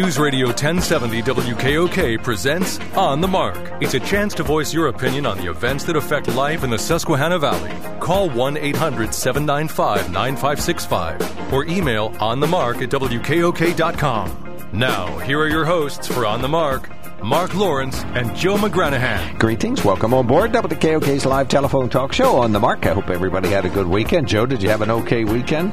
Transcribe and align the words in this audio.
News 0.00 0.16
Radio 0.16 0.46
1070 0.46 1.22
WKOK 1.22 2.22
presents 2.22 2.78
On 2.94 3.20
the 3.20 3.26
Mark. 3.26 3.58
It's 3.80 3.94
a 3.94 3.98
chance 4.00 4.32
to 4.34 4.44
voice 4.44 4.72
your 4.72 4.86
opinion 4.86 5.26
on 5.26 5.38
the 5.38 5.50
events 5.50 5.82
that 5.86 5.96
affect 5.96 6.28
life 6.28 6.62
in 6.62 6.70
the 6.70 6.78
Susquehanna 6.78 7.36
Valley. 7.40 7.72
Call 7.98 8.30
1 8.30 8.58
800 8.58 9.12
795 9.12 10.12
9565 10.12 11.52
or 11.52 11.64
email 11.64 12.10
onthemark 12.10 12.80
at 12.80 12.90
WKOK.com. 12.90 14.68
Now, 14.72 15.18
here 15.18 15.40
are 15.40 15.48
your 15.48 15.64
hosts 15.64 16.06
for 16.06 16.24
On 16.24 16.42
the 16.42 16.48
Mark. 16.48 16.88
Mark 17.20 17.56
Lawrence 17.56 18.04
and 18.14 18.36
Joe 18.36 18.54
McGranahan. 18.54 19.36
Greetings. 19.40 19.84
Welcome 19.84 20.14
on 20.14 20.28
board 20.28 20.52
WKOK's 20.52 21.26
live 21.26 21.48
telephone 21.48 21.88
talk 21.88 22.12
show 22.12 22.36
on 22.36 22.52
the 22.52 22.60
mark. 22.60 22.86
I 22.86 22.94
hope 22.94 23.10
everybody 23.10 23.48
had 23.48 23.64
a 23.64 23.68
good 23.68 23.88
weekend. 23.88 24.28
Joe, 24.28 24.46
did 24.46 24.62
you 24.62 24.68
have 24.68 24.80
an 24.82 24.92
okay 24.92 25.24
weekend? 25.24 25.72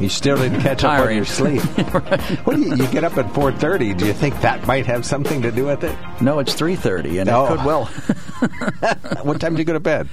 You 0.00 0.08
still 0.08 0.36
didn't 0.36 0.60
catch 0.62 0.82
up 0.84 1.00
on 1.06 1.14
your 1.14 1.24
sleep. 1.24 1.62
What 2.44 2.56
do 2.56 2.62
you, 2.62 2.74
you 2.76 2.86
get 2.88 3.04
up 3.04 3.16
at 3.18 3.26
4:30? 3.32 3.96
Do 3.98 4.06
you 4.06 4.12
think 4.12 4.40
that 4.40 4.66
might 4.66 4.86
have 4.86 5.04
something 5.06 5.42
to 5.42 5.52
do 5.52 5.66
with 5.66 5.84
it? 5.84 5.96
No, 6.20 6.38
it's 6.40 6.54
three 6.54 6.74
thirty, 6.76 7.18
and 7.18 7.28
Oh. 7.28 7.44
it 7.44 7.48
could 7.56 7.64
well 7.64 7.84
what 9.22 9.40
time 9.40 9.54
do 9.54 9.60
you 9.60 9.64
go 9.64 9.72
to 9.74 9.80
bed? 9.80 10.08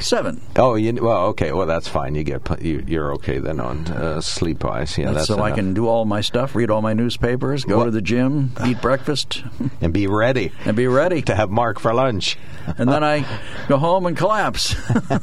seven. 0.00 0.40
Oh, 0.56 0.74
you 0.74 0.92
well, 1.02 1.26
okay. 1.28 1.52
Well, 1.52 1.66
that's 1.66 1.86
fine. 1.88 2.14
You 2.16 2.24
get 2.24 2.42
you, 2.64 2.82
you're 2.86 3.12
okay 3.14 3.38
then 3.38 3.60
on 3.60 3.86
uh, 3.88 4.20
sleep 4.20 4.64
wise. 4.64 4.96
Yeah, 4.98 5.12
that's 5.12 5.26
so 5.28 5.40
I 5.42 5.52
can 5.52 5.74
do 5.74 5.86
all 5.86 6.04
my 6.04 6.20
stuff, 6.20 6.54
read 6.56 6.70
all 6.70 6.82
my 6.82 6.94
newspapers, 6.94 7.64
go 7.64 7.78
What- 7.78 7.84
to 7.86 7.90
the 7.92 8.02
gym, 8.02 8.52
eat 8.66 8.80
breakfast, 8.82 9.42
and 9.80 9.92
be 9.92 10.06
ready 10.08 10.50
and 10.64 10.76
be 10.76 10.86
ready. 10.88 11.22
to 11.22 11.34
have 11.34 11.50
Mark 11.50 11.78
for 11.78 11.92
lunch. 11.94 12.36
And 12.76 12.88
then 12.90 13.02
I 13.02 13.24
go 13.68 13.78
home 13.78 14.04
and 14.06 14.16
collapse. 14.16 14.74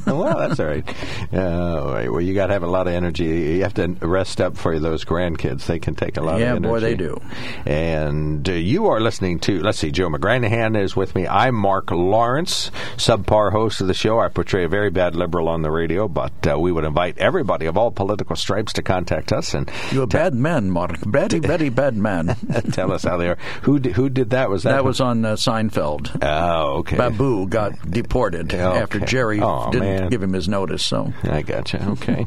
well, 0.08 0.38
that's 0.38 0.60
all 0.60 0.66
right. 0.66 0.84
Uh, 1.32 1.82
all 1.84 1.94
right. 1.94 2.12
Well, 2.12 2.22
you 2.22 2.34
got 2.34 2.48
to 2.48 2.54
have 2.54 2.64
a 2.64 2.68
lot 2.68 2.88
of 2.88 2.94
energy. 2.94 3.26
You 3.26 3.64
have 3.64 3.76
to 3.76 3.95
rest 4.02 4.42
up 4.42 4.58
for 4.58 4.80
those 4.80 5.06
grandkids. 5.06 5.66
They 5.66 5.80
can 5.80 5.96
take 5.96 6.18
a 6.18 6.22
lot 6.22 6.40
Yeah, 6.40 6.52
of 6.52 6.58
energy. 6.58 6.68
boy, 6.70 6.80
they 6.80 6.96
do. 6.96 7.20
And 7.66 8.48
uh, 8.48 8.54
you 8.54 8.88
are 8.88 9.00
listening 9.00 9.40
to, 9.42 9.60
let's 9.62 9.80
see, 9.80 9.92
Joe 9.92 10.10
McGranahan 10.10 10.80
is 10.80 10.96
with 10.96 11.16
me. 11.16 11.28
I'm 11.28 11.56
Mark 11.56 11.92
Lawrence, 11.92 12.72
subpar 12.98 13.52
host 13.52 13.82
of 13.82 13.88
the 13.88 13.94
show. 13.94 14.20
I 14.20 14.28
portray 14.30 14.64
a 14.66 14.68
very 14.70 14.90
bad 14.90 15.16
liberal 15.16 15.48
on 15.50 15.62
the 15.62 15.72
radio, 15.72 16.08
but 16.08 16.34
uh, 16.48 16.60
we 16.60 16.72
would 16.72 16.84
invite 16.84 17.18
everybody 17.18 17.66
of 17.66 17.78
all 17.78 17.92
political 17.92 18.36
stripes 18.36 18.74
to 18.74 18.82
contact 18.84 19.32
us 19.34 19.54
and 19.54 19.70
You're 19.92 20.04
a 20.04 20.08
bad 20.08 20.34
man, 20.34 20.70
Mark. 20.70 20.98
Very, 21.00 21.40
very 21.40 21.70
bad 21.70 21.96
man. 21.96 22.28
tell 22.72 22.92
us 22.92 23.04
how 23.04 23.18
they 23.18 23.30
are. 23.30 23.38
Who 23.64 23.80
did, 23.80 23.94
who 23.94 24.10
did 24.10 24.30
that? 24.32 24.50
Was 24.50 24.64
that? 24.64 24.72
That 24.72 24.86
was 24.86 25.02
on 25.02 25.26
uh, 25.26 25.34
Seinfeld. 25.36 26.18
Oh, 26.22 26.78
okay. 26.80 26.98
Babu 26.98 27.48
got 27.48 27.74
deported 27.92 28.54
Okay. 28.54 28.62
after 28.62 29.00
Jerry 29.00 29.40
Oh, 29.42 29.70
didn't 29.72 29.88
man. 30.02 30.10
give 30.10 30.22
him 30.22 30.34
his 30.34 30.48
notice. 30.48 30.86
So 30.86 31.14
I 31.24 31.42
gotcha. 31.42 31.84
Okay. 31.92 32.26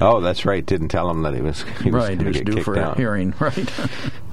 oh, 0.00 0.20
that's 0.20 0.44
right. 0.44 0.64
Didn't 0.64 0.88
tell 0.88 1.03
him 1.10 1.22
that 1.22 1.34
he 1.34 1.40
was 1.40 1.62
he 1.82 1.90
was 1.90 2.04
right, 2.08 2.20
he 2.20 2.26
was 2.26 2.40
due 2.40 2.62
for 2.62 2.78
out. 2.78 2.94
a 2.94 2.96
hearing. 2.96 3.34
Right. 3.40 3.70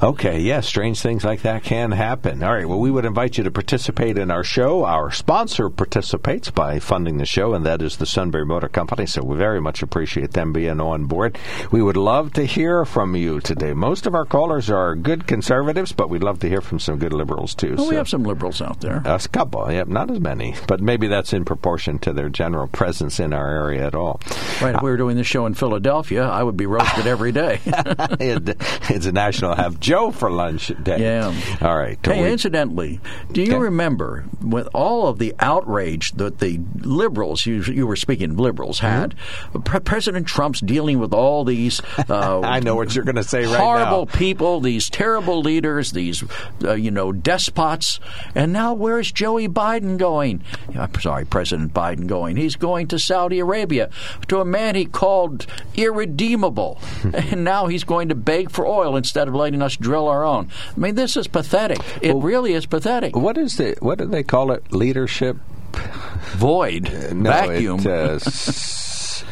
Okay, 0.03 0.39
yeah, 0.39 0.61
strange 0.61 0.99
things 0.99 1.23
like 1.23 1.43
that 1.43 1.63
can 1.63 1.91
happen. 1.91 2.41
All 2.41 2.51
right, 2.51 2.67
well, 2.67 2.79
we 2.79 2.89
would 2.89 3.05
invite 3.05 3.37
you 3.37 3.43
to 3.43 3.51
participate 3.51 4.17
in 4.17 4.31
our 4.31 4.43
show. 4.43 4.83
Our 4.83 5.11
sponsor 5.11 5.69
participates 5.69 6.49
by 6.49 6.79
funding 6.79 7.17
the 7.17 7.25
show, 7.27 7.53
and 7.53 7.63
that 7.67 7.83
is 7.83 7.97
the 7.97 8.07
Sunbury 8.07 8.43
Motor 8.43 8.67
Company, 8.67 9.05
so 9.05 9.21
we 9.23 9.37
very 9.37 9.61
much 9.61 9.83
appreciate 9.83 10.31
them 10.31 10.53
being 10.53 10.81
on 10.81 11.05
board. 11.05 11.37
We 11.71 11.83
would 11.83 11.97
love 11.97 12.33
to 12.33 12.45
hear 12.45 12.83
from 12.83 13.15
you 13.15 13.41
today. 13.41 13.73
Most 13.73 14.07
of 14.07 14.15
our 14.15 14.25
callers 14.25 14.71
are 14.71 14.95
good 14.95 15.27
conservatives, 15.27 15.91
but 15.91 16.09
we'd 16.09 16.23
love 16.23 16.39
to 16.39 16.49
hear 16.49 16.61
from 16.61 16.79
some 16.79 16.97
good 16.97 17.13
liberals, 17.13 17.53
too. 17.53 17.75
Well, 17.75 17.87
we 17.87 17.95
have 17.95 18.09
some 18.09 18.23
liberals 18.23 18.59
out 18.59 18.81
there. 18.81 19.03
a 19.05 19.19
couple, 19.31 19.71
yep, 19.71 19.87
not 19.87 20.09
as 20.09 20.19
many, 20.19 20.55
but 20.67 20.81
maybe 20.81 21.09
that's 21.09 21.31
in 21.31 21.45
proportion 21.45 21.99
to 21.99 22.11
their 22.11 22.29
general 22.29 22.65
presence 22.67 23.19
in 23.19 23.33
our 23.33 23.47
area 23.49 23.85
at 23.85 23.93
all. 23.93 24.19
Right. 24.63 24.73
If 24.73 24.81
we 24.81 24.89
were 24.89 24.97
doing 24.97 25.15
this 25.15 25.27
show 25.27 25.45
in 25.45 25.53
Philadelphia, 25.53 26.23
I 26.23 26.41
would 26.41 26.57
be 26.57 26.65
roasted 26.65 27.05
every 27.05 27.31
day. 27.31 27.59
It- 28.19 28.57
it's 28.89 29.05
a 29.05 29.11
national 29.11 29.55
have 29.55 29.79
Joe 29.91 30.09
for 30.11 30.31
lunch 30.31 30.71
day. 30.83 31.01
Yeah. 31.01 31.33
All 31.61 31.77
right. 31.77 31.99
Hey, 32.01 32.23
We- 32.23 32.31
incidentally, 32.31 33.01
do 33.33 33.41
you 33.41 33.51
Okay. 33.55 33.59
remember 33.63 34.23
with 34.41 34.69
all 34.73 35.07
of 35.07 35.19
the 35.19 35.33
outrage 35.39 36.13
that 36.13 36.39
the 36.39 36.61
liberals, 36.79 37.45
you, 37.45 37.61
you 37.63 37.85
were 37.85 37.97
speaking 37.97 38.37
liberals, 38.37 38.79
had, 38.79 39.15
Pre- 39.65 39.81
President 39.81 40.27
Trump's 40.27 40.61
dealing 40.61 40.97
with 40.99 41.13
all 41.13 41.43
these 41.43 41.81
uh, 42.09 42.39
I 42.43 42.61
know 42.61 42.75
what 42.75 42.95
you're 42.95 43.03
going 43.03 43.17
to 43.17 43.23
say 43.23 43.45
right 43.45 43.59
horrible 43.59 44.05
now. 44.05 44.17
people, 44.17 44.61
these 44.61 44.89
terrible 44.89 45.41
leaders, 45.41 45.91
these 45.91 46.23
uh, 46.63 46.71
you 46.73 46.89
know 46.89 47.11
despots, 47.11 47.99
and 48.33 48.53
now 48.53 48.73
where's 48.73 49.11
Joey 49.11 49.49
Biden 49.49 49.97
going? 49.97 50.41
I'm 50.73 50.93
sorry, 51.01 51.25
President 51.25 51.73
Biden 51.73 52.07
going. 52.07 52.37
He's 52.37 52.55
going 52.55 52.87
to 52.87 52.97
Saudi 52.97 53.39
Arabia 53.39 53.89
to 54.29 54.39
a 54.39 54.45
man 54.45 54.75
he 54.75 54.85
called 54.85 55.45
irredeemable, 55.75 56.79
and 57.13 57.43
now 57.43 57.67
he's 57.67 57.83
going 57.83 58.07
to 58.07 58.15
beg 58.15 58.51
for 58.51 58.65
oil 58.65 58.95
instead 58.95 59.27
of 59.27 59.35
letting 59.35 59.61
us 59.61 59.75
drill 59.81 60.07
our 60.07 60.23
own. 60.23 60.49
I 60.75 60.79
mean, 60.79 60.95
this 60.95 61.17
is 61.17 61.27
pathetic. 61.27 61.79
It 62.01 62.15
really 62.15 62.53
is 62.53 62.65
pathetic. 62.65 63.15
What 63.15 63.37
is 63.37 63.57
the 63.57 63.75
what 63.79 63.97
do 63.99 64.05
they 64.05 64.23
call 64.23 64.51
it? 64.51 64.71
Leadership 64.71 65.37
Void, 66.35 66.91
No, 67.13 67.29
vacuum. 67.29 67.79
It, 67.85 69.23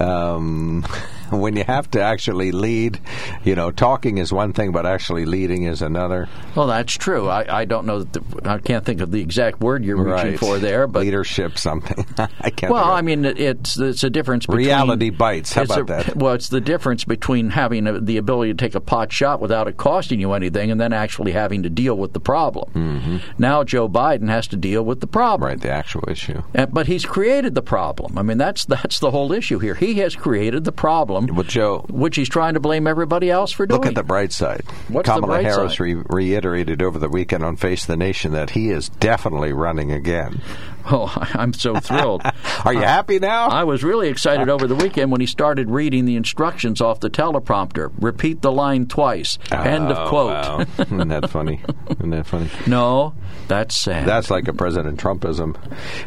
uh, 0.00 0.04
um, 0.36 0.86
when 1.38 1.56
you 1.56 1.64
have 1.64 1.90
to 1.92 2.00
actually 2.02 2.52
lead, 2.52 3.00
you 3.44 3.54
know, 3.54 3.70
talking 3.70 4.18
is 4.18 4.32
one 4.32 4.52
thing, 4.52 4.72
but 4.72 4.86
actually 4.86 5.24
leading 5.24 5.64
is 5.64 5.82
another. 5.82 6.28
well, 6.54 6.66
that's 6.66 6.94
true. 6.94 7.28
I, 7.28 7.60
I 7.60 7.64
don't 7.64 7.86
know. 7.86 8.02
That 8.02 8.12
the, 8.12 8.50
I 8.50 8.58
can't 8.58 8.84
think 8.84 9.00
of 9.00 9.10
the 9.10 9.20
exact 9.20 9.60
word 9.60 9.84
you're 9.84 9.96
reaching 9.96 10.30
right. 10.30 10.38
for 10.38 10.58
there, 10.58 10.86
but 10.86 11.00
leadership 11.00 11.58
something. 11.58 12.04
I 12.40 12.50
can't. 12.50 12.72
Well, 12.72 12.84
I 12.84 13.02
mean, 13.02 13.24
it- 13.24 13.38
it's 13.38 13.78
it's 13.78 14.04
a 14.04 14.10
difference. 14.10 14.46
Between, 14.46 14.66
Reality 14.66 15.10
bites. 15.10 15.52
How 15.52 15.62
about 15.62 15.78
a- 15.80 15.84
that? 15.84 16.16
Well, 16.16 16.34
it's 16.34 16.48
the 16.48 16.60
difference 16.60 17.04
between 17.04 17.50
having 17.50 17.86
a, 17.86 18.00
the 18.00 18.16
ability 18.16 18.52
to 18.52 18.56
take 18.56 18.74
a 18.74 18.80
pot 18.80 19.12
shot 19.12 19.40
without 19.40 19.68
it 19.68 19.76
costing 19.76 20.20
you 20.20 20.32
anything, 20.32 20.70
and 20.70 20.80
then 20.80 20.92
actually 20.92 21.32
having 21.32 21.62
to 21.62 21.70
deal 21.70 21.96
with 21.96 22.12
the 22.12 22.20
problem. 22.20 22.70
Mm-hmm. 22.74 23.16
Now 23.38 23.64
Joe 23.64 23.88
Biden 23.88 24.28
has 24.28 24.46
to 24.48 24.56
deal 24.56 24.84
with 24.84 25.00
the 25.00 25.06
problem. 25.06 25.48
right, 25.48 25.60
the 25.60 25.70
actual 25.70 26.04
issue. 26.08 26.42
Uh, 26.54 26.66
But 26.66 26.86
he's 26.86 27.04
created 27.04 27.54
the 27.54 27.62
problem. 27.62 28.16
I 28.18 28.22
mean, 28.22 28.38
that's 28.38 28.64
that's 28.64 28.98
the 29.00 29.10
whole 29.10 29.32
issue 29.32 29.58
here. 29.58 29.74
He 29.74 29.94
has 29.94 30.14
created 30.14 30.64
the 30.64 30.72
problem, 30.72 31.17
Well, 31.26 31.44
Joe, 31.44 31.84
which 31.88 32.16
he's 32.16 32.28
trying 32.28 32.54
to 32.54 32.60
blame 32.60 32.86
everybody 32.86 33.30
else 33.30 33.52
for 33.52 33.66
doing. 33.66 33.80
Look 33.80 33.86
at 33.86 33.94
the 33.94 34.02
bright 34.02 34.32
side. 34.32 34.62
What's 34.88 35.08
the 35.08 35.14
Kamala 35.14 35.34
bright 35.34 35.44
Harris 35.44 35.72
side? 35.72 35.80
Re- 35.80 36.02
reiterated 36.08 36.82
over 36.82 36.98
the 36.98 37.08
weekend 37.08 37.44
on 37.44 37.56
Face 37.56 37.84
the 37.86 37.96
Nation 37.96 38.32
that 38.32 38.50
he 38.50 38.70
is 38.70 38.88
definitely 38.88 39.52
running 39.52 39.92
again. 39.92 40.40
Oh, 40.98 41.12
I'm 41.34 41.52
so 41.52 41.74
thrilled. 41.80 42.22
Are 42.64 42.72
you 42.72 42.80
happy 42.80 43.18
now? 43.18 43.48
I 43.48 43.64
was 43.64 43.84
really 43.84 44.08
excited 44.08 44.48
over 44.48 44.66
the 44.66 44.74
weekend 44.74 45.10
when 45.12 45.20
he 45.20 45.26
started 45.26 45.68
reading 45.68 46.06
the 46.06 46.16
instructions 46.16 46.80
off 46.80 47.00
the 47.00 47.10
teleprompter. 47.10 47.92
Repeat 48.00 48.40
the 48.40 48.50
line 48.50 48.86
twice. 48.86 49.38
End 49.52 49.90
of 49.90 49.98
Oh, 49.98 50.08
quote. 50.08 50.30
wow. 50.32 50.64
Isn't 50.78 51.08
that 51.08 51.28
funny? 51.28 51.60
Isn't 51.90 52.10
that 52.10 52.26
funny? 52.26 52.48
No, 52.66 53.12
that's 53.48 53.76
sad. 53.76 54.06
That's 54.08 54.30
like 54.30 54.48
a 54.48 54.54
President 54.54 54.98
Trumpism. 54.98 55.56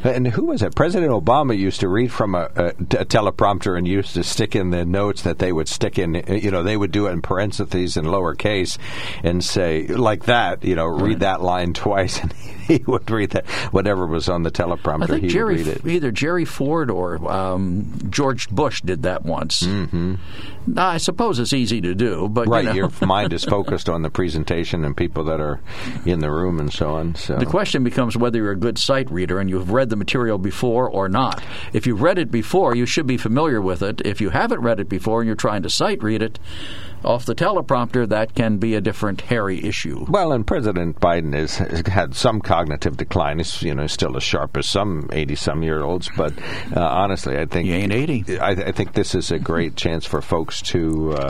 And 0.03 0.27
who 0.27 0.45
was 0.45 0.63
it? 0.63 0.73
President 0.75 1.11
Obama 1.11 1.55
used 1.55 1.81
to 1.81 1.87
read 1.87 2.11
from 2.11 2.33
a, 2.33 2.49
a, 2.55 2.65
a 2.69 3.05
teleprompter 3.05 3.77
and 3.77 3.87
used 3.87 4.15
to 4.15 4.23
stick 4.23 4.55
in 4.55 4.71
the 4.71 4.83
notes 4.83 5.21
that 5.21 5.37
they 5.37 5.51
would 5.53 5.67
stick 5.67 5.99
in, 5.99 6.15
you 6.27 6.49
know, 6.49 6.63
they 6.63 6.75
would 6.77 6.91
do 6.91 7.05
it 7.05 7.11
in 7.11 7.21
parentheses 7.21 7.97
in 7.97 8.05
lowercase 8.05 8.79
and 9.23 9.43
say, 9.43 9.85
like 9.87 10.25
that, 10.25 10.63
you 10.63 10.73
know, 10.75 10.85
read 10.87 11.19
that 11.19 11.41
line 11.41 11.73
twice. 11.73 12.19
And 12.19 12.33
he 12.67 12.83
would 12.87 13.09
read 13.09 13.31
that, 13.31 13.45
whatever 13.71 14.05
was 14.05 14.29
on 14.29 14.43
the 14.43 14.51
teleprompter, 14.51 15.03
I 15.03 15.07
think 15.07 15.23
he 15.23 15.27
Jerry, 15.29 15.57
would 15.57 15.67
read 15.67 15.75
it. 15.77 15.85
either 15.85 16.11
Jerry 16.11 16.45
Ford 16.45 16.89
or 16.89 17.15
um, 17.31 17.93
George 18.09 18.49
Bush 18.49 18.81
did 18.81 19.03
that 19.03 19.23
once. 19.25 19.61
Mm-hmm. 19.63 20.15
I 20.77 20.97
suppose 20.97 21.39
it's 21.39 21.53
easy 21.53 21.81
to 21.81 21.95
do, 21.95 22.29
but 22.29 22.47
Right, 22.47 22.63
you 22.63 22.69
know, 22.69 22.75
your 22.75 22.91
mind 23.01 23.33
is 23.33 23.43
focused 23.43 23.89
on 23.89 24.01
the 24.01 24.09
presentation 24.09 24.85
and 24.85 24.95
people 24.95 25.23
that 25.25 25.39
are 25.39 25.59
in 26.05 26.19
the 26.19 26.31
room 26.31 26.59
and 26.59 26.71
so 26.71 26.91
on. 26.91 27.15
So 27.15 27.35
The 27.37 27.45
question 27.45 27.83
becomes 27.83 28.15
whether 28.17 28.37
you're 28.37 28.51
a 28.51 28.55
good 28.55 28.77
sight 28.77 29.09
reader 29.11 29.39
and 29.39 29.49
you've 29.49 29.71
read 29.71 29.89
the 29.89 29.95
material 29.95 30.37
before 30.37 30.89
or 30.89 31.09
not. 31.09 31.43
If 31.73 31.87
you've 31.87 32.01
read 32.01 32.17
it 32.17 32.31
before, 32.31 32.75
you 32.75 32.85
should 32.85 33.07
be 33.07 33.17
familiar 33.17 33.61
with 33.61 33.81
it. 33.81 34.01
If 34.05 34.21
you 34.21 34.29
haven't 34.29 34.61
read 34.61 34.79
it 34.79 34.89
before 34.89 35.21
and 35.21 35.27
you're 35.27 35.35
trying 35.35 35.63
to 35.63 35.69
sight 35.69 36.01
read 36.03 36.21
it 36.21 36.39
off 37.03 37.25
the 37.25 37.33
teleprompter, 37.33 38.07
that 38.09 38.35
can 38.35 38.57
be 38.57 38.75
a 38.75 38.81
different 38.81 39.21
hairy 39.21 39.63
issue. 39.63 40.05
Well, 40.07 40.31
and 40.31 40.45
President 40.45 40.99
Biden 40.99 41.33
has, 41.33 41.57
has 41.57 41.87
had 41.87 42.15
some 42.15 42.41
cognitive 42.41 42.95
decline. 42.97 43.39
He's 43.39 43.63
you 43.63 43.73
know 43.73 43.87
still 43.87 44.15
as 44.17 44.21
sharp 44.23 44.55
as 44.55 44.69
some 44.69 45.09
eighty-some 45.11 45.63
year 45.63 45.81
olds, 45.81 46.09
but 46.15 46.33
uh, 46.75 46.79
honestly, 46.79 47.37
I 47.39 47.45
think 47.45 47.67
You 47.67 47.73
ain't 47.73 47.91
80. 47.91 48.39
I, 48.39 48.49
I 48.49 48.71
think 48.71 48.93
this 48.93 49.15
is 49.15 49.31
a 49.31 49.39
great 49.39 49.75
chance 49.75 50.05
for 50.05 50.21
folks 50.21 50.50
to 50.59 51.13
uh, 51.13 51.29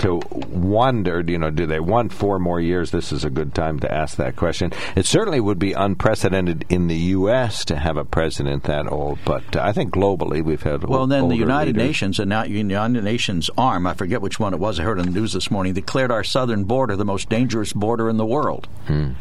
to 0.00 0.20
wonder, 0.48 1.22
you 1.26 1.38
know, 1.38 1.50
do 1.50 1.66
they 1.66 1.80
want 1.80 2.12
four 2.12 2.38
more 2.38 2.60
years? 2.60 2.90
This 2.90 3.12
is 3.12 3.24
a 3.24 3.30
good 3.30 3.54
time 3.54 3.78
to 3.80 3.92
ask 3.92 4.16
that 4.16 4.36
question. 4.36 4.72
It 4.96 5.06
certainly 5.06 5.40
would 5.40 5.58
be 5.58 5.72
unprecedented 5.72 6.64
in 6.68 6.88
the 6.88 6.96
U.S. 6.96 7.64
to 7.66 7.76
have 7.76 7.96
a 7.96 8.04
president 8.04 8.64
that 8.64 8.90
old, 8.90 9.18
but 9.24 9.56
I 9.56 9.72
think 9.72 9.92
globally 9.92 10.42
we've 10.42 10.62
had. 10.62 10.84
Well, 10.84 11.06
then 11.06 11.28
the 11.28 11.36
United 11.36 11.76
leaders. 11.76 11.88
Nations 11.88 12.18
and 12.18 12.28
now 12.28 12.42
the 12.44 12.50
United 12.50 13.04
Nations 13.04 13.50
arm, 13.56 13.86
I 13.86 13.94
forget 13.94 14.22
which 14.22 14.40
one 14.40 14.54
it 14.54 14.60
was. 14.60 14.80
I 14.80 14.84
heard 14.84 14.98
on 14.98 15.06
the 15.06 15.12
news 15.12 15.32
this 15.32 15.50
morning 15.50 15.74
declared 15.74 16.10
our 16.10 16.24
southern 16.24 16.64
border 16.64 16.96
the 16.96 17.04
most 17.04 17.28
dangerous 17.28 17.72
border 17.72 18.08
in 18.08 18.16
the 18.16 18.26
world. 18.26 18.68
Hmm. 18.86 19.12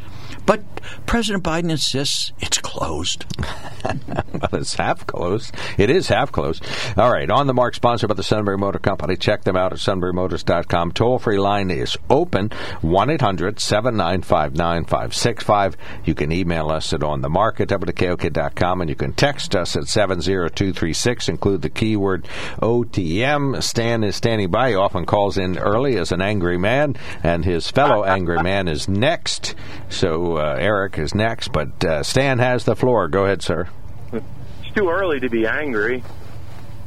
But 0.49 0.63
President 1.05 1.43
Biden 1.43 1.69
insists 1.69 2.33
it's 2.39 2.57
closed. 2.57 3.23
well, 3.83 4.49
it's 4.53 4.73
half 4.73 5.05
closed. 5.05 5.53
It 5.77 5.91
is 5.91 6.07
half 6.07 6.31
closed. 6.31 6.65
All 6.97 7.11
right. 7.11 7.29
On 7.29 7.45
the 7.45 7.53
mark, 7.53 7.75
sponsored 7.75 8.07
by 8.07 8.15
the 8.15 8.23
Sunbury 8.23 8.57
Motor 8.57 8.79
Company. 8.79 9.15
Check 9.15 9.43
them 9.43 9.55
out 9.55 9.73
at 9.73 9.77
sunburymotors.com. 9.77 10.93
Toll 10.93 11.19
free 11.19 11.37
line 11.37 11.69
is 11.69 11.95
open 12.09 12.49
1 12.81 13.09
800 13.11 13.59
795 13.59 14.55
9565. 14.55 15.77
You 16.05 16.15
can 16.15 16.31
email 16.31 16.71
us 16.71 16.93
at 16.93 17.03
on 17.03 17.21
the 17.21 17.29
mark 17.29 17.61
at 17.61 17.67
WKOK.com 17.67 18.81
and 18.81 18.89
you 18.89 18.95
can 18.95 19.13
text 19.13 19.55
us 19.55 19.75
at 19.75 19.87
70236. 19.87 21.29
Include 21.29 21.61
the 21.61 21.69
keyword 21.69 22.27
OTM. 22.59 23.61
Stan 23.61 24.03
is 24.03 24.15
standing 24.15 24.49
by. 24.49 24.69
He 24.69 24.75
often 24.75 25.05
calls 25.05 25.37
in 25.37 25.59
early 25.59 25.95
as 25.97 26.11
an 26.11 26.21
angry 26.21 26.57
man, 26.57 26.95
and 27.21 27.45
his 27.45 27.69
fellow 27.69 28.03
angry 28.03 28.41
man 28.41 28.67
is 28.67 28.89
next. 28.89 29.53
So 29.89 30.38
uh, 30.38 30.38
uh, 30.39 30.55
Eric 30.57 30.97
is 30.97 31.13
next, 31.13 31.51
but 31.51 31.83
uh, 31.83 32.03
Stan 32.03 32.39
has 32.39 32.63
the 32.65 32.75
floor. 32.75 33.07
Go 33.07 33.25
ahead, 33.25 33.41
sir. 33.41 33.67
It's 34.11 34.73
too 34.73 34.89
early 34.89 35.19
to 35.19 35.29
be 35.29 35.45
angry, 35.45 36.03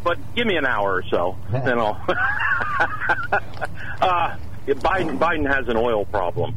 but 0.03 0.19
give 0.35 0.47
me 0.47 0.57
an 0.57 0.67
hour 0.67 0.95
or 0.95 1.05
so, 1.11 1.37
then 1.51 1.79
I'll. 1.79 2.01
uh, 4.01 4.37
Biden 4.67 5.19
Biden 5.19 5.47
has 5.53 5.69
an 5.69 5.77
oil 5.77 6.05
problem. 6.05 6.57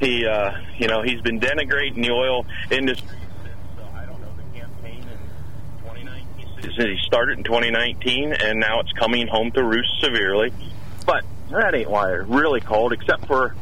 He, 0.00 0.26
uh, 0.26 0.52
you 0.76 0.88
know, 0.88 1.02
he's 1.02 1.20
been 1.20 1.40
denigrating 1.40 2.02
the 2.02 2.10
oil 2.10 2.46
industry 2.70 3.08
since 3.42 3.88
I 3.94 4.06
don't 4.06 4.20
know 4.20 4.28
the 4.36 4.58
campaign 4.58 5.02
in 5.02 5.82
2019. 5.84 6.96
He 6.96 6.98
started 7.06 7.38
in 7.38 7.44
2019, 7.44 8.32
and 8.32 8.58
now 8.58 8.80
it's 8.80 8.92
coming 8.92 9.28
home 9.28 9.52
to 9.52 9.62
roost 9.62 10.00
severely. 10.00 10.52
But 11.06 11.24
that 11.50 11.74
ain't 11.74 11.90
why 11.90 12.08
I 12.08 12.12
really 12.12 12.60
called, 12.60 12.92
except 12.92 13.26
for 13.26 13.54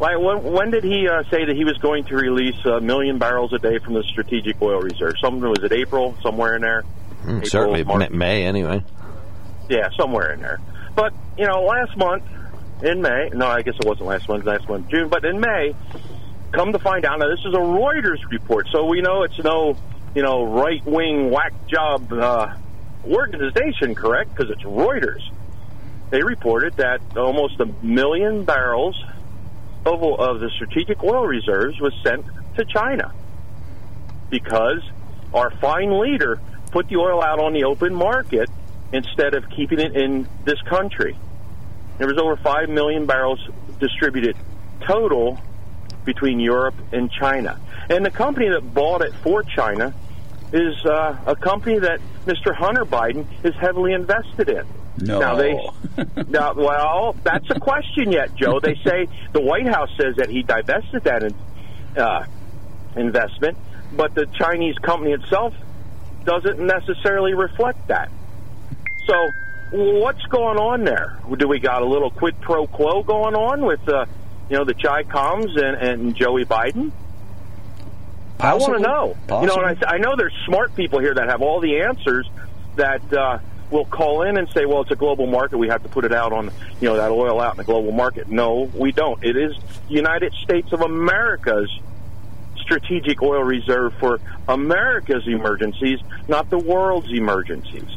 when, 0.00 0.42
when 0.42 0.70
did 0.70 0.82
he 0.82 1.06
uh, 1.06 1.22
say 1.30 1.44
that 1.44 1.54
he 1.54 1.64
was 1.64 1.76
going 1.78 2.04
to 2.04 2.14
release 2.14 2.56
a 2.64 2.80
million 2.80 3.18
barrels 3.18 3.52
a 3.52 3.58
day 3.58 3.78
from 3.78 3.94
the 3.94 4.02
strategic 4.04 4.60
oil 4.62 4.80
reserve? 4.80 5.12
Something 5.22 5.42
was 5.42 5.62
it 5.62 5.72
April, 5.72 6.16
somewhere 6.22 6.56
in 6.56 6.62
there? 6.62 6.84
Mm, 7.22 7.36
April, 7.36 7.44
certainly 7.50 7.84
March. 7.84 8.10
May 8.10 8.44
anyway. 8.44 8.82
Yeah, 9.68 9.90
somewhere 9.98 10.32
in 10.32 10.40
there. 10.40 10.58
But 10.94 11.12
you 11.36 11.46
know, 11.46 11.64
last 11.64 11.96
month 11.96 12.24
in 12.82 13.02
May, 13.02 13.28
no, 13.34 13.46
I 13.46 13.60
guess 13.60 13.74
it 13.78 13.86
wasn't 13.86 14.08
last 14.08 14.26
month, 14.26 14.44
last 14.44 14.68
month 14.68 14.88
June, 14.88 15.08
but 15.08 15.24
in 15.24 15.38
May, 15.38 15.74
come 16.52 16.72
to 16.72 16.78
find 16.78 17.04
out, 17.04 17.18
now 17.18 17.28
this 17.28 17.40
is 17.40 17.54
a 17.54 17.58
Reuters 17.58 18.24
report, 18.30 18.68
so 18.72 18.86
we 18.86 19.02
know 19.02 19.22
it's 19.24 19.38
no, 19.38 19.76
you 20.14 20.22
know, 20.22 20.44
right 20.44 20.84
wing 20.86 21.30
whack 21.30 21.52
job 21.68 22.10
uh, 22.10 22.54
organization, 23.06 23.94
correct? 23.94 24.34
Because 24.34 24.50
it's 24.50 24.62
Reuters. 24.62 25.22
They 26.10 26.22
reported 26.22 26.78
that 26.78 27.00
almost 27.16 27.60
a 27.60 27.66
million 27.84 28.44
barrels 28.44 28.96
of, 29.86 30.02
of 30.02 30.40
the 30.40 30.50
strategic 30.54 31.02
oil 31.02 31.26
reserves 31.26 31.80
was 31.80 31.92
sent 32.04 32.24
to 32.56 32.64
China 32.64 33.12
because 34.28 34.82
our 35.34 35.50
fine 35.58 35.98
leader 36.00 36.40
put 36.70 36.88
the 36.88 36.96
oil 36.96 37.22
out 37.22 37.40
on 37.40 37.52
the 37.52 37.64
open 37.64 37.94
market 37.94 38.48
instead 38.92 39.34
of 39.34 39.48
keeping 39.50 39.78
it 39.78 39.96
in 39.96 40.28
this 40.44 40.60
country. 40.62 41.16
There 41.98 42.06
was 42.06 42.18
over 42.18 42.36
5 42.36 42.68
million 42.68 43.06
barrels 43.06 43.40
distributed 43.78 44.36
total 44.86 45.38
between 46.04 46.40
Europe 46.40 46.74
and 46.92 47.10
China. 47.10 47.60
And 47.88 48.04
the 48.04 48.10
company 48.10 48.48
that 48.48 48.74
bought 48.74 49.02
it 49.02 49.12
for 49.22 49.42
China 49.42 49.94
is 50.52 50.84
uh, 50.84 51.16
a 51.26 51.36
company 51.36 51.78
that 51.78 52.00
Mr. 52.26 52.54
Hunter 52.54 52.84
Biden 52.84 53.26
is 53.44 53.54
heavily 53.56 53.92
invested 53.92 54.48
in. 54.48 54.66
No. 55.00 55.18
Now 55.18 55.34
they, 55.36 55.54
now, 56.28 56.54
well, 56.54 57.16
that's 57.22 57.48
a 57.50 57.58
question 57.58 58.12
yet, 58.12 58.34
Joe. 58.34 58.60
They 58.60 58.74
say 58.84 59.08
the 59.32 59.40
White 59.40 59.66
House 59.66 59.90
says 59.98 60.16
that 60.16 60.28
he 60.28 60.42
divested 60.42 61.04
that 61.04 61.22
in, 61.22 61.34
uh, 61.96 62.26
investment, 62.96 63.56
but 63.92 64.14
the 64.14 64.26
Chinese 64.26 64.76
company 64.78 65.12
itself 65.12 65.54
doesn't 66.24 66.60
necessarily 66.60 67.34
reflect 67.34 67.88
that. 67.88 68.10
So, 69.06 69.30
what's 69.72 70.22
going 70.24 70.58
on 70.58 70.84
there? 70.84 71.18
Do 71.36 71.48
we 71.48 71.58
got 71.58 71.82
a 71.82 71.86
little 71.86 72.10
quid 72.10 72.40
pro 72.40 72.66
quo 72.66 73.02
going 73.02 73.34
on 73.34 73.64
with, 73.64 73.88
uh, 73.88 74.06
you 74.48 74.58
know, 74.58 74.64
the 74.64 74.74
Chi 74.74 75.04
Coms 75.04 75.56
and, 75.56 75.76
and 75.76 76.16
Joey 76.16 76.44
Biden? 76.44 76.92
I 78.38 78.54
want 78.54 78.74
to 78.74 78.80
know. 78.80 79.16
You 79.40 79.46
know, 79.46 79.56
and 79.56 79.84
I, 79.84 79.94
I 79.94 79.98
know 79.98 80.16
there's 80.16 80.34
smart 80.46 80.74
people 80.74 80.98
here 80.98 81.14
that 81.14 81.28
have 81.28 81.42
all 81.42 81.60
the 81.60 81.80
answers 81.80 82.28
that 82.76 83.12
uh, 83.12 83.38
will 83.70 83.84
call 83.84 84.22
in 84.22 84.36
and 84.36 84.48
say, 84.50 84.66
"Well, 84.66 84.82
it's 84.82 84.90
a 84.90 84.96
global 84.96 85.26
market. 85.26 85.58
We 85.58 85.68
have 85.68 85.82
to 85.82 85.88
put 85.88 86.04
it 86.04 86.12
out 86.12 86.32
on, 86.32 86.50
you 86.80 86.88
know, 86.88 86.96
that 86.96 87.10
oil 87.10 87.40
out 87.40 87.52
in 87.54 87.58
the 87.58 87.64
global 87.64 87.92
market." 87.92 88.28
No, 88.28 88.70
we 88.74 88.92
don't. 88.92 89.22
It 89.24 89.36
is 89.36 89.54
United 89.88 90.32
States 90.34 90.72
of 90.72 90.80
America's 90.82 91.70
strategic 92.58 93.22
oil 93.22 93.42
reserve 93.42 93.94
for 93.98 94.20
America's 94.48 95.26
emergencies, 95.26 95.98
not 96.28 96.50
the 96.50 96.58
world's 96.58 97.10
emergencies. 97.10 97.88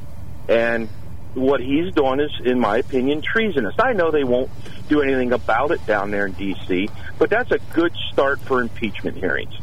And 0.48 0.90
what 1.36 1.60
he's 1.62 1.94
doing 1.94 2.20
is, 2.20 2.32
in 2.44 2.60
my 2.60 2.78
opinion, 2.78 3.22
treasonous. 3.22 3.76
I 3.80 3.94
know 3.94 4.12
they 4.12 4.24
won't 4.24 4.50
do 4.90 5.02
anything 5.02 5.32
about 5.34 5.72
it 5.72 5.86
down 5.86 6.12
there 6.12 6.26
in 6.26 6.34
D.C., 6.34 6.90
but 7.18 7.30
that's 7.30 7.52
a 7.52 7.60
good 7.74 7.94
start 8.12 8.40
for 8.42 8.62
impeachment 8.62 9.18
hearings. 9.18 9.54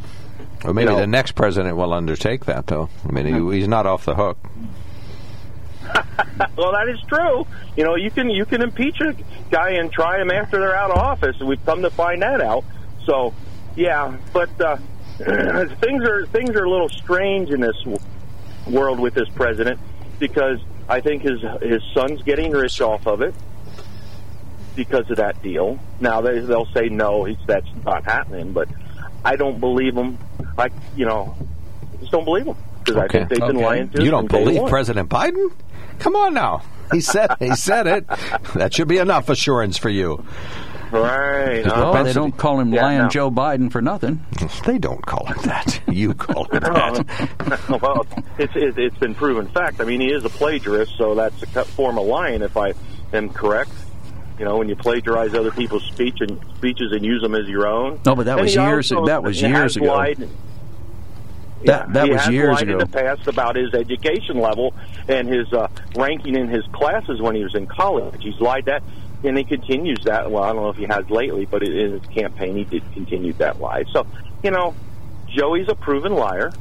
Well, 0.65 0.75
maybe 0.75 0.91
You 0.91 0.97
know- 0.97 1.01
the 1.01 1.07
next 1.07 1.33
president 1.33 1.77
will 1.77 1.93
undertake 1.93 2.47
that, 2.47 2.67
though. 2.67 2.89
I 3.09 3.13
mean, 3.13 3.27
he, 3.51 3.59
he's 3.59 3.69
not 3.69 3.87
off 3.87 4.05
the 4.05 4.15
hook. 4.15 4.39
Well, 6.57 6.73
that 6.73 6.89
is 6.89 7.01
true. 7.07 7.47
You 7.77 7.85
know, 7.85 7.97
you 7.97 8.11
can 8.11 8.31
you 8.31 8.45
can 8.47 8.63
impeach 8.63 9.01
a 9.01 9.15
guy 9.51 9.73
and 9.73 9.93
try 9.93 10.21
him 10.21 10.31
after 10.31 10.59
they're 10.59 10.75
out 10.75 10.91
of 10.91 10.97
office, 10.99 11.39
we've 11.41 11.65
come 11.67 11.83
to 11.83 11.91
find 11.91 12.23
that 12.23 12.41
out. 12.41 12.65
So, 13.05 13.35
yeah, 13.77 14.17
but 14.33 14.49
uh, 14.61 14.77
things 15.19 16.03
are 16.05 16.27
things 16.27 16.51
are 16.51 16.65
a 16.65 16.71
little 16.71 16.89
strange 16.89 17.51
in 17.51 17.61
this 17.61 17.77
w- 17.85 17.99
world 18.69 19.01
with 19.01 19.15
this 19.15 19.29
president 19.31 19.81
because 20.19 20.61
I 20.89 21.01
think 21.01 21.23
his 21.23 21.41
his 21.63 21.83
son's 21.95 22.23
getting 22.23 22.53
rich 22.53 22.81
off 22.81 23.07
of 23.07 23.21
it 23.23 23.35
because 24.77 25.11
of 25.11 25.17
that 25.19 25.43
deal. 25.43 25.79
Now 26.01 26.21
they 26.21 26.41
they'll 26.41 26.69
say 26.75 26.89
no, 26.89 27.25
he's, 27.25 27.37
that's 27.47 27.69
not 27.85 28.05
happening, 28.05 28.53
but 28.53 28.69
I 29.25 29.37
don't 29.37 29.61
believe 29.61 29.95
them. 29.95 30.19
I 30.59 30.71
you 30.97 31.07
know 31.07 31.37
just 32.01 32.13
don't 32.13 32.25
believe 32.25 32.47
them 32.47 32.57
because 32.79 32.97
I 32.97 33.09
think 33.09 33.29
they've 33.29 33.39
been 33.39 33.57
lying 33.57 33.89
to 33.91 34.03
You 34.03 34.11
don't 34.11 34.29
believe. 34.29 34.69
President 34.69 35.09
Biden? 35.11 35.51
Come 36.01 36.17
on 36.17 36.35
now. 36.35 36.63
He 36.93 37.01
said 37.01 37.31
he 37.39 37.55
said 37.55 37.87
it. 37.87 38.07
That 38.55 38.75
should 38.75 38.89
be 38.89 38.99
enough 38.99 39.29
assurance 39.29 39.79
for 39.79 39.89
you. 39.91 40.25
Right. 40.91 41.63
Just 41.63 41.77
Oh, 41.77 42.03
they 42.03 42.13
don't 42.13 42.37
call 42.37 42.59
him 42.59 42.73
Yeah, 42.75 42.83
Lion 42.83 43.03
no. 43.05 43.09
Joe 43.11 43.31
Biden 43.31 43.71
for 43.71 43.81
nothing. 43.81 44.25
They 44.67 44.79
don't 44.79 45.05
call 45.07 45.25
him 45.27 45.39
that. 45.45 45.81
You 45.87 46.15
call 46.15 46.45
him 46.47 46.59
that. 46.61 47.61
well, 47.81 48.05
it's, 48.39 48.53
it's 48.57 48.77
it's 48.77 48.99
been 48.99 49.15
proven 49.15 49.47
fact. 49.49 49.81
I 49.81 49.85
mean, 49.85 50.01
he 50.01 50.11
is 50.11 50.25
a 50.25 50.29
plagiarist, 50.29 50.97
so 50.99 51.15
that's 51.15 51.43
a 51.55 51.65
form 51.65 51.97
of 51.97 52.07
lying, 52.07 52.43
if 52.43 52.57
I 52.57 52.75
am 53.13 53.29
correct. 53.31 53.71
You 54.41 54.47
know, 54.47 54.57
when 54.57 54.69
you 54.69 54.75
plagiarize 54.75 55.33
other 55.35 55.53
people's 55.53 55.85
speech 55.85 56.17
and 56.21 56.41
speeches 56.57 56.91
and 56.93 57.05
use 57.05 57.23
them 57.23 57.35
as 57.37 57.47
your 57.47 57.69
own. 57.69 58.01
No, 58.05 58.17
but 58.17 58.25
that 58.27 58.39
And 58.39 58.41
was 58.47 58.55
years- 58.57 58.91
also 58.91 59.07
that 59.07 59.23
was 59.23 59.41
years 59.41 59.77
ago. 59.77 59.87
lied- 59.95 60.29
That- 61.65 61.87
Yeah, 61.89 61.93
that 61.93 62.05
he 62.07 62.11
was 62.13 62.21
has 62.23 62.35
years 62.35 62.55
lied 62.55 62.63
ago. 62.63 62.73
in 62.73 62.79
the 62.79 62.87
past 62.87 63.27
about 63.27 63.57
his 63.57 63.75
education 63.75 64.39
level 64.41 64.75
and 65.09 65.29
his 65.29 65.53
uh, 65.53 65.69
ranking 65.97 66.35
in 66.37 66.49
his 66.49 66.65
classes 66.73 67.21
when 67.21 67.35
he 67.35 67.43
was 67.43 67.55
in 67.55 67.67
college. 67.67 68.23
He's 68.23 68.41
lied 68.41 68.65
that, 68.67 68.83
and 69.25 69.37
he 69.37 69.45
continues 69.45 70.05
that. 70.05 70.31
Well, 70.31 70.43
I 70.43 70.53
don't 70.53 70.63
know 70.63 70.71
if 70.71 70.77
he 70.77 70.85
has 70.87 71.09
lately, 71.11 71.45
but 71.47 71.63
in 71.63 71.93
his 71.93 72.03
campaign, 72.07 72.57
he 72.57 72.65
did 72.65 72.83
continue 72.93 73.33
that 73.35 73.61
lie. 73.61 73.85
So, 73.93 74.07
you 74.43 74.51
know, 74.51 74.75
Joey's 75.29 75.69
a 75.69 75.75
proven 75.75 76.15
liar, 76.15 76.53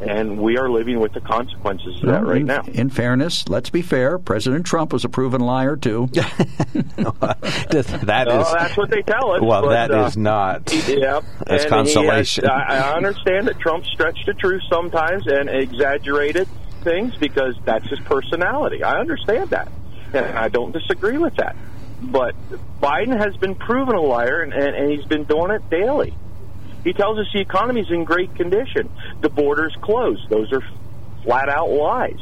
and 0.00 0.38
we 0.40 0.56
are 0.58 0.70
living 0.70 0.98
with 1.00 1.12
the 1.12 1.20
consequences 1.20 1.96
of 2.02 2.08
that 2.08 2.24
right 2.24 2.40
in, 2.40 2.46
now. 2.46 2.62
In 2.66 2.90
fairness, 2.90 3.48
let's 3.48 3.70
be 3.70 3.82
fair. 3.82 4.18
President 4.18 4.64
Trump 4.66 4.92
was 4.92 5.04
a 5.04 5.08
proven 5.08 5.40
liar 5.42 5.76
too. 5.76 6.08
that 6.12 8.24
Well, 8.26 8.40
is 8.40 8.52
that's 8.52 8.76
what 8.76 8.90
they 8.90 9.02
tell 9.02 9.32
us. 9.32 9.40
well. 9.42 9.62
but, 9.62 9.70
That 9.70 9.90
uh, 9.90 10.06
is 10.06 10.16
not. 10.16 10.72
Yeah, 10.72 11.20
That's 11.38 11.40
and 11.40 11.48
he 11.48 11.52
has- 11.52 11.66
consolation. 11.68 12.46
I, 12.48 12.90
I 12.90 12.96
understand 12.96 13.48
that 13.48 13.58
Trump 13.60 13.84
stretched 13.86 14.26
the 14.26 14.34
truth 14.34 14.62
sometimes 14.70 15.26
and 15.26 15.48
exaggerated 15.48 16.48
things 16.82 17.14
because 17.16 17.54
that's 17.64 17.88
his 17.88 18.00
personality. 18.00 18.82
I 18.82 18.98
understand 19.00 19.50
that, 19.50 19.70
and 20.14 20.24
I 20.26 20.48
don't 20.48 20.72
disagree 20.72 21.18
with 21.18 21.36
that. 21.36 21.56
But 22.02 22.34
Biden 22.80 23.18
has 23.18 23.36
been 23.36 23.54
proven 23.54 23.94
a 23.94 24.00
liar, 24.00 24.40
and, 24.40 24.54
and, 24.54 24.74
and 24.74 24.90
he's 24.90 25.04
been 25.04 25.24
doing 25.24 25.50
it 25.50 25.68
daily. 25.68 26.14
He 26.84 26.92
tells 26.92 27.18
us 27.18 27.26
the 27.32 27.40
economy's 27.40 27.90
in 27.90 28.04
great 28.04 28.34
condition. 28.34 28.88
The 29.20 29.28
border's 29.28 29.74
closed. 29.82 30.28
Those 30.30 30.50
are 30.52 30.62
flat 31.24 31.48
out 31.48 31.70
lies. 31.70 32.18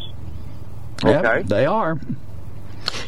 Yeah, 1.04 1.20
Okay. 1.20 1.42
they 1.42 1.64
are. 1.66 1.98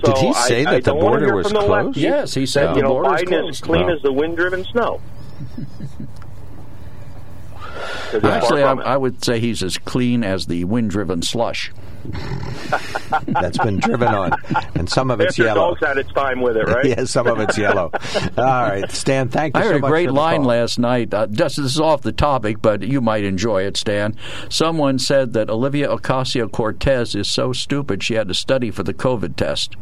So 0.05 0.13
Did 0.13 0.17
he 0.19 0.33
say 0.35 0.61
I, 0.61 0.65
that 0.65 0.75
I 0.75 0.81
the 0.81 0.93
border 0.95 1.35
was 1.35 1.47
the 1.49 1.59
closed? 1.59 1.71
left. 1.71 1.97
Yes, 1.97 2.35
he 2.35 2.47
said 2.47 2.69
you 2.71 2.75
the 2.77 2.81
know, 2.83 2.89
border 2.91 3.15
is 3.17 3.23
Biden 3.23 3.27
closed. 3.29 3.51
is 3.51 3.61
clean 3.61 3.87
Wow. 3.87 3.95
as 3.95 4.03
the 4.03 4.13
wind-driven 4.13 4.65
snow. 4.65 5.01
Actually, 8.23 8.63
I. 8.65 8.73
I 8.73 8.97
would 8.97 9.25
say 9.25 9.39
he's 9.41 9.63
as 9.63 9.79
clean 9.79 10.25
as 10.25 10.47
the 10.47 10.65
wind-driven 10.65 11.23
slush. 11.23 11.73
That's 13.27 13.59
been 13.59 13.79
driven 13.79 14.09
on, 14.09 14.33
and 14.75 14.89
some 14.89 15.11
of 15.11 15.21
it's 15.21 15.33
After 15.33 15.45
yellow. 15.45 15.75
dogs 15.75 15.87
had 15.87 15.99
its 15.99 16.13
time 16.13 16.41
with 16.41 16.57
it, 16.57 16.67
right? 16.67 16.85
yeah, 16.87 17.05
some 17.05 17.27
of 17.27 17.41
it's 17.41 17.59
yellow. 17.59 17.91
All 18.39 18.45
right, 18.45 18.91
Stan. 18.91 19.29
Thank 19.29 19.55
you 19.57 19.61
I 19.61 19.65
so 19.65 19.69
heard 19.73 19.85
a 19.85 19.89
great 19.89 20.11
line 20.11 20.41
call. 20.41 20.47
last 20.49 20.79
night. 20.79 21.13
Uh, 21.13 21.27
just 21.27 21.57
this 21.57 21.67
is 21.67 21.81
off 21.81 22.03
the 22.03 22.13
topic, 22.13 22.63
but 22.63 22.83
you 22.83 23.01
might 23.01 23.25
enjoy 23.25 23.63
it, 23.63 23.77
Stan. 23.77 24.17
Someone 24.49 24.99
said 24.99 25.33
that 25.35 25.51
Olivia 25.51 25.89
Ocasio 25.89 26.51
Cortez 26.51 27.15
is 27.15 27.29
so 27.29 27.53
stupid 27.53 28.03
she 28.03 28.15
had 28.15 28.29
to 28.29 28.35
study 28.35 28.71
for 28.71 28.83
the 28.83 28.95
COVID 28.95 29.37
test. 29.37 29.77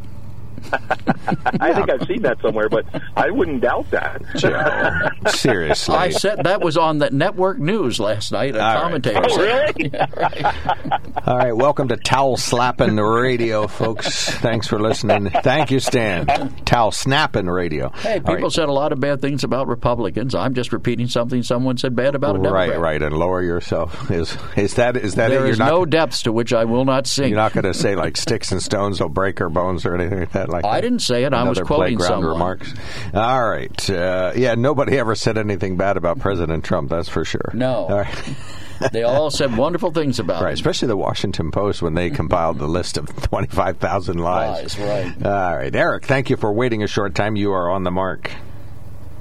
I 1.60 1.74
think 1.74 1.90
I've 1.90 2.06
seen 2.06 2.22
that 2.22 2.38
somewhere, 2.40 2.68
but 2.68 2.84
I 3.16 3.30
wouldn't 3.30 3.60
doubt 3.60 3.90
that. 3.90 4.22
Joe, 4.36 5.30
seriously. 5.30 5.94
I 5.94 6.10
said 6.10 6.44
that 6.44 6.60
was 6.60 6.76
on 6.76 6.98
the 6.98 7.10
network 7.10 7.58
news 7.58 8.00
last 8.00 8.32
night. 8.32 8.54
A 8.54 8.60
All 8.62 8.74
right. 8.74 8.82
commentator 8.82 9.20
Oh, 9.24 9.36
said. 9.36 9.76
really? 9.76 9.94
All 11.26 11.36
right, 11.38 11.56
welcome 11.56 11.88
to 11.88 11.96
Towel 11.96 12.36
Slapping 12.36 12.96
Radio, 12.96 13.66
folks. 13.66 14.30
Thanks 14.38 14.66
for 14.66 14.78
listening. 14.78 15.30
Thank 15.30 15.70
you, 15.70 15.80
Stan. 15.80 16.26
Towel 16.64 16.92
Snapping 16.92 17.46
Radio. 17.46 17.90
Hey, 17.90 18.20
people 18.20 18.34
right. 18.36 18.52
said 18.52 18.68
a 18.68 18.72
lot 18.72 18.92
of 18.92 19.00
bad 19.00 19.20
things 19.20 19.44
about 19.44 19.68
Republicans. 19.68 20.34
I'm 20.34 20.54
just 20.54 20.72
repeating 20.72 21.06
something 21.08 21.42
someone 21.42 21.76
said 21.76 21.94
bad 21.94 22.14
about 22.14 22.36
a 22.36 22.38
Democrat. 22.38 22.70
Right, 22.70 22.78
right, 22.78 23.02
and 23.02 23.14
lower 23.16 23.42
yourself. 23.42 24.10
Is 24.10 24.36
is 24.56 24.74
that 24.74 24.96
is 24.96 25.14
that 25.16 25.30
it? 25.30 25.34
There 25.34 25.40
You're 25.42 25.50
is 25.50 25.58
not, 25.58 25.70
no 25.70 25.84
depths 25.84 26.22
to 26.22 26.32
which 26.32 26.52
I 26.52 26.64
will 26.64 26.84
not 26.84 27.06
sink. 27.06 27.28
You're 27.30 27.36
not 27.36 27.52
going 27.52 27.64
to 27.64 27.74
say 27.74 27.94
like 27.96 28.16
sticks 28.16 28.52
and 28.52 28.62
stones 28.62 29.00
will 29.00 29.08
break 29.08 29.40
our 29.40 29.48
bones 29.48 29.84
or 29.86 29.94
anything 29.94 30.20
like 30.20 30.32
that. 30.32 30.47
Like 30.48 30.64
I 30.64 30.76
that? 30.76 30.80
didn't 30.80 31.00
say 31.02 31.24
it. 31.24 31.32
I 31.32 31.48
was 31.48 31.58
quoting 31.60 31.96
playground 31.98 32.08
someone. 32.22 32.32
remarks. 32.32 32.74
All 33.14 33.48
right. 33.48 33.90
Uh, 33.90 34.32
yeah, 34.34 34.54
nobody 34.54 34.98
ever 34.98 35.14
said 35.14 35.38
anything 35.38 35.76
bad 35.76 35.96
about 35.96 36.18
President 36.18 36.64
Trump. 36.64 36.90
That's 36.90 37.08
for 37.08 37.24
sure. 37.24 37.50
No. 37.54 37.86
All 37.86 37.98
right. 37.98 38.34
They 38.92 39.02
all 39.02 39.28
said 39.32 39.56
wonderful 39.56 39.90
things 39.90 40.20
about 40.20 40.40
Right, 40.40 40.50
him. 40.50 40.54
especially 40.54 40.86
the 40.86 40.96
Washington 40.96 41.50
Post 41.50 41.82
when 41.82 41.94
they 41.94 42.10
compiled 42.10 42.60
the 42.60 42.68
list 42.68 42.96
of 42.96 43.06
25,000 43.22 44.18
lies. 44.18 44.78
Lies, 44.78 44.78
right. 44.78 45.26
All 45.26 45.56
right. 45.56 45.74
Eric, 45.74 46.04
thank 46.06 46.30
you 46.30 46.36
for 46.36 46.52
waiting 46.52 46.84
a 46.84 46.86
short 46.86 47.16
time. 47.16 47.34
You 47.34 47.50
are 47.54 47.68
on 47.72 47.82
the 47.82 47.90
mark. 47.90 48.30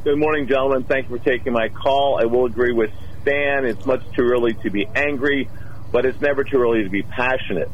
Good 0.04 0.20
morning, 0.20 0.48
gentlemen. 0.48 0.84
Thank 0.84 1.10
you 1.10 1.18
for 1.18 1.26
taking 1.26 1.54
my 1.54 1.70
call. 1.70 2.20
I 2.22 2.26
will 2.26 2.46
agree 2.46 2.72
with 2.72 2.92
Stan. 3.24 3.66
It's 3.66 3.84
much 3.84 4.04
too 4.16 4.26
early 4.32 4.54
to 4.62 4.70
be 4.70 4.86
angry, 4.96 5.50
but 5.92 6.06
it's 6.06 6.22
never 6.22 6.44
too 6.44 6.62
early 6.62 6.84
to 6.84 6.90
be 6.92 7.02
passionate. 7.02 7.72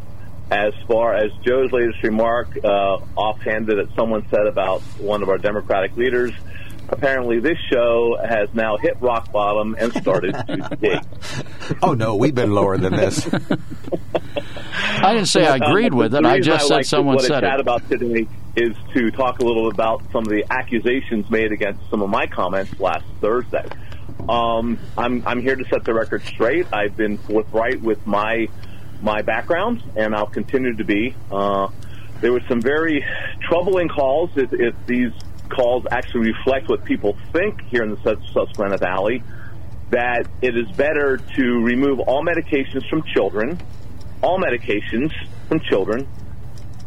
As 0.51 0.73
far 0.87 1.15
as 1.15 1.31
Joe's 1.45 1.71
latest 1.71 2.03
remark, 2.03 2.57
uh, 2.63 2.97
offhanded 3.15 3.77
that 3.77 3.95
someone 3.95 4.27
said 4.29 4.45
about 4.45 4.81
one 4.99 5.23
of 5.23 5.29
our 5.29 5.37
Democratic 5.37 5.95
leaders, 5.97 6.31
apparently 6.89 7.39
this 7.39 7.57
show 7.71 8.17
has 8.23 8.53
now 8.53 8.77
hit 8.77 8.97
rock 9.01 9.31
bottom 9.31 9.75
and 9.79 9.91
started 9.93 10.33
to 10.33 10.77
dig. 10.81 10.99
Oh, 11.81 11.93
no, 11.93 12.15
we've 12.15 12.35
been 12.35 12.53
lower 12.53 12.77
than 12.77 12.93
this. 12.93 13.27
I 14.75 15.13
didn't 15.13 15.27
say 15.27 15.45
I 15.45 15.55
agreed 15.57 15.93
with 15.93 16.13
it. 16.13 16.25
I 16.25 16.35
reason 16.35 16.53
just 16.53 16.67
said 16.67 16.73
like 16.75 16.85
someone 16.85 17.15
what 17.15 17.25
said 17.25 17.43
it. 17.43 17.59
about 17.59 17.87
today 17.89 18.27
is 18.55 18.75
to 18.93 19.09
talk 19.11 19.39
a 19.39 19.45
little 19.45 19.69
about 19.69 20.03
some 20.11 20.23
of 20.23 20.29
the 20.29 20.45
accusations 20.51 21.29
made 21.29 21.51
against 21.51 21.89
some 21.89 22.01
of 22.01 22.09
my 22.09 22.27
comments 22.27 22.79
last 22.79 23.05
Thursday. 23.19 23.65
Um, 24.29 24.77
I'm 24.97 25.25
I'm 25.25 25.41
here 25.41 25.55
to 25.55 25.65
set 25.65 25.83
the 25.83 25.93
record 25.93 26.23
straight. 26.23 26.67
I've 26.71 26.95
been 26.95 27.17
forthright 27.17 27.81
with 27.81 28.05
my 28.05 28.47
my 29.03 29.21
background, 29.21 29.83
and 29.95 30.15
I'll 30.15 30.25
continue 30.25 30.75
to 30.75 30.83
be. 30.83 31.15
Uh, 31.31 31.67
there 32.21 32.31
were 32.31 32.41
some 32.47 32.61
very 32.61 33.05
troubling 33.41 33.89
calls. 33.89 34.31
If, 34.35 34.53
if 34.53 34.73
these 34.85 35.11
calls 35.49 35.85
actually 35.91 36.31
reflect 36.31 36.69
what 36.69 36.85
people 36.85 37.17
think 37.33 37.61
here 37.63 37.83
in 37.83 37.91
the 37.91 37.97
Sus- 37.97 38.31
Susquehanna 38.33 38.77
Valley, 38.77 39.21
that 39.89 40.25
it 40.41 40.57
is 40.57 40.71
better 40.75 41.17
to 41.17 41.43
remove 41.61 41.99
all 41.99 42.23
medications 42.23 42.89
from 42.89 43.03
children, 43.03 43.59
all 44.21 44.39
medications 44.39 45.11
from 45.49 45.59
children, 45.59 46.07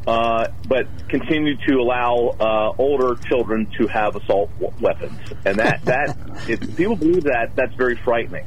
uh, 0.07 0.49
but 0.67 0.87
continue 1.09 1.57
to 1.57 1.75
allow 1.75 2.35
uh, 2.41 2.73
older 2.79 3.17
children 3.29 3.67
to 3.79 3.87
have 3.89 4.17
assault 4.17 4.51
weapons. 4.81 5.19
And 5.45 5.59
that, 5.59 5.85
that 5.85 6.17
if 6.49 6.77
people 6.77 6.97
believe 6.97 7.25
that, 7.25 7.55
that's 7.55 7.75
very 7.75 7.97
frightening. 7.97 8.47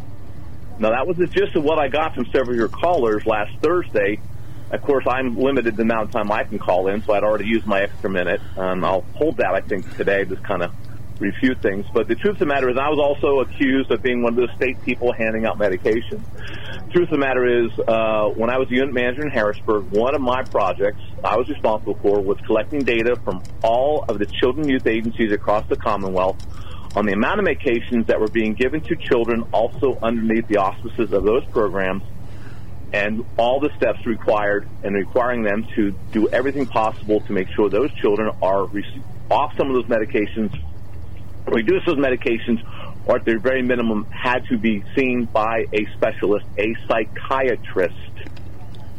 Now, 0.79 0.91
that 0.91 1.05
was 1.05 1.17
the 1.17 1.27
gist 1.27 1.55
of 1.57 1.63
what 1.63 1.77
I 1.77 1.89
got 1.89 2.15
from 2.15 2.25
several 2.27 2.51
of 2.51 2.55
your 2.55 2.69
callers 2.69 3.25
last 3.25 3.51
Thursday. 3.61 4.21
Of 4.71 4.81
course, 4.81 5.05
I'm 5.05 5.35
limited 5.35 5.75
the 5.75 5.81
amount 5.81 6.03
of 6.03 6.11
time 6.11 6.31
I 6.31 6.43
can 6.43 6.57
call 6.57 6.87
in, 6.87 7.03
so 7.03 7.11
I'd 7.13 7.23
already 7.23 7.47
used 7.47 7.65
my 7.65 7.81
extra 7.81 8.09
minute. 8.09 8.39
Um, 8.55 8.85
I'll 8.85 9.01
hold 9.15 9.37
that, 9.37 9.53
I 9.53 9.59
think, 9.59 9.97
today, 9.97 10.23
just 10.23 10.43
kind 10.43 10.63
of 10.63 10.71
refute 11.19 11.61
things. 11.61 11.85
But 11.93 12.07
the 12.07 12.15
truth 12.15 12.35
of 12.35 12.39
the 12.39 12.45
matter 12.45 12.69
is, 12.69 12.77
I 12.77 12.87
was 12.87 12.97
also 12.97 13.41
accused 13.41 13.91
of 13.91 14.01
being 14.01 14.21
one 14.21 14.33
of 14.33 14.37
those 14.37 14.55
state 14.55 14.81
people 14.83 15.11
handing 15.11 15.45
out 15.45 15.57
medication. 15.57 16.23
Truth 16.91 17.09
of 17.09 17.11
the 17.11 17.17
matter 17.17 17.65
is, 17.65 17.77
uh, 17.79 18.29
when 18.29 18.49
I 18.49 18.57
was 18.57 18.71
a 18.71 18.75
unit 18.75 18.93
manager 18.93 19.23
in 19.23 19.31
Harrisburg, 19.31 19.91
one 19.91 20.15
of 20.15 20.21
my 20.21 20.43
projects 20.43 21.01
I 21.25 21.35
was 21.35 21.49
responsible 21.49 21.95
for 21.95 22.21
was 22.21 22.37
collecting 22.45 22.83
data 22.83 23.17
from 23.17 23.43
all 23.63 24.05
of 24.07 24.17
the 24.17 24.27
children 24.27 24.69
youth 24.69 24.87
agencies 24.87 25.33
across 25.33 25.67
the 25.67 25.75
Commonwealth 25.75 26.37
on 26.95 27.05
the 27.05 27.13
amount 27.13 27.39
of 27.39 27.45
medications 27.45 28.07
that 28.07 28.19
were 28.19 28.27
being 28.27 28.53
given 28.53 28.81
to 28.81 28.95
children 28.95 29.43
also 29.51 29.97
underneath 30.01 30.47
the 30.47 30.57
auspices 30.57 31.11
of 31.13 31.23
those 31.23 31.45
programs 31.45 32.03
and 32.91 33.23
all 33.37 33.59
the 33.59 33.69
steps 33.77 34.05
required 34.05 34.67
and 34.83 34.95
requiring 34.95 35.43
them 35.43 35.67
to 35.75 35.91
do 36.11 36.27
everything 36.29 36.65
possible 36.65 37.21
to 37.21 37.33
make 37.33 37.47
sure 37.49 37.69
those 37.69 37.93
children 37.93 38.31
are 38.41 38.67
off 39.29 39.55
some 39.55 39.69
of 39.69 39.75
those 39.75 39.85
medications, 39.85 40.57
reduce 41.45 41.85
those 41.85 41.97
medications, 41.97 42.63
or 43.05 43.17
at 43.17 43.25
the 43.25 43.37
very 43.37 43.61
minimum 43.61 44.05
had 44.05 44.45
to 44.47 44.57
be 44.57 44.83
seen 44.95 45.25
by 45.25 45.65
a 45.71 45.85
specialist, 45.95 46.45
a 46.57 46.73
psychiatrist, 46.87 47.95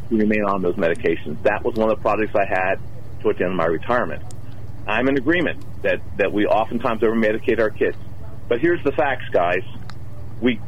to 0.09 0.15
remain 0.17 0.43
on 0.45 0.61
those 0.61 0.75
medications. 0.75 1.41
That 1.43 1.63
was 1.63 1.75
one 1.75 1.89
of 1.89 1.97
the 1.97 2.01
projects 2.01 2.33
I 2.35 2.45
had 2.45 2.79
towards 3.21 3.39
the 3.39 3.45
end 3.45 3.53
of 3.53 3.57
my 3.57 3.65
retirement. 3.65 4.23
I'm 4.87 5.07
in 5.07 5.17
agreement 5.17 5.63
that, 5.83 6.01
that 6.17 6.31
we 6.33 6.45
oftentimes 6.45 7.03
over 7.03 7.15
medicate 7.15 7.59
our 7.59 7.69
kids. 7.69 7.97
But 8.47 8.59
here's 8.59 8.83
the 8.83 8.91
facts, 8.91 9.25
guys. 9.31 9.63
We, 10.41 10.59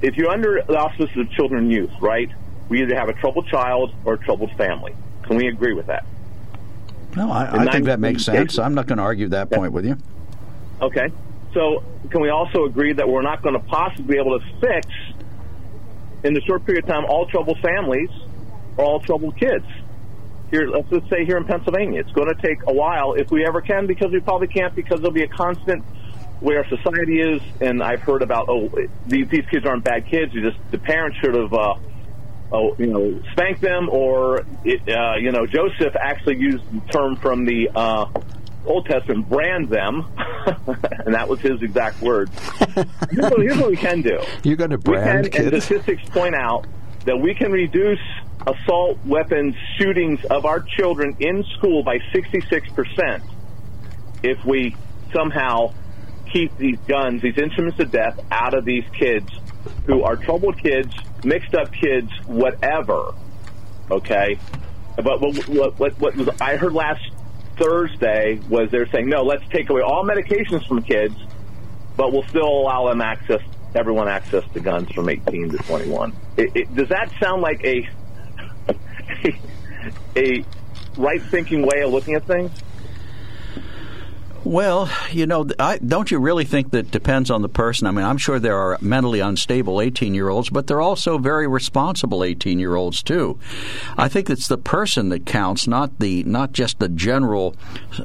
if 0.00 0.16
you're 0.16 0.30
under 0.30 0.62
the 0.66 0.76
auspices 0.78 1.16
of 1.16 1.30
children 1.32 1.64
and 1.64 1.72
youth, 1.72 1.92
right, 2.00 2.30
we 2.68 2.82
either 2.82 2.94
have 2.94 3.08
a 3.08 3.12
troubled 3.14 3.48
child 3.48 3.94
or 4.04 4.14
a 4.14 4.18
troubled 4.18 4.52
family. 4.52 4.94
Can 5.24 5.36
we 5.36 5.48
agree 5.48 5.74
with 5.74 5.86
that? 5.86 6.06
No, 7.16 7.30
I, 7.30 7.64
I 7.64 7.72
think 7.72 7.86
that 7.86 7.98
makes 7.98 8.24
sense. 8.24 8.58
I'm 8.58 8.74
not 8.74 8.86
going 8.86 8.98
to 8.98 9.02
argue 9.02 9.28
that 9.28 9.50
point 9.50 9.72
with 9.72 9.84
you. 9.84 9.96
Okay. 10.80 11.10
So 11.52 11.82
can 12.10 12.20
we 12.20 12.30
also 12.30 12.64
agree 12.64 12.92
that 12.92 13.08
we're 13.08 13.22
not 13.22 13.42
going 13.42 13.54
to 13.54 13.66
possibly 13.66 14.14
be 14.14 14.20
able 14.20 14.38
to 14.38 14.46
fix, 14.60 14.86
in 16.22 16.34
the 16.34 16.40
short 16.42 16.64
period 16.64 16.84
of 16.84 16.90
time, 16.90 17.04
all 17.06 17.26
troubled 17.26 17.58
families 17.60 18.10
or 18.76 18.84
all 18.84 19.00
troubled 19.00 19.36
kids? 19.36 19.66
Here, 20.50 20.68
let's 20.68 20.88
just 20.90 21.08
say 21.08 21.24
here 21.24 21.36
in 21.36 21.44
Pennsylvania, 21.44 22.00
it's 22.00 22.12
going 22.12 22.28
to 22.28 22.42
take 22.42 22.58
a 22.66 22.72
while 22.72 23.14
if 23.14 23.30
we 23.30 23.46
ever 23.46 23.60
can, 23.60 23.86
because 23.86 24.10
we 24.10 24.20
probably 24.20 24.48
can't, 24.48 24.74
because 24.74 24.98
there'll 25.00 25.12
be 25.12 25.22
a 25.22 25.28
constant 25.28 25.84
where 26.40 26.66
society 26.68 27.20
is. 27.20 27.40
And 27.60 27.82
I've 27.82 28.00
heard 28.00 28.22
about, 28.22 28.48
oh, 28.48 28.70
these, 29.06 29.28
these 29.28 29.44
kids 29.50 29.64
aren't 29.66 29.84
bad 29.84 30.06
kids. 30.06 30.34
You 30.34 30.42
just 30.42 30.58
the 30.70 30.78
parents 30.78 31.18
should 31.18 31.34
have. 31.34 31.52
Uh, 31.52 31.74
oh, 32.52 32.74
you 32.78 32.86
know, 32.86 33.22
spank 33.32 33.60
them, 33.60 33.88
or 33.88 34.44
it, 34.64 34.88
uh, 34.88 35.16
you 35.16 35.30
know, 35.32 35.46
Joseph 35.46 35.94
actually 35.96 36.38
used 36.38 36.64
the 36.72 36.80
term 36.92 37.16
from 37.16 37.44
the 37.44 37.70
uh, 37.74 38.06
Old 38.66 38.86
Testament, 38.86 39.28
brand 39.28 39.68
them, 39.68 40.04
and 41.06 41.14
that 41.14 41.28
was 41.28 41.40
his 41.40 41.62
exact 41.62 42.00
word. 42.00 42.28
here's, 43.10 43.30
what, 43.30 43.40
here's 43.40 43.56
what 43.56 43.70
we 43.70 43.76
can 43.76 44.02
do. 44.02 44.18
You're 44.42 44.56
going 44.56 44.70
to 44.70 44.76
We 44.76 44.82
brand 44.82 45.30
can, 45.30 45.44
and 45.44 45.52
kids? 45.52 45.64
statistics 45.64 46.08
point 46.10 46.34
out 46.34 46.66
that 47.04 47.16
we 47.16 47.34
can 47.34 47.52
reduce 47.52 48.00
assault 48.46 48.98
weapons 49.04 49.54
shootings 49.78 50.24
of 50.24 50.44
our 50.44 50.60
children 50.60 51.16
in 51.20 51.44
school 51.56 51.82
by 51.82 51.98
66% 52.12 53.22
if 54.22 54.44
we 54.44 54.74
somehow 55.12 55.72
keep 56.32 56.56
these 56.56 56.78
guns, 56.86 57.22
these 57.22 57.38
instruments 57.38 57.80
of 57.80 57.90
death, 57.90 58.18
out 58.30 58.54
of 58.54 58.64
these 58.64 58.84
kids 58.98 59.28
who 59.86 60.02
are 60.02 60.16
troubled 60.16 60.58
kids, 60.58 60.94
mixed 61.24 61.54
up 61.54 61.72
kids, 61.72 62.10
whatever. 62.26 63.14
Okay, 63.90 64.38
but 64.96 65.20
what, 65.20 65.48
what, 65.48 65.78
what, 65.78 66.00
what 66.00 66.16
was 66.16 66.28
I 66.40 66.56
heard 66.56 66.72
last 66.72 67.02
Thursday 67.56 68.40
was 68.48 68.70
they're 68.70 68.88
saying 68.90 69.08
no, 69.08 69.22
let's 69.22 69.46
take 69.48 69.68
away 69.68 69.82
all 69.82 70.04
medications 70.04 70.66
from 70.66 70.82
kids, 70.82 71.14
but 71.96 72.12
we'll 72.12 72.26
still 72.28 72.48
allow 72.48 72.88
them 72.88 73.00
access, 73.00 73.42
everyone 73.74 74.08
access 74.08 74.44
to 74.54 74.60
guns 74.60 74.90
from 74.92 75.08
18 75.08 75.50
to 75.50 75.58
21. 75.58 76.14
It, 76.36 76.56
it, 76.56 76.74
does 76.74 76.88
that 76.88 77.12
sound 77.20 77.42
like 77.42 77.64
a 77.64 77.88
a, 80.16 80.44
right 80.96 81.22
thinking 81.22 81.62
way 81.62 81.82
of 81.82 81.90
looking 81.90 82.14
at 82.14 82.24
things? 82.24 82.50
Well, 84.42 84.90
you 85.12 85.26
know, 85.26 85.46
I, 85.58 85.76
don't 85.76 86.10
you 86.10 86.18
really 86.18 86.46
think 86.46 86.70
that 86.70 86.90
depends 86.90 87.30
on 87.30 87.42
the 87.42 87.48
person? 87.48 87.86
I 87.86 87.90
mean, 87.90 88.06
I'm 88.06 88.16
sure 88.16 88.38
there 88.38 88.56
are 88.56 88.78
mentally 88.80 89.20
unstable 89.20 89.82
18 89.82 90.14
year 90.14 90.30
olds, 90.30 90.48
but 90.48 90.66
there 90.66 90.78
are 90.78 90.82
also 90.82 91.18
very 91.18 91.46
responsible 91.46 92.24
18 92.24 92.58
year 92.58 92.74
olds 92.74 93.02
too. 93.02 93.38
I 93.98 94.08
think 94.08 94.30
it's 94.30 94.48
the 94.48 94.56
person 94.56 95.10
that 95.10 95.26
counts, 95.26 95.66
not 95.66 95.98
the 95.98 96.24
not 96.24 96.52
just 96.52 96.78
the 96.78 96.88
general, 96.88 97.54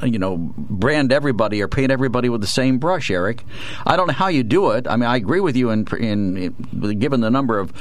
you 0.03 0.19
know, 0.19 0.35
brand 0.57 1.13
everybody 1.13 1.61
or 1.61 1.69
paint 1.69 1.89
everybody 1.89 2.27
with 2.27 2.41
the 2.41 2.47
same 2.47 2.79
brush. 2.79 3.09
Eric, 3.09 3.45
I 3.85 3.95
don't 3.95 4.07
know 4.07 4.13
how 4.13 4.27
you 4.27 4.43
do 4.43 4.71
it. 4.71 4.87
I 4.89 4.97
mean, 4.97 5.07
I 5.07 5.15
agree 5.15 5.39
with 5.39 5.55
you 5.55 5.69
in, 5.69 5.87
in, 5.97 6.37
in 6.37 6.99
given 6.99 7.21
the 7.21 7.31
number 7.31 7.59
of 7.59 7.71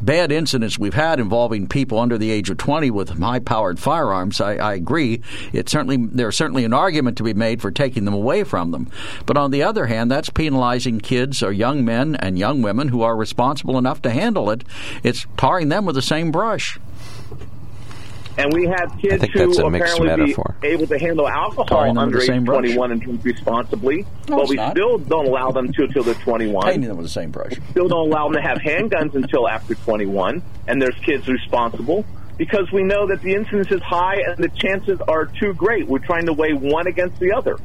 bad 0.00 0.32
incidents 0.32 0.76
we've 0.76 0.94
had 0.94 1.20
involving 1.20 1.68
people 1.68 2.00
under 2.00 2.18
the 2.18 2.32
age 2.32 2.50
of 2.50 2.58
20 2.58 2.90
with 2.90 3.10
high 3.10 3.38
powered 3.38 3.78
firearms. 3.78 4.40
I, 4.40 4.54
I 4.54 4.74
agree. 4.74 5.22
It's 5.52 5.70
certainly 5.70 5.98
there's 5.98 6.36
certainly 6.36 6.64
an 6.64 6.72
argument 6.72 7.16
to 7.18 7.22
be 7.22 7.32
made 7.34 7.62
for 7.62 7.70
taking 7.70 7.91
taking 7.92 8.06
them 8.06 8.14
away 8.14 8.42
from 8.42 8.70
them. 8.70 8.90
But 9.26 9.36
on 9.36 9.50
the 9.50 9.62
other 9.62 9.86
hand, 9.86 10.10
that's 10.10 10.30
penalizing 10.30 11.00
kids 11.00 11.42
or 11.42 11.52
young 11.52 11.84
men 11.84 12.16
and 12.16 12.38
young 12.38 12.62
women 12.62 12.88
who 12.88 13.02
are 13.02 13.14
responsible 13.14 13.76
enough 13.76 14.00
to 14.02 14.10
handle 14.10 14.50
it. 14.50 14.64
It's 15.02 15.26
tarring 15.36 15.68
them 15.68 15.84
with 15.84 15.94
the 15.94 16.02
same 16.02 16.32
brush. 16.32 16.78
And 18.38 18.50
we 18.50 18.64
have 18.64 18.98
kids 18.98 19.22
who 19.34 19.66
apparently 19.66 20.34
be 20.62 20.68
able 20.68 20.86
to 20.86 20.98
handle 20.98 21.28
alcohol 21.28 21.98
under 21.98 22.18
age 22.18 22.28
21 22.28 22.44
brush. 22.44 22.90
and 22.90 23.02
drink 23.02 23.24
responsibly, 23.24 24.06
no, 24.26 24.38
but 24.38 24.48
we 24.48 24.56
not. 24.56 24.70
still 24.70 24.96
don't 24.96 25.26
allow 25.26 25.50
them 25.50 25.70
to 25.70 25.82
until 25.82 26.02
they're 26.02 26.14
21. 26.14 26.64
Painting 26.64 26.88
them 26.88 26.96
with 26.96 27.04
the 27.04 27.12
same 27.12 27.30
brush. 27.30 27.50
We 27.50 27.66
still 27.72 27.88
don't 27.88 28.08
allow 28.08 28.30
them 28.30 28.40
to 28.40 28.48
have 28.48 28.56
handguns 28.56 29.14
until 29.14 29.46
after 29.46 29.74
21, 29.74 30.42
and 30.66 30.80
there's 30.80 30.98
kids 31.04 31.28
responsible 31.28 32.06
because 32.38 32.72
we 32.72 32.82
know 32.82 33.06
that 33.06 33.20
the 33.20 33.34
incidence 33.34 33.70
is 33.70 33.82
high 33.82 34.16
and 34.26 34.38
the 34.38 34.48
chances 34.48 34.98
are 35.02 35.26
too 35.26 35.52
great. 35.52 35.86
We're 35.86 35.98
trying 35.98 36.24
to 36.24 36.32
weigh 36.32 36.54
one 36.54 36.86
against 36.86 37.20
the 37.20 37.34
other. 37.34 37.58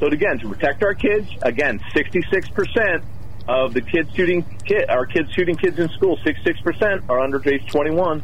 So 0.00 0.06
again, 0.06 0.38
to 0.38 0.48
protect 0.48 0.82
our 0.82 0.94
kids, 0.94 1.28
again, 1.42 1.80
66% 1.94 3.02
of 3.48 3.74
the 3.74 3.80
kids 3.80 4.14
shooting 4.14 4.44
kid, 4.64 4.88
our 4.88 5.06
kids 5.06 5.32
shooting 5.32 5.56
kids 5.56 5.78
in 5.78 5.88
school, 5.90 6.16
66% 6.18 7.08
are 7.08 7.20
under 7.20 7.42
age 7.48 7.66
21. 7.66 8.22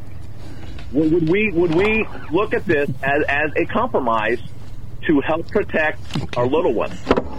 Would 0.93 1.29
we 1.29 1.51
would 1.51 1.75
we 1.75 2.07
look 2.31 2.55
at 2.55 2.65
this 2.67 2.89
as, 3.03 3.25
as 3.29 3.51
a 3.57 3.65
compromise 3.65 4.39
to 5.07 5.21
help 5.21 5.49
protect 5.49 6.01
our 6.37 6.47
little 6.47 6.73
ones? 6.73 6.95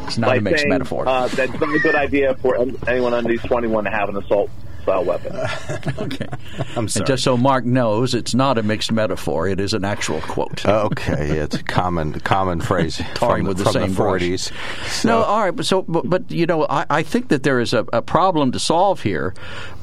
It's 0.08 0.18
not 0.18 0.38
a 0.38 0.42
mixed 0.42 0.64
saying, 0.64 0.70
metaphor. 0.70 1.08
Uh, 1.08 1.28
that's 1.30 1.54
not 1.54 1.74
a 1.74 1.80
good 1.80 1.96
idea 1.96 2.36
for 2.36 2.58
anyone 2.88 3.14
under 3.14 3.32
age 3.32 3.42
21 3.44 3.86
to 3.86 3.90
have 3.90 4.10
an 4.10 4.18
assault 4.18 4.50
style 4.86 5.04
weapon. 5.04 5.36
okay. 5.98 6.28
I'm 6.76 6.88
sorry. 6.88 7.02
And 7.02 7.08
just 7.08 7.24
so 7.24 7.36
Mark 7.36 7.66
knows, 7.66 8.14
it's 8.14 8.36
not 8.36 8.58
a 8.58 8.64
mixed 8.64 8.92
metaphor. 8.92 9.48
It 9.48 9.60
is 9.60 9.74
an 9.74 9.84
actual 9.84 10.22
quote. 10.22 10.66
okay, 10.86 11.40
it's 11.40 11.56
a 11.56 11.64
common 11.64 12.20
common 12.20 12.62
phrase 12.62 12.98
from, 13.16 13.46
with 13.46 13.58
the, 13.58 13.64
from 13.64 13.74
same 13.74 13.94
the 13.94 14.02
40s. 14.02 14.52
So. 14.90 15.10
No, 15.10 15.24
all 15.24 15.44
right. 15.44 15.56
But 15.56 15.66
so, 15.66 15.82
but, 15.82 16.08
but 16.08 16.32
you 16.32 16.46
know, 16.46 16.66
I, 16.70 16.86
I, 16.90 17.04
think 17.04 17.30
that 17.30 17.44
there 17.44 17.60
is 17.60 17.74
a, 17.74 17.86
a, 17.92 18.02
problem 18.02 18.52
to 18.52 18.60
solve 18.60 19.02
here, 19.02 19.34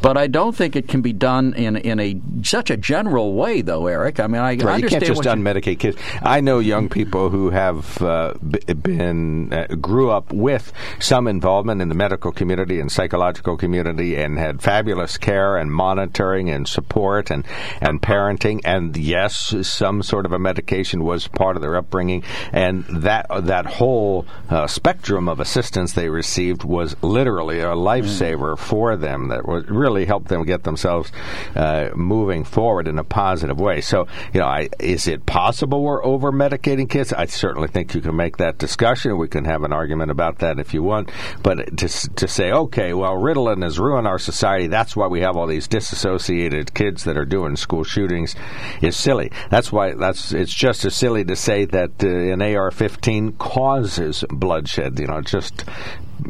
but 0.01 0.17
I 0.17 0.29
don't 0.29 0.55
think 0.55 0.77
it 0.77 0.87
can 0.87 1.03
be 1.03 1.13
done 1.13 1.55
in 1.55 1.77
in 1.77 1.99
a 1.99 2.21
such 2.43 2.71
a 2.71 2.77
general 2.77 3.35
way, 3.35 3.61
though, 3.63 3.87
Eric. 3.89 4.21
I 4.21 4.29
mean, 4.29 4.41
I, 4.41 4.51
right, 4.51 4.65
I 4.65 4.75
understand. 4.75 4.83
You 4.83 4.89
can't 4.89 5.17
just 5.17 5.27
unmedicate 5.27 5.81
kids. 5.81 5.97
I 6.23 6.41
know 6.41 6.61
young 6.61 6.89
people 6.89 7.31
who 7.31 7.51
have 7.51 8.01
uh, 8.01 8.35
been 8.41 9.53
uh, 9.53 9.67
grew 9.81 10.11
up 10.11 10.33
with 10.33 10.73
some 11.01 11.27
involvement 11.27 11.83
in 11.83 11.89
the 11.89 11.95
medical 11.95 12.31
community 12.31 12.79
and 12.79 12.91
psychological 12.91 13.57
community 13.57 14.17
and 14.17 14.39
had 14.39 14.63
fabulous 14.63 14.92
fabulous 14.93 15.17
care 15.17 15.57
and 15.57 15.73
monitoring 15.73 16.51
and 16.51 16.69
support 16.69 17.31
and, 17.31 17.47
and 17.81 18.03
parenting. 18.03 18.61
And 18.63 18.95
yes, 18.95 19.55
some 19.63 20.03
sort 20.03 20.27
of 20.27 20.33
a 20.33 20.39
medication 20.39 21.03
was 21.03 21.29
part 21.29 21.57
of 21.57 21.63
their 21.63 21.77
upbringing. 21.77 22.25
And 22.53 22.85
that, 23.05 23.27
that 23.31 23.65
whole 23.65 24.27
uh, 24.51 24.67
spectrum 24.67 25.31
of 25.31 25.41
assistance 25.41 25.95
they 25.95 26.11
received 26.11 26.63
was 26.63 26.95
literally 27.03 27.61
a 27.61 27.75
lifesaver 27.75 28.55
mm. 28.55 28.59
for 28.59 28.97
them 28.97 29.29
that 29.29 29.47
really 29.47 30.05
help 30.05 30.29
them 30.29 30.45
get 30.45 30.65
themselves 30.65 31.11
uh, 31.57 31.89
moving 31.95 32.45
forward 32.45 32.87
in 32.87 32.99
a 32.99 33.05
positive 33.05 33.59
way. 33.59 33.81
So, 33.81 34.07
you 34.35 34.41
know, 34.41 34.47
I, 34.47 34.69
is 34.79 35.09
it 35.09 35.25
possible 35.25 35.83
we're 35.83 36.05
over 36.05 36.33
medicating 36.33 36.91
kids? 36.91 37.15
I 37.15 37.25
certainly 37.25 37.69
think 37.69 37.95
you 37.95 38.03
can 38.03 38.15
make 38.15 38.37
that 38.37 38.59
discussion. 38.59 39.17
We 39.17 39.29
can 39.29 39.47
have 39.47 39.63
an 39.63 39.73
argument 39.73 40.11
about 40.11 40.41
that 40.41 40.59
if 40.59 40.75
you 40.75 40.83
want. 40.83 41.11
But 41.43 41.79
to, 41.79 41.89
to 41.89 42.29
say, 42.29 42.53
okay, 42.53 42.93
well, 42.93 43.15
Ritalin 43.15 43.63
has 43.63 43.79
ruined 43.79 44.07
our 44.07 44.19
society, 44.19 44.67
that's 44.67 44.82
why 44.97 45.07
we 45.07 45.21
have 45.21 45.37
all 45.37 45.47
these 45.47 45.69
disassociated 45.69 46.75
kids 46.75 47.05
that 47.05 47.17
are 47.17 47.25
doing 47.25 47.57
school 47.57 47.85
shootings 47.85 48.35
is 48.81 48.97
silly. 48.97 49.31
That's 49.51 49.71
why 49.71 49.95
that's 49.95 50.33
it's 50.33 50.53
just 50.53 50.85
as 50.85 50.95
silly 50.95 51.25
to 51.25 51.37
say 51.37 51.65
that 51.67 52.03
uh, 52.03 52.09
an 52.09 52.43
AR-15 52.43 53.39
causes 53.39 54.25
bloodshed. 54.31 54.99
You 54.99 55.07
know, 55.07 55.21
just 55.21 55.65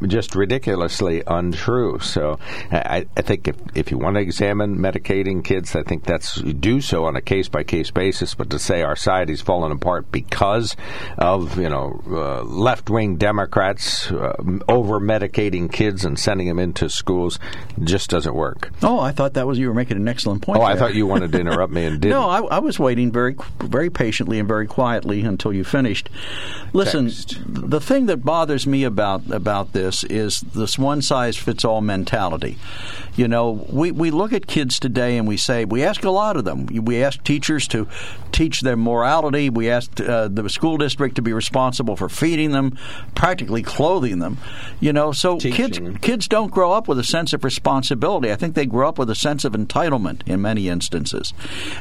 just 0.07 0.35
ridiculously 0.35 1.23
untrue. 1.27 1.99
So 2.01 2.39
I, 2.71 3.07
I 3.17 3.23
think 3.23 3.49
if, 3.49 3.57
if 3.75 3.91
you 3.91 3.99
want 3.99 4.17
to 4.17 4.21
examine 4.21 4.79
medicating 4.79 5.45
kids, 5.45 5.75
I 5.77 5.83
think 5.83 6.05
that's 6.05 6.41
do 6.41 6.81
so 6.81 7.05
on 7.05 7.17
a 7.17 7.21
case 7.21 7.49
by 7.49 7.65
case 7.65 7.91
basis. 7.91 8.35
But 8.35 8.51
to 8.51 8.59
say 8.59 8.83
our 8.83 8.97
society's 8.97 9.41
fallen 9.41 9.73
apart 9.73 10.11
because 10.13 10.77
of 11.19 11.59
you 11.59 11.69
know 11.69 12.01
uh, 12.09 12.43
left 12.43 12.89
wing 12.91 13.17
Democrats 13.17 14.11
uh, 14.11 14.35
over 14.69 15.01
medicating 15.01 15.71
kids 15.73 16.05
and 16.05 16.19
sending 16.19 16.49
them 16.49 16.59
into 16.59 16.89
schools 16.89 17.39
just 17.83 18.11
doesn't 18.11 18.35
work. 18.35 18.71
Oh, 18.83 19.01
I 19.01 19.13
thought 19.13 19.35
that 19.35 19.47
was 19.47 19.59
you 19.59 19.69
were 19.69 19.75
making 19.75 19.97
an 19.97 20.09
excellent 20.09 20.43
point. 20.43 20.59
Oh, 20.59 20.63
there. 20.63 20.71
I 20.71 20.77
thought 20.77 20.95
you 20.95 21.07
wanted 21.07 21.33
to 21.33 21.41
interrupt 21.41 21.73
me 21.73 21.85
and 21.85 22.01
did. 22.01 22.11
no, 22.11 22.29
I, 22.29 22.41
I, 22.43 22.59
was 22.59 22.79
waiting 22.79 23.11
very 23.11 23.37
very 23.59 23.91
patiently 23.91 24.39
and 24.39 24.47
very 24.47 24.67
quietly 24.67 25.23
until 25.23 25.53
you 25.53 25.65
finished. 25.65 26.09
Listen, 26.73 27.07
Text. 27.07 27.39
the 27.47 27.81
thing 27.81 28.07
that 28.07 28.25
bothers 28.25 28.67
me 28.67 28.85
about 28.85 29.31
about 29.31 29.73
this 29.73 29.82
this 29.83 30.05
is 30.05 30.41
this 30.41 30.79
one 30.79 31.03
size 31.03 31.37
fits 31.37 31.65
all 31.65 31.81
mentality. 31.81 32.59
You 33.17 33.29
know, 33.29 33.67
we, 33.69 33.91
we 33.91 34.11
look 34.11 34.33
at 34.33 34.47
kids 34.47 34.79
today 34.79 35.19
and 35.19 35.29
we 35.29 35.37
say, 35.37 35.65
we 35.65 35.83
ask 35.83 36.03
a 36.05 36.11
lot 36.11 36.37
of 36.37 36.45
them. 36.45 36.67
We 36.67 37.03
ask 37.03 37.23
teachers 37.25 37.69
to 37.69 37.87
teach 38.31 38.63
them 38.63 38.81
morality. 38.81 39.51
We 39.51 39.71
ask 39.71 40.01
uh, 40.01 40.29
the 40.29 40.49
school 40.49 40.79
district 40.79 41.17
to 41.17 41.23
be 41.23 41.33
responsible 41.33 41.97
for 41.97 42.09
feeding 42.09 42.53
them, 42.53 42.79
practically 43.15 43.63
clothing 43.63 44.19
them. 44.19 44.39
You 44.81 44.93
know, 44.93 45.13
so 45.13 45.39
kids 45.39 45.79
kids 46.01 46.29
don't 46.29 46.51
grow 46.51 46.73
up 46.73 46.89
with 46.89 46.99
a 46.99 47.05
sense 47.05 47.33
of 47.33 47.45
responsibility. 47.45 48.33
I 48.33 48.37
think 48.37 48.55
they 48.55 48.67
grow 48.67 48.89
up 48.89 48.99
with 48.99 49.11
a 49.11 49.15
sense 49.15 49.45
of 49.45 49.53
entitlement 49.53 50.27
in 50.27 50.41
many 50.41 50.69
instances. 50.69 51.35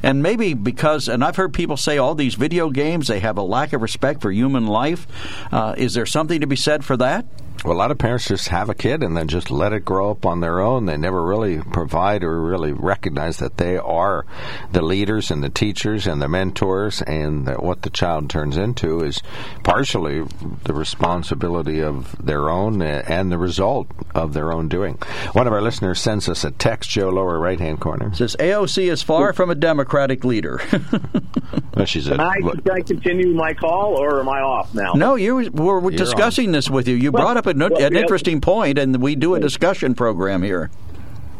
And 0.03 0.21
maybe 0.21 0.53
because, 0.53 1.07
and 1.07 1.23
I've 1.23 1.35
heard 1.37 1.53
people 1.53 1.77
say 1.77 1.97
all 1.97 2.15
these 2.15 2.35
video 2.35 2.69
games, 2.69 3.07
they 3.07 3.19
have 3.19 3.37
a 3.37 3.43
lack 3.43 3.73
of 3.73 3.81
respect 3.81 4.21
for 4.21 4.31
human 4.31 4.67
life. 4.67 5.07
Uh, 5.51 5.75
is 5.77 5.93
there 5.93 6.05
something 6.05 6.41
to 6.41 6.47
be 6.47 6.55
said 6.55 6.83
for 6.83 6.97
that? 6.97 7.25
Well, 7.63 7.75
a 7.75 7.77
lot 7.77 7.91
of 7.91 7.99
parents 7.99 8.27
just 8.27 8.47
have 8.47 8.69
a 8.69 8.73
kid 8.73 9.03
and 9.03 9.15
then 9.15 9.27
just 9.27 9.51
let 9.51 9.71
it 9.71 9.85
grow 9.85 10.09
up 10.09 10.25
on 10.25 10.39
their 10.39 10.59
own. 10.59 10.87
They 10.87 10.97
never 10.97 11.23
really 11.23 11.59
provide 11.61 12.23
or 12.23 12.41
really 12.41 12.73
recognize 12.73 13.37
that 13.37 13.57
they 13.57 13.77
are 13.77 14.25
the 14.71 14.81
leaders 14.81 15.29
and 15.29 15.43
the 15.43 15.49
teachers 15.49 16.07
and 16.07 16.19
the 16.19 16.27
mentors, 16.27 17.03
and 17.03 17.45
that 17.45 17.61
what 17.61 17.83
the 17.83 17.91
child 17.91 18.31
turns 18.31 18.57
into 18.57 19.03
is 19.03 19.21
partially 19.63 20.23
the 20.63 20.73
responsibility 20.73 21.81
of 21.81 22.15
their 22.23 22.49
own 22.49 22.81
eh, 22.81 23.03
and 23.07 23.31
the 23.31 23.37
result 23.37 23.87
of 24.15 24.33
their 24.33 24.51
own 24.51 24.67
doing. 24.67 24.95
One 25.33 25.45
of 25.45 25.53
our 25.53 25.61
listeners 25.61 26.01
sends 26.01 26.27
us 26.27 26.43
a 26.43 26.51
text, 26.51 26.89
Joe, 26.89 27.09
lower 27.09 27.39
right 27.39 27.59
hand 27.59 27.79
corner. 27.79 28.11
Says 28.15 28.35
AOC 28.39 28.91
is 28.91 29.03
far 29.03 29.33
from 29.33 29.51
a 29.51 29.55
Democratic 29.55 30.23
leader. 30.23 30.59
well, 31.75 31.85
she's 31.85 32.07
a, 32.07 32.11
can, 32.11 32.21
I, 32.21 32.39
can 32.39 32.71
I 32.71 32.81
continue 32.81 33.35
my 33.35 33.53
call, 33.53 34.01
or 34.01 34.19
am 34.19 34.29
I 34.29 34.39
off 34.41 34.73
now? 34.73 34.93
No, 34.93 35.13
you 35.13 35.51
were, 35.51 35.79
we're 35.79 35.91
discussing 35.91 36.47
on. 36.47 36.53
this 36.53 36.67
with 36.67 36.87
you. 36.87 36.95
You 36.95 37.11
well, 37.11 37.23
brought 37.23 37.37
up 37.37 37.50
an, 37.55 37.59
well, 37.59 37.83
an 37.83 37.95
interesting 37.95 38.41
point, 38.41 38.77
and 38.77 39.01
we 39.01 39.15
do 39.15 39.35
a 39.35 39.39
discussion 39.39 39.95
program 39.95 40.43
here. 40.43 40.69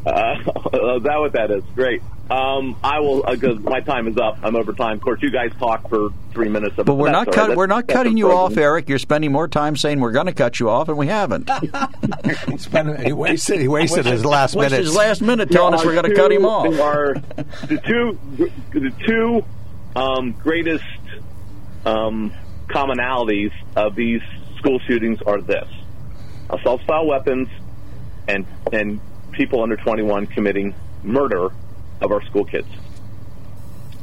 Uh, 0.06 0.36
is 0.39 1.04
that 1.04 1.17
what 1.19 1.34
that 1.34 1.52
is? 1.52 1.63
Great. 1.76 2.02
Um, 2.32 2.78
I 2.82 3.02
will 3.02 3.24
because 3.24 3.58
uh, 3.58 3.69
my 3.69 3.82
time 3.82 4.08
is 4.08 4.15
up. 4.17 4.39
I'm 4.41 4.56
over 4.56 4.71
time. 4.71 4.95
Of 4.97 5.04
course, 5.04 5.21
you 5.21 5.32
guys 5.32 5.52
talk 5.60 5.89
for 5.89 6.12
three 6.32 6.47
minutes. 6.47 6.78
But 6.78 6.93
we're 6.93 7.12
not 7.12 7.30
cut, 7.30 7.58
we're 7.58 7.67
not 7.67 7.89
cutting 7.89 8.15
you 8.15 8.32
off, 8.32 8.56
Eric. 8.56 8.88
You're 8.88 9.00
spending 9.00 9.34
more 9.34 9.50
time 9.50 9.76
saying 9.76 10.00
we're 10.00 10.13
going 10.13 10.28
to 10.28 10.34
cut 10.34 10.58
you 10.58 10.69
off, 10.69 10.88
and 10.88 10.97
we 10.97 11.08
haven't. 11.08 11.50
he 13.04 13.12
wasted 13.12 13.60
he 13.60 13.67
wasted 13.67 14.06
his 14.06 14.24
last 14.24 14.56
minute. 14.56 14.71
His 14.71 14.95
last 14.95 15.21
minute 15.21 15.52
telling 15.52 15.74
us 15.74 15.84
we're 15.84 15.93
going 15.93 16.10
to 16.10 16.15
cut 16.15 16.32
him 16.32 16.45
off. 16.45 16.67
Are 16.80 17.15
the 17.67 17.82
two 17.86 18.17
the 18.71 18.93
two 19.06 19.43
um, 20.00 20.32
greatest 20.32 20.86
um, 21.86 22.34
commonalities 22.69 23.52
of 23.76 23.95
these 23.95 24.21
school 24.58 24.80
shootings 24.88 25.21
are 25.24 25.41
this: 25.41 25.67
assault 26.52 26.82
style 26.84 27.06
weapons 27.06 27.48
and 28.28 28.46
and 28.72 29.00
people 29.32 29.64
under 29.64 29.78
21 29.78 30.28
committing 30.28 30.76
murder 31.04 31.50
of 32.02 32.12
our 32.12 32.22
school 32.24 32.46
kids. 32.46 32.68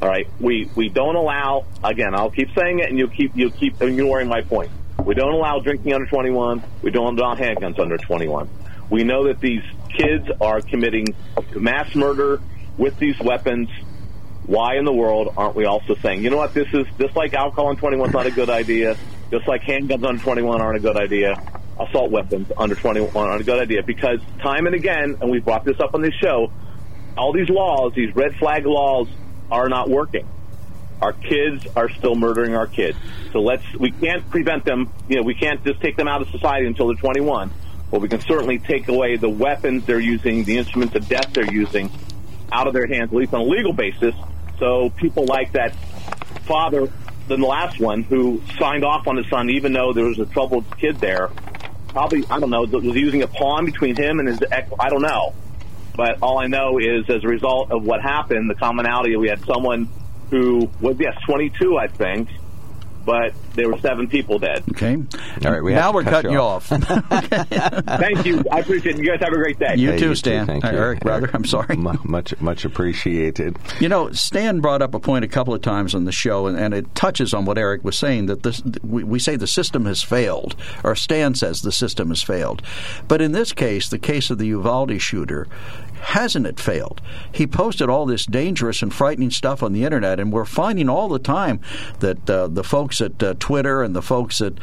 All 0.01 0.09
right, 0.09 0.29
we 0.41 0.71
we 0.75 0.89
don't 0.89 1.17
allow 1.17 1.67
again. 1.83 2.15
I'll 2.15 2.31
keep 2.31 2.55
saying 2.55 2.81
it, 2.81 2.89
and 2.89 2.99
you'll 2.99 3.09
keep 3.09 3.33
you'll 3.35 3.51
keep 3.51 3.81
ignoring 3.83 4.29
my 4.29 4.43
point. 4.43 4.71
We 5.05 5.15
don't 5.15 5.33
allow 5.33 5.59
drinking 5.61 5.93
under 5.93 6.07
21. 6.07 6.63
We 6.83 6.91
don't 6.91 7.19
allow 7.19 7.35
handguns 7.35 7.79
under 7.79 7.97
21. 7.97 8.49
We 8.91 9.05
know 9.05 9.27
that 9.29 9.41
these 9.41 9.63
kids 9.97 10.29
are 10.41 10.61
committing 10.61 11.07
mass 11.55 11.95
murder 11.95 12.41
with 12.77 12.99
these 12.99 13.19
weapons. 13.21 13.69
Why 14.47 14.77
in 14.77 14.85
the 14.85 14.93
world 14.93 15.35
aren't 15.37 15.57
we 15.57 15.67
also 15.67 15.95
saying, 15.97 16.23
you 16.23 16.31
know 16.31 16.39
what, 16.39 16.55
this 16.55 16.69
is 16.73 16.87
just 16.99 17.15
like 17.17 17.35
alcohol 17.35 17.71
and 17.71 17.79
21 17.79 18.09
is 18.09 18.15
not 18.15 18.27
a 18.27 18.31
good 18.31 18.49
idea. 18.49 18.97
just 19.31 19.47
like 19.47 19.63
handguns 19.63 20.07
under 20.07 20.23
21 20.23 20.61
aren't 20.61 20.79
a 20.79 20.81
good 20.81 20.97
idea, 20.97 21.35
assault 21.79 22.11
weapons 22.11 22.51
under 22.57 22.75
21 22.75 23.15
aren't 23.15 23.41
a 23.41 23.45
good 23.45 23.61
idea 23.61 23.83
because 23.83 24.21
time 24.41 24.67
and 24.67 24.75
again, 24.75 25.17
and 25.21 25.31
we 25.31 25.39
brought 25.39 25.65
this 25.65 25.79
up 25.81 25.95
on 25.95 26.03
this 26.03 26.15
show, 26.15 26.51
all 27.17 27.33
these 27.33 27.49
laws, 27.49 27.93
these 27.95 28.15
red 28.15 28.35
flag 28.37 28.67
laws, 28.67 29.09
are 29.51 29.69
not 29.69 29.89
working. 29.89 30.27
Our 31.01 31.13
kids 31.13 31.67
are 31.77 31.89
still 31.91 32.15
murdering 32.15 32.57
our 32.57 32.67
kids. 32.67 32.99
So 33.33 33.41
let's, 33.41 33.65
we 33.75 33.91
can't 33.91 34.29
prevent 34.31 34.65
them, 34.65 34.93
you 35.09 35.17
know, 35.17 35.23
we 35.23 35.35
can't 35.35 35.65
just 35.65 35.81
take 35.81 35.97
them 35.97 36.09
out 36.09 36.23
of 36.23 36.29
society 36.31 36.67
until 36.67 36.89
they're 36.89 36.97
21. 36.97 37.51
But 37.91 38.01
we 38.01 38.09
can 38.09 38.21
certainly 38.21 38.59
take 38.59 38.89
away 38.89 39.17
the 39.17 39.29
weapons 39.29 39.87
they're 39.87 40.01
using, 40.01 40.45
the 40.45 40.59
instruments 40.59 40.95
of 40.95 41.09
death 41.09 41.33
they're 41.33 41.51
using 41.51 41.91
out 42.53 42.67
of 42.67 42.75
their 42.75 42.87
hands, 42.87 43.13
at 43.13 43.17
least 43.17 43.33
on 43.33 43.41
a 43.41 43.45
legal 43.45 43.73
basis. 43.73 44.15
So 44.59 44.91
people 44.91 45.25
like 45.25 45.53
that 45.53 45.75
father 46.45 46.93
than 47.29 47.41
the 47.41 47.47
last 47.47 47.79
one 47.79 48.03
who 48.03 48.43
signed 48.59 48.85
off 48.85 49.07
on 49.07 49.17
his 49.17 49.29
son, 49.29 49.51
even 49.51 49.73
though 49.73 49.93
there 49.93 50.07
was 50.07 50.19
a 50.19 50.27
troubled 50.27 50.65
kid 50.79 50.99
there. 50.99 51.31
Probably, 51.89 52.25
I 52.31 52.39
don't 52.39 52.51
know, 52.51 52.63
was 52.63 52.85
using 52.97 53.23
a 53.23 53.27
pawn 53.27 53.65
between 53.65 53.97
him 53.97 54.21
and 54.21 54.29
his 54.29 54.41
ex? 54.51 54.71
I 54.79 54.89
don't 54.89 55.03
know. 55.03 55.35
But 55.97 56.23
all 56.23 56.39
I 56.39 56.47
know 56.47 56.79
is 56.79 57.09
as 57.11 57.25
a 57.25 57.29
result 57.29 57.73
of 57.73 57.85
what 57.85 58.01
happened, 58.01 58.49
the 58.49 58.55
commonality, 58.55 59.17
we 59.17 59.29
had 59.29 59.45
someone 59.45 59.89
who 60.31 60.71
was, 60.81 60.97
yes, 61.01 61.17
22, 61.27 61.77
I 61.77 61.89
think, 61.89 62.29
but 63.05 63.33
there 63.55 63.69
were 63.69 63.79
seven 63.79 64.09
people 64.09 64.39
dead. 64.39 64.63
Okay. 64.71 64.97
All 65.45 65.53
right, 65.53 65.63
we 65.63 65.73
now 65.75 65.91
to 65.93 65.95
we're 65.97 66.03
cut 66.05 66.11
cutting 66.13 66.33
you 66.33 66.39
you 66.39 66.43
off. 66.43 66.67
Thank 67.39 68.27
you. 68.27 68.43
I 68.51 68.61
appreciate 68.61 68.97
it. 68.97 68.99
You 69.03 69.11
guys 69.11 69.21
have 69.21 69.33
a 69.33 69.37
great 69.37 69.59
day. 69.59 69.75
you 69.77 69.93
Hey, 69.93 69.99
too, 69.99 70.15
Stan. 70.15 70.47
Thank 70.47 70.65
Uh, 70.65 70.71
you. 70.71 70.77
Eric, 70.79 71.01
brother. 71.01 71.31
I'm 71.33 71.45
sorry. 71.45 71.77
Mu- 71.77 71.93
Much, 72.05 72.39
much 72.41 72.65
appreciated. 72.65 73.57
You 73.81 73.89
know, 73.89 74.11
Stan 74.13 74.61
brought 74.61 74.83
up 74.83 74.95
a 74.95 75.01
point 75.01 75.25
a 75.25 75.29
couple 75.29 75.55
of 75.55 75.63
times 75.63 75.95
on 75.95 76.05
the 76.05 76.13
show, 76.13 76.47
and, 76.47 76.59
and 76.59 76.75
it 76.75 76.95
touches 76.95 77.35
on 77.35 77.45
what 77.45 77.59
Eric 77.59 77.85
was 77.85 77.99
saying 77.99 78.27
that 78.27 78.43
this 78.43 78.63
we, 78.83 79.05
we 79.05 79.19
say 79.19 79.37
the 79.37 79.47
system 79.47 79.85
has 79.87 80.03
failed, 80.03 80.55
or 80.85 80.95
Stan 80.95 81.35
says 81.35 81.63
the 81.63 81.73
system 81.73 82.09
has 82.09 82.23
failed. 82.23 82.63
But 83.07 83.21
in 83.21 83.33
this 83.33 83.53
case, 83.53 83.89
the 83.89 83.99
case 83.99 84.31
of 84.31 84.39
the 84.39 84.47
Uvalde 84.47 85.01
shooter, 85.01 85.47
hasn't 86.01 86.47
it 86.47 86.61
failed? 86.61 87.01
He 87.33 87.47
posted 87.47 87.89
all 87.89 88.07
this 88.07 88.25
dangerous 88.27 88.83
and 88.83 88.93
frightening 88.95 89.31
stuff 89.31 89.63
on 89.63 89.73
the 89.73 89.85
internet, 89.85 90.21
and 90.21 90.33
we're 90.33 90.45
finding 90.45 90.89
all 90.89 91.09
the 91.09 91.19
time 91.19 91.61
that 92.01 92.29
uh, 92.31 92.47
the 92.49 92.65
folks 92.65 93.01
at 93.01 93.21
uh, 93.23 93.35
Twitter 93.39 93.83
and 93.83 93.95
the 93.97 94.03
folks 94.03 94.41
at 94.41 94.55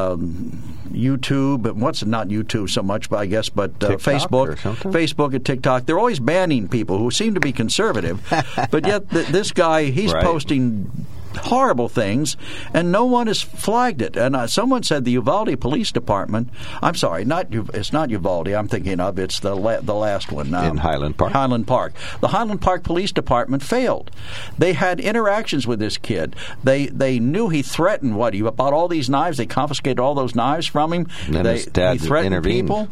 um, 0.00 0.62
YouTube, 0.90 1.66
and 1.66 1.80
what's 1.80 2.04
not 2.04 2.28
YouTube 2.28 2.68
so 2.70 2.82
much, 2.82 3.08
but 3.10 3.18
I 3.18 3.26
guess, 3.26 3.48
but 3.48 3.70
uh, 3.82 3.90
Facebook. 3.96 4.56
Facebook 4.92 5.34
and 5.34 5.44
TikTok, 5.44 5.86
they're 5.86 5.98
always 5.98 6.18
banning 6.20 6.68
people 6.68 6.98
who 6.98 7.10
seem 7.10 7.34
to 7.34 7.40
be 7.40 7.52
conservative, 7.52 8.20
but 8.70 8.86
yet 8.86 9.08
th- 9.10 9.28
this 9.28 9.52
guy 9.52 9.84
he's 9.84 10.12
Right. 10.12 10.24
posting 10.24 10.90
horrible 11.38 11.88
things, 11.88 12.36
and 12.74 12.90
no 12.92 13.04
one 13.04 13.26
has 13.26 13.40
flagged 13.40 14.02
it. 14.02 14.16
And 14.16 14.34
uh, 14.36 14.46
someone 14.46 14.82
said 14.82 15.04
the 15.04 15.12
Uvalde 15.12 15.60
Police 15.60 15.92
Department. 15.92 16.48
I'm 16.82 16.94
sorry, 16.94 17.24
not 17.24 17.46
it's 17.50 17.92
not 17.92 18.10
Uvalde. 18.10 18.48
I'm 18.48 18.68
thinking 18.68 19.00
of 19.00 19.18
it's 19.18 19.40
the 19.40 19.54
la- 19.54 19.80
the 19.80 19.94
last 19.94 20.32
one 20.32 20.52
um, 20.54 20.64
In 20.64 20.76
Highland 20.78 21.16
Park? 21.16 21.32
Highland 21.32 21.66
Park. 21.66 21.94
The 22.20 22.28
Highland 22.28 22.60
Park 22.60 22.82
Police 22.82 23.12
Department 23.12 23.62
failed. 23.62 24.10
They 24.58 24.72
had 24.72 25.00
interactions 25.00 25.66
with 25.66 25.78
this 25.78 25.96
kid. 25.98 26.36
They 26.64 26.86
they 26.86 27.18
knew 27.18 27.48
he 27.48 27.62
threatened 27.62 28.16
what 28.16 28.34
he 28.34 28.42
bought 28.42 28.72
all 28.72 28.88
these 28.88 29.08
knives. 29.08 29.38
They 29.38 29.46
confiscated 29.46 30.00
all 30.00 30.14
those 30.14 30.34
knives 30.34 30.66
from 30.66 30.92
him. 30.92 31.06
And 31.26 31.34
then 31.34 31.44
they, 31.44 31.54
his 31.54 31.66
dad 31.66 32.00
he 32.00 32.06
threatened 32.06 32.34
intervened. 32.34 32.68
people, 32.68 32.88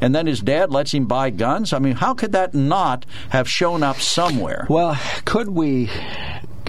and 0.00 0.14
then 0.14 0.26
his 0.26 0.40
dad 0.40 0.70
lets 0.70 0.92
him 0.92 1.06
buy 1.06 1.30
guns. 1.30 1.72
I 1.72 1.78
mean, 1.78 1.94
how 1.94 2.14
could 2.14 2.32
that 2.32 2.54
not 2.54 3.04
have 3.30 3.48
shown 3.48 3.82
up 3.82 3.96
somewhere? 4.00 4.66
Well, 4.68 4.98
could 5.24 5.50
we? 5.50 5.90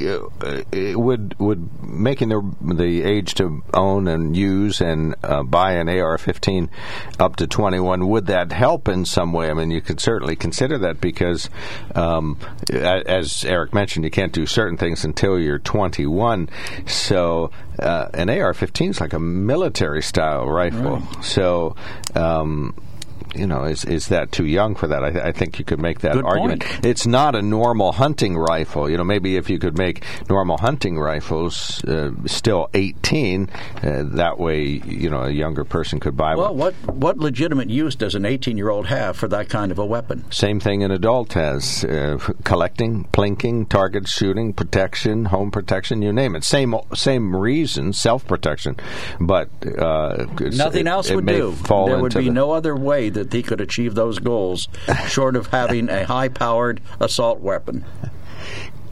Uh, 0.02 0.64
would 0.98 1.38
would 1.40 1.84
making 1.84 2.30
the 2.30 2.56
the 2.62 3.04
age 3.04 3.36
to 3.36 3.62
own 3.74 4.08
and 4.08 4.36
use 4.36 4.82
and 4.82 5.16
uh, 5.24 5.44
buy 5.44 5.74
an 5.74 5.88
AR-15 5.88 6.70
up 7.20 7.36
to 7.36 7.48
21 7.48 8.08
would 8.08 8.28
that 8.28 8.52
help 8.52 8.88
in 8.88 9.06
some 9.06 9.34
way? 9.34 9.50
I 9.50 9.54
mean, 9.54 9.72
you 9.72 9.82
could 9.82 10.00
certainly 10.00 10.36
consider 10.36 10.78
that 10.80 11.00
because, 11.00 11.50
um, 11.96 12.40
as 12.72 13.44
Eric 13.46 13.74
mentioned, 13.74 14.06
you 14.06 14.12
can't 14.12 14.34
do 14.34 14.46
certain 14.46 14.78
things 14.78 15.06
until 15.06 15.40
you're 15.40 15.60
21. 15.60 16.50
So 16.86 17.52
uh, 17.80 18.08
an 18.14 18.30
AR-15 18.30 18.90
is 18.90 19.02
like 19.02 19.14
a 19.14 19.20
military 19.20 20.02
style 20.02 20.48
rifle. 20.48 21.02
So. 21.22 21.76
Um, 22.16 22.76
you 23.36 23.48
know, 23.48 23.63
is 23.63 23.84
is 23.86 24.08
that 24.08 24.32
too 24.32 24.46
young 24.46 24.76
for 24.76 24.88
that? 24.88 25.04
I, 25.04 25.30
I 25.30 25.32
think 25.32 25.60
you 25.60 25.65
could 25.65 25.80
make 25.80 26.00
that 26.02 26.13
Good 26.13 26.26
argument. 26.26 26.63
point. 26.65 26.86
It's 26.86 27.06
not 27.08 27.36
a 27.36 27.41
normal 27.41 27.91
hunting 27.93 28.38
rifle. 28.38 28.89
You 28.89 28.98
know, 28.98 29.04
maybe 29.04 29.36
if 29.38 29.50
you 29.50 29.60
could 29.60 29.78
make 29.78 30.04
normal 30.30 30.58
hunting 30.58 30.98
rifles 31.00 31.84
uh, 31.86 32.12
still 32.26 32.69
18, 32.74 33.50
uh, 33.84 34.04
that 34.15 34.39
way, 34.39 34.63
you 34.63 35.10
know, 35.10 35.24
a 35.24 35.30
younger 35.32 35.63
person 35.63 36.00
could 36.00 36.15
buy 36.17 36.36
Well, 36.36 36.56
one. 36.56 36.58
what 36.58 36.96
what 36.96 37.17
legitimate 37.17 37.69
use 37.69 37.96
does 37.96 38.15
an 38.15 38.26
18 38.26 38.58
year 38.58 38.69
old 38.69 38.88
have 38.88 39.15
for 39.17 39.28
that 39.30 39.50
kind 39.50 39.72
of 39.72 39.80
a 39.80 39.86
weapon? 39.86 40.30
Same 40.32 40.60
thing 40.60 40.84
an 40.84 40.91
adult 40.91 41.34
has: 41.34 41.84
uh, 41.86 42.17
collecting, 42.43 43.06
plinking, 43.13 43.67
target 43.69 44.08
shooting, 44.08 44.54
protection, 44.54 45.26
home 45.26 45.52
protection, 45.52 46.02
you 46.02 46.12
name 46.13 46.36
it. 46.36 46.43
Same 46.43 46.76
same 46.93 47.36
reason, 47.36 47.93
self 47.93 48.26
protection, 48.28 48.76
but 49.19 49.50
uh, 49.78 50.26
Nothing 50.39 50.88
it- 50.88 50.88
else 50.88 51.10
it 51.10 51.15
would 51.15 51.26
do. 51.26 51.56
There 51.67 52.00
would 52.00 52.13
be 52.13 52.26
the- 52.26 52.32
no 52.32 52.52
other 52.52 52.76
way 52.76 53.10
that 53.10 53.23
he 53.32 53.44
could 53.44 53.62
achieve 53.62 53.96
those 53.96 54.20
goals, 54.20 54.68
short 55.08 55.36
of 55.36 55.48
having 55.48 55.90
a 55.90 56.06
high 56.06 56.30
powered 56.30 56.82
assault 57.00 57.40
weapon. 57.40 57.86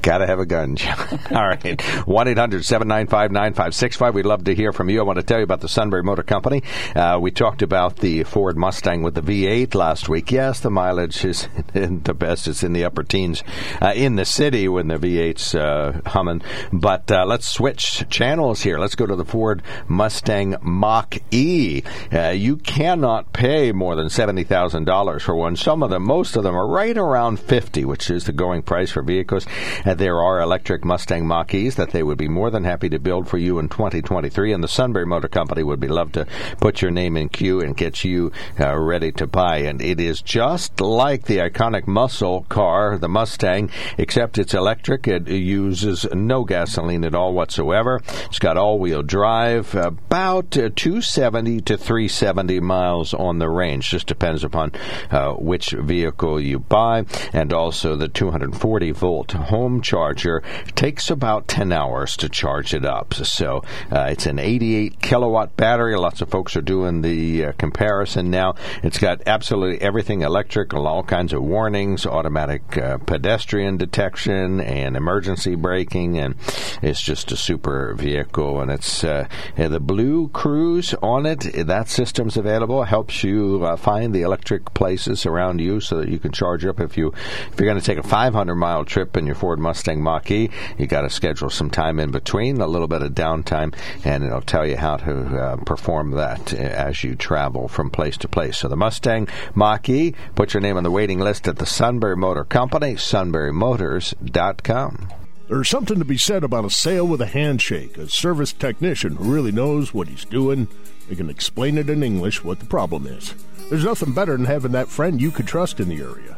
Gotta 0.01 0.25
have 0.25 0.39
a 0.39 0.45
gun. 0.45 0.77
All 1.31 1.47
right. 1.47 1.81
1 1.81 2.27
800 2.27 2.65
795 2.65 3.31
9565. 3.31 4.15
We'd 4.15 4.25
love 4.25 4.43
to 4.45 4.55
hear 4.55 4.73
from 4.73 4.89
you. 4.89 4.99
I 4.99 5.03
want 5.03 5.17
to 5.17 5.23
tell 5.23 5.37
you 5.37 5.43
about 5.43 5.61
the 5.61 5.67
Sunbury 5.67 6.03
Motor 6.03 6.23
Company. 6.23 6.63
Uh, 6.95 7.19
we 7.21 7.31
talked 7.31 7.61
about 7.61 7.97
the 7.97 8.23
Ford 8.23 8.57
Mustang 8.57 9.03
with 9.03 9.15
the 9.15 9.21
V8 9.21 9.75
last 9.75 10.09
week. 10.09 10.31
Yes, 10.31 10.59
the 10.59 10.71
mileage 10.71 11.23
is 11.23 11.47
the 11.73 12.13
best. 12.13 12.47
It's 12.47 12.63
in 12.63 12.73
the 12.73 12.85
upper 12.85 13.03
teens 13.03 13.43
uh, 13.81 13.93
in 13.95 14.15
the 14.15 14.25
city 14.25 14.67
when 14.67 14.87
the 14.87 14.97
V8's 14.97 15.53
uh, 15.53 16.01
humming. 16.05 16.41
But 16.73 17.11
uh, 17.11 17.25
let's 17.25 17.47
switch 17.47 18.05
channels 18.09 18.63
here. 18.63 18.79
Let's 18.79 18.95
go 18.95 19.05
to 19.05 19.15
the 19.15 19.25
Ford 19.25 19.61
Mustang 19.87 20.55
Mach 20.61 21.17
E. 21.31 21.83
Uh, 22.11 22.29
you 22.29 22.57
cannot 22.57 23.33
pay 23.33 23.71
more 23.71 23.95
than 23.95 24.07
$70,000 24.07 25.21
for 25.21 25.35
one. 25.35 25.55
Some 25.55 25.83
of 25.83 25.89
them, 25.89 26.03
most 26.03 26.35
of 26.35 26.43
them, 26.43 26.55
are 26.55 26.67
right 26.67 26.97
around 26.97 27.39
50 27.39 27.85
which 27.91 28.09
is 28.09 28.23
the 28.25 28.31
going 28.31 28.61
price 28.61 28.91
for 28.91 29.01
vehicles. 29.01 29.45
There 29.95 30.21
are 30.21 30.39
electric 30.39 30.85
Mustang 30.85 31.27
Mach-E's 31.27 31.75
that 31.75 31.91
they 31.91 32.03
would 32.03 32.17
be 32.17 32.27
more 32.27 32.49
than 32.49 32.63
happy 32.63 32.89
to 32.89 32.99
build 32.99 33.27
for 33.27 33.37
you 33.37 33.59
in 33.59 33.67
2023, 33.67 34.53
and 34.53 34.63
the 34.63 34.67
Sunbury 34.67 35.05
Motor 35.05 35.27
Company 35.27 35.63
would 35.63 35.79
be 35.79 35.87
love 35.87 36.11
to 36.13 36.25
put 36.59 36.81
your 36.81 36.91
name 36.91 37.17
in 37.17 37.29
queue 37.29 37.59
and 37.59 37.75
get 37.75 38.03
you 38.03 38.31
uh, 38.59 38.77
ready 38.77 39.11
to 39.13 39.27
buy. 39.27 39.57
And 39.57 39.81
it 39.81 39.99
is 39.99 40.21
just 40.21 40.79
like 40.79 41.25
the 41.25 41.37
iconic 41.37 41.87
muscle 41.87 42.45
car, 42.47 42.97
the 42.97 43.09
Mustang, 43.09 43.69
except 43.97 44.37
it's 44.37 44.53
electric. 44.53 45.07
It 45.07 45.27
uses 45.27 46.05
no 46.13 46.45
gasoline 46.45 47.03
at 47.03 47.15
all 47.15 47.33
whatsoever. 47.33 48.01
It's 48.25 48.39
got 48.39 48.57
all-wheel 48.57 49.03
drive, 49.03 49.75
about 49.75 50.57
uh, 50.57 50.69
270 50.75 51.61
to 51.61 51.77
370 51.77 52.59
miles 52.59 53.13
on 53.13 53.39
the 53.39 53.49
range. 53.49 53.89
Just 53.89 54.07
depends 54.07 54.43
upon 54.43 54.71
uh, 55.09 55.33
which 55.33 55.71
vehicle 55.71 56.39
you 56.39 56.59
buy, 56.59 57.05
and 57.33 57.51
also 57.51 57.95
the 57.95 58.07
240 58.07 58.91
volt 58.91 59.31
home 59.31 59.80
charger 59.81 60.43
takes 60.75 61.09
about 61.09 61.47
10 61.47 61.71
hours 61.71 62.15
to 62.17 62.29
charge 62.29 62.73
it 62.73 62.85
up. 62.85 63.13
So 63.13 63.63
uh, 63.91 64.07
it's 64.09 64.25
an 64.25 64.39
88 64.39 65.01
kilowatt 65.01 65.57
battery. 65.57 65.95
Lots 65.97 66.21
of 66.21 66.29
folks 66.29 66.55
are 66.55 66.61
doing 66.61 67.01
the 67.01 67.45
uh, 67.45 67.51
comparison 67.53 68.29
now. 68.29 68.55
It's 68.83 68.97
got 68.97 69.21
absolutely 69.25 69.81
everything 69.81 70.21
electric, 70.21 70.73
all 70.73 71.03
kinds 71.03 71.33
of 71.33 71.43
warnings, 71.43 72.05
automatic 72.05 72.77
uh, 72.77 72.97
pedestrian 72.99 73.77
detection, 73.77 74.61
and 74.61 74.95
emergency 74.95 75.55
braking, 75.55 76.17
and 76.17 76.35
it's 76.81 77.01
just 77.01 77.31
a 77.31 77.37
super 77.37 77.93
vehicle. 77.95 78.61
And 78.61 78.71
it's 78.71 79.03
uh, 79.03 79.27
the 79.55 79.79
Blue 79.79 80.29
Cruise 80.29 80.93
on 81.01 81.25
it. 81.25 81.41
That 81.67 81.89
system's 81.89 82.37
available. 82.37 82.83
Helps 82.83 83.23
you 83.23 83.63
uh, 83.63 83.75
find 83.75 84.13
the 84.13 84.21
electric 84.21 84.73
places 84.73 85.25
around 85.25 85.59
you 85.59 85.79
so 85.79 85.97
that 85.97 86.09
you 86.09 86.19
can 86.19 86.31
charge 86.31 86.65
up 86.65 86.79
if 86.79 86.97
you 86.97 87.13
if 87.51 87.59
you're 87.59 87.67
going 87.67 87.79
to 87.79 87.85
take 87.85 87.97
a 87.97 88.07
500 88.07 88.55
mile 88.55 88.85
trip 88.85 89.17
in 89.17 89.25
your 89.25 89.35
Ford 89.35 89.59
Mustang 89.59 89.70
Mach-E. 90.01 90.49
You 90.77 90.87
got 90.87 91.01
to 91.01 91.09
schedule 91.09 91.49
some 91.49 91.69
time 91.69 91.99
in 91.99 92.11
between, 92.11 92.61
a 92.61 92.67
little 92.67 92.87
bit 92.87 93.01
of 93.01 93.11
downtime, 93.13 93.75
and 94.05 94.23
it'll 94.23 94.41
tell 94.41 94.65
you 94.67 94.77
how 94.77 94.97
to 94.97 95.37
uh, 95.37 95.55
perform 95.57 96.11
that 96.11 96.53
uh, 96.53 96.57
as 96.57 97.03
you 97.03 97.15
travel 97.15 97.67
from 97.67 97.89
place 97.89 98.17
to 98.17 98.27
place. 98.27 98.59
So 98.59 98.67
the 98.67 98.75
Mustang 98.75 99.27
Mach-E, 99.55 100.13
put 100.35 100.53
your 100.53 100.61
name 100.61 100.77
on 100.77 100.83
the 100.83 100.91
waiting 100.91 101.19
list 101.19 101.47
at 101.47 101.57
the 101.57 101.65
Sunbury 101.65 102.17
Motor 102.17 102.43
Company, 102.43 102.95
sunburymotors.com. 102.95 105.07
There's 105.47 105.69
something 105.69 105.99
to 105.99 106.05
be 106.05 106.17
said 106.17 106.45
about 106.45 106.63
a 106.63 106.69
sale 106.69 107.05
with 107.05 107.19
a 107.19 107.25
handshake, 107.25 107.97
a 107.97 108.07
service 108.07 108.53
technician 108.53 109.17
who 109.17 109.33
really 109.33 109.51
knows 109.51 109.93
what 109.93 110.07
he's 110.07 110.23
doing. 110.23 110.69
They 111.09 111.15
can 111.15 111.29
explain 111.29 111.77
it 111.77 111.89
in 111.89 112.03
English 112.03 112.41
what 112.41 112.59
the 112.59 112.65
problem 112.65 113.05
is. 113.05 113.35
There's 113.69 113.83
nothing 113.83 114.13
better 114.13 114.37
than 114.37 114.45
having 114.45 114.71
that 114.71 114.87
friend 114.87 115.21
you 115.21 115.29
could 115.29 115.47
trust 115.47 115.81
in 115.81 115.89
the 115.89 116.01
area. 116.01 116.37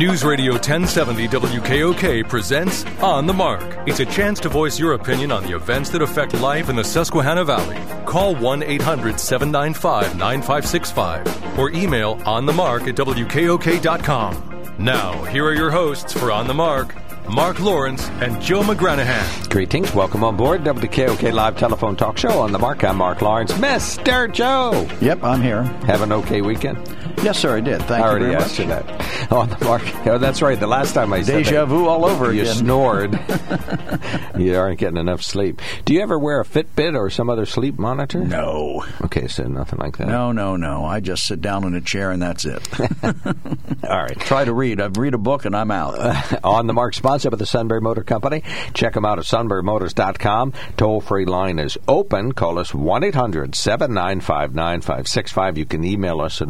News 0.00 0.24
Radio 0.24 0.52
1070 0.52 1.28
WKOK 1.28 2.26
presents 2.26 2.86
On 3.02 3.26
the 3.26 3.34
Mark. 3.34 3.86
It's 3.86 4.00
a 4.00 4.06
chance 4.06 4.40
to 4.40 4.48
voice 4.48 4.78
your 4.78 4.94
opinion 4.94 5.30
on 5.30 5.42
the 5.42 5.54
events 5.54 5.90
that 5.90 6.00
affect 6.00 6.32
life 6.40 6.70
in 6.70 6.76
the 6.76 6.82
Susquehanna 6.82 7.44
Valley. 7.44 7.76
Call 8.06 8.34
1 8.34 8.62
800 8.62 9.20
795 9.20 10.16
9565 10.16 11.58
or 11.58 11.68
email 11.72 12.16
onthemark 12.20 12.88
at 12.88 12.94
WKOK.com. 12.94 14.74
Now, 14.78 15.22
here 15.24 15.44
are 15.44 15.52
your 15.52 15.70
hosts 15.70 16.14
for 16.14 16.32
On 16.32 16.46
the 16.46 16.54
Mark. 16.54 16.94
Mark 17.28 17.60
Lawrence 17.60 18.08
and 18.22 18.40
Joe 18.40 18.62
McGranahan. 18.62 19.50
Greetings. 19.50 19.94
Welcome 19.94 20.24
on 20.24 20.34
board 20.34 20.64
WKOK 20.64 21.30
Live 21.30 21.58
Telephone 21.58 21.94
Talk 21.94 22.16
Show 22.16 22.40
on 22.40 22.52
the 22.52 22.58
Mark. 22.58 22.82
I'm 22.84 22.96
Mark 22.96 23.20
Lawrence. 23.20 23.52
Mr. 23.52 24.32
Joe. 24.32 24.88
Yep, 25.02 25.22
I'm 25.22 25.42
here. 25.42 25.64
Have 25.84 26.00
an 26.00 26.10
okay 26.10 26.40
weekend? 26.40 26.78
Yes, 27.22 27.38
sir, 27.38 27.56
I 27.56 27.60
did. 27.60 27.82
Thank 27.82 28.04
I 28.04 28.08
already 28.08 28.26
you 28.26 28.30
very 28.32 28.42
asked 28.42 28.58
much. 28.58 28.68
you 28.68 28.96
that. 28.96 29.32
On 29.32 29.48
the 29.48 29.64
Mark. 29.64 29.82
Oh, 30.06 30.18
that's 30.18 30.40
right. 30.42 30.58
The 30.58 30.66
last 30.66 30.94
time 30.94 31.12
I 31.12 31.22
said 31.22 31.44
Deja 31.44 31.60
that, 31.60 31.66
vu 31.66 31.86
all 31.86 32.04
over 32.06 32.32
you 32.32 32.42
again. 32.42 32.54
snored. 32.54 33.12
you 34.38 34.56
aren't 34.56 34.78
getting 34.78 34.96
enough 34.96 35.22
sleep. 35.22 35.60
Do 35.84 35.92
you 35.94 36.00
ever 36.00 36.18
wear 36.18 36.40
a 36.40 36.44
Fitbit 36.44 36.96
or 36.98 37.10
some 37.10 37.28
other 37.30 37.44
sleep 37.46 37.78
monitor? 37.78 38.20
No. 38.24 38.84
Okay, 39.02 39.28
so 39.28 39.44
nothing 39.44 39.78
like 39.78 39.98
that. 39.98 40.08
No, 40.08 40.32
no, 40.32 40.56
no. 40.56 40.84
I 40.84 41.00
just 41.00 41.26
sit 41.26 41.40
down 41.40 41.64
in 41.64 41.74
a 41.74 41.80
chair 41.80 42.10
and 42.10 42.22
that's 42.22 42.44
it. 42.44 42.66
All 43.02 44.02
right. 44.02 44.18
Try 44.20 44.44
to 44.44 44.52
read. 44.54 44.80
I 44.80 44.86
read 44.86 45.14
a 45.14 45.18
book 45.18 45.44
and 45.44 45.54
I'm 45.54 45.70
out. 45.70 46.44
on 46.44 46.66
the 46.66 46.72
Mark, 46.72 46.94
sponsored 46.94 47.30
by 47.32 47.36
the 47.36 47.46
Sunbury 47.46 47.80
Motor 47.80 48.02
Company. 48.02 48.42
Check 48.74 48.94
them 48.94 49.04
out 49.04 49.18
at 49.18 49.24
sunburymotors.com. 49.26 50.52
Toll 50.76 51.00
free 51.00 51.26
line 51.26 51.58
is 51.58 51.76
open. 51.86 52.32
Call 52.32 52.58
us 52.58 52.74
1 52.74 53.04
800 53.04 53.54
795 53.54 54.54
9565. 54.54 55.58
You 55.58 55.66
can 55.66 55.84
email 55.84 56.20
us 56.20 56.40
at 56.40 56.48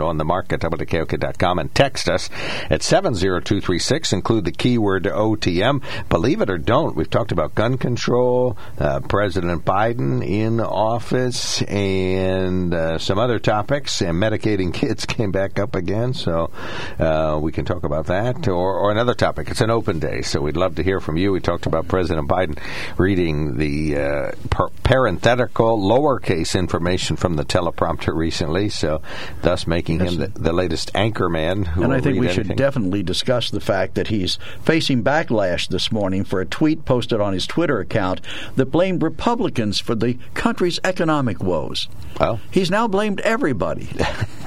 at 0.52 0.60
WKOK.com 0.60 1.58
and 1.58 1.74
text 1.74 2.08
us 2.08 2.30
at 2.68 2.82
70236. 2.82 4.12
Include 4.12 4.44
the 4.44 4.52
keyword 4.52 5.04
OTM. 5.04 5.82
Believe 6.08 6.40
it 6.40 6.50
or 6.50 6.58
don't, 6.58 6.96
we've 6.96 7.10
talked 7.10 7.32
about 7.32 7.54
gun 7.54 7.78
control, 7.78 8.56
uh, 8.78 9.00
President 9.00 9.64
Biden 9.64 10.26
in 10.26 10.60
office, 10.60 11.62
and 11.62 12.74
uh, 12.74 12.98
some 12.98 13.18
other 13.18 13.38
topics. 13.38 14.00
And 14.00 14.20
medicating 14.20 14.72
kids 14.72 15.06
came 15.06 15.32
back 15.32 15.58
up 15.58 15.74
again, 15.74 16.14
so 16.14 16.50
uh, 16.98 17.38
we 17.40 17.52
can 17.52 17.64
talk 17.64 17.84
about 17.84 18.06
that 18.06 18.48
or, 18.48 18.78
or 18.78 18.90
another 18.90 19.14
topic. 19.14 19.48
It's 19.50 19.60
an 19.60 19.70
open 19.70 19.98
day, 19.98 20.22
so 20.22 20.40
we'd 20.40 20.56
love 20.56 20.76
to 20.76 20.82
hear 20.82 21.00
from 21.00 21.16
you. 21.16 21.32
We 21.32 21.40
talked 21.40 21.66
about 21.66 21.88
President 21.88 22.28
Biden 22.28 22.58
reading 22.98 23.56
the 23.56 23.96
uh, 23.96 24.32
par- 24.50 24.70
parenthetical 24.82 25.78
lowercase 25.78 26.58
information 26.58 27.16
from 27.16 27.36
the 27.36 27.44
teleprompter 27.44 28.14
recently, 28.14 28.68
so 28.68 29.02
thus 29.42 29.66
making 29.66 30.00
him 30.00 30.16
the, 30.16 30.26
the 30.40 30.52
latest 30.52 30.90
anchor 30.94 31.28
man. 31.28 31.64
Who 31.64 31.82
And 31.82 31.92
I 31.92 32.00
think 32.00 32.18
we 32.18 32.28
should 32.32 32.56
definitely 32.56 33.02
discuss 33.02 33.50
the 33.50 33.60
fact 33.60 33.94
that 33.94 34.08
he's 34.08 34.38
facing 34.62 35.02
backlash 35.02 35.68
this 35.68 35.92
morning 35.92 36.24
for 36.24 36.40
a 36.40 36.46
tweet 36.46 36.84
posted 36.84 37.20
on 37.20 37.32
his 37.32 37.46
Twitter 37.46 37.80
account 37.80 38.20
that 38.56 38.66
blamed 38.66 39.02
Republicans 39.02 39.80
for 39.80 39.94
the 39.94 40.18
country's 40.34 40.80
economic 40.84 41.42
woes. 41.42 41.88
Well. 42.18 42.40
He's 42.50 42.70
now 42.70 42.88
blamed 42.88 43.20
everybody. 43.20 43.88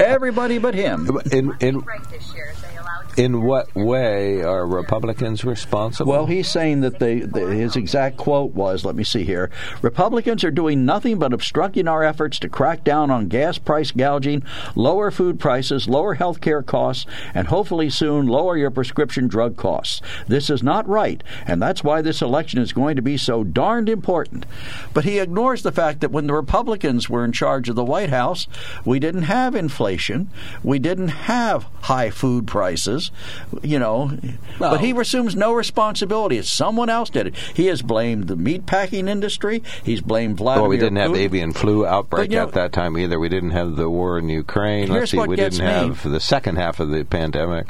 everybody 0.00 0.58
but 0.58 0.74
him. 0.74 1.08
in 1.32 1.54
in 1.60 1.78
right 1.80 2.08
this 2.10 2.34
year. 2.34 2.52
They 2.60 2.76
allowed 2.76 2.98
in 3.18 3.42
what 3.42 3.74
way 3.74 4.42
are 4.42 4.64
Republicans 4.64 5.44
responsible? 5.44 6.12
Well, 6.12 6.26
he's 6.26 6.48
saying 6.48 6.82
that 6.82 7.00
they, 7.00 7.18
the, 7.20 7.48
his 7.48 7.74
exact 7.74 8.16
quote 8.16 8.52
was, 8.52 8.84
let 8.84 8.94
me 8.94 9.02
see 9.02 9.24
here, 9.24 9.50
Republicans 9.82 10.44
are 10.44 10.52
doing 10.52 10.84
nothing 10.84 11.18
but 11.18 11.32
obstructing 11.32 11.88
our 11.88 12.04
efforts 12.04 12.38
to 12.38 12.48
crack 12.48 12.84
down 12.84 13.10
on 13.10 13.26
gas 13.26 13.58
price 13.58 13.90
gouging, 13.90 14.44
lower 14.76 15.10
food 15.10 15.40
prices, 15.40 15.88
lower 15.88 16.14
health 16.14 16.40
care 16.40 16.62
costs, 16.62 17.06
and 17.34 17.48
hopefully 17.48 17.90
soon 17.90 18.28
lower 18.28 18.56
your 18.56 18.70
prescription 18.70 19.26
drug 19.26 19.56
costs. 19.56 20.00
This 20.28 20.48
is 20.48 20.62
not 20.62 20.88
right, 20.88 21.22
and 21.44 21.60
that's 21.60 21.82
why 21.82 22.02
this 22.02 22.22
election 22.22 22.60
is 22.60 22.72
going 22.72 22.94
to 22.94 23.02
be 23.02 23.16
so 23.16 23.42
darned 23.42 23.88
important. 23.88 24.46
But 24.94 25.04
he 25.04 25.18
ignores 25.18 25.64
the 25.64 25.72
fact 25.72 26.02
that 26.02 26.12
when 26.12 26.28
the 26.28 26.34
Republicans 26.34 27.10
were 27.10 27.24
in 27.24 27.32
charge 27.32 27.68
of 27.68 27.74
the 27.74 27.84
White 27.84 28.10
House, 28.10 28.46
we 28.84 29.00
didn't 29.08 29.22
have 29.22 29.54
inflation, 29.54 30.28
we 30.62 30.78
didn't 30.78 31.08
have 31.08 31.64
high 31.80 32.10
food 32.10 32.46
prices, 32.46 33.10
you 33.62 33.78
know, 33.78 34.10
but 34.58 34.80
he 34.82 34.90
assumes 34.90 35.34
no 35.34 35.54
responsibility. 35.54 36.36
It's 36.36 36.50
someone 36.50 36.90
else 36.90 37.08
did 37.08 37.28
it. 37.28 37.34
He 37.54 37.66
has 37.66 37.80
blamed 37.80 38.28
the 38.28 38.34
meatpacking 38.36 39.08
industry. 39.08 39.62
He's 39.82 40.02
blamed 40.02 40.36
Vladimir. 40.36 40.62
Well, 40.62 40.68
we 40.68 40.76
didn't 40.76 40.96
have 40.96 41.16
avian 41.16 41.54
flu 41.54 41.86
outbreak 41.86 42.24
But, 42.28 42.30
you 42.30 42.36
know- 42.36 42.48
at 42.48 42.52
that 42.52 42.72
time 42.72 42.98
either. 42.98 43.18
We 43.18 43.30
didn't 43.30 43.52
have 43.52 43.76
the 43.76 43.88
war 43.88 44.18
in 44.18 44.28
Ukraine. 44.28 44.88
Here's 44.88 45.00
Let's 45.00 45.10
see, 45.12 45.18
we 45.18 45.36
didn't 45.36 45.60
me. 45.60 45.64
have 45.64 46.02
the 46.02 46.20
second 46.20 46.56
half 46.56 46.80
of 46.80 46.90
the 46.90 47.04
pandemic. 47.04 47.68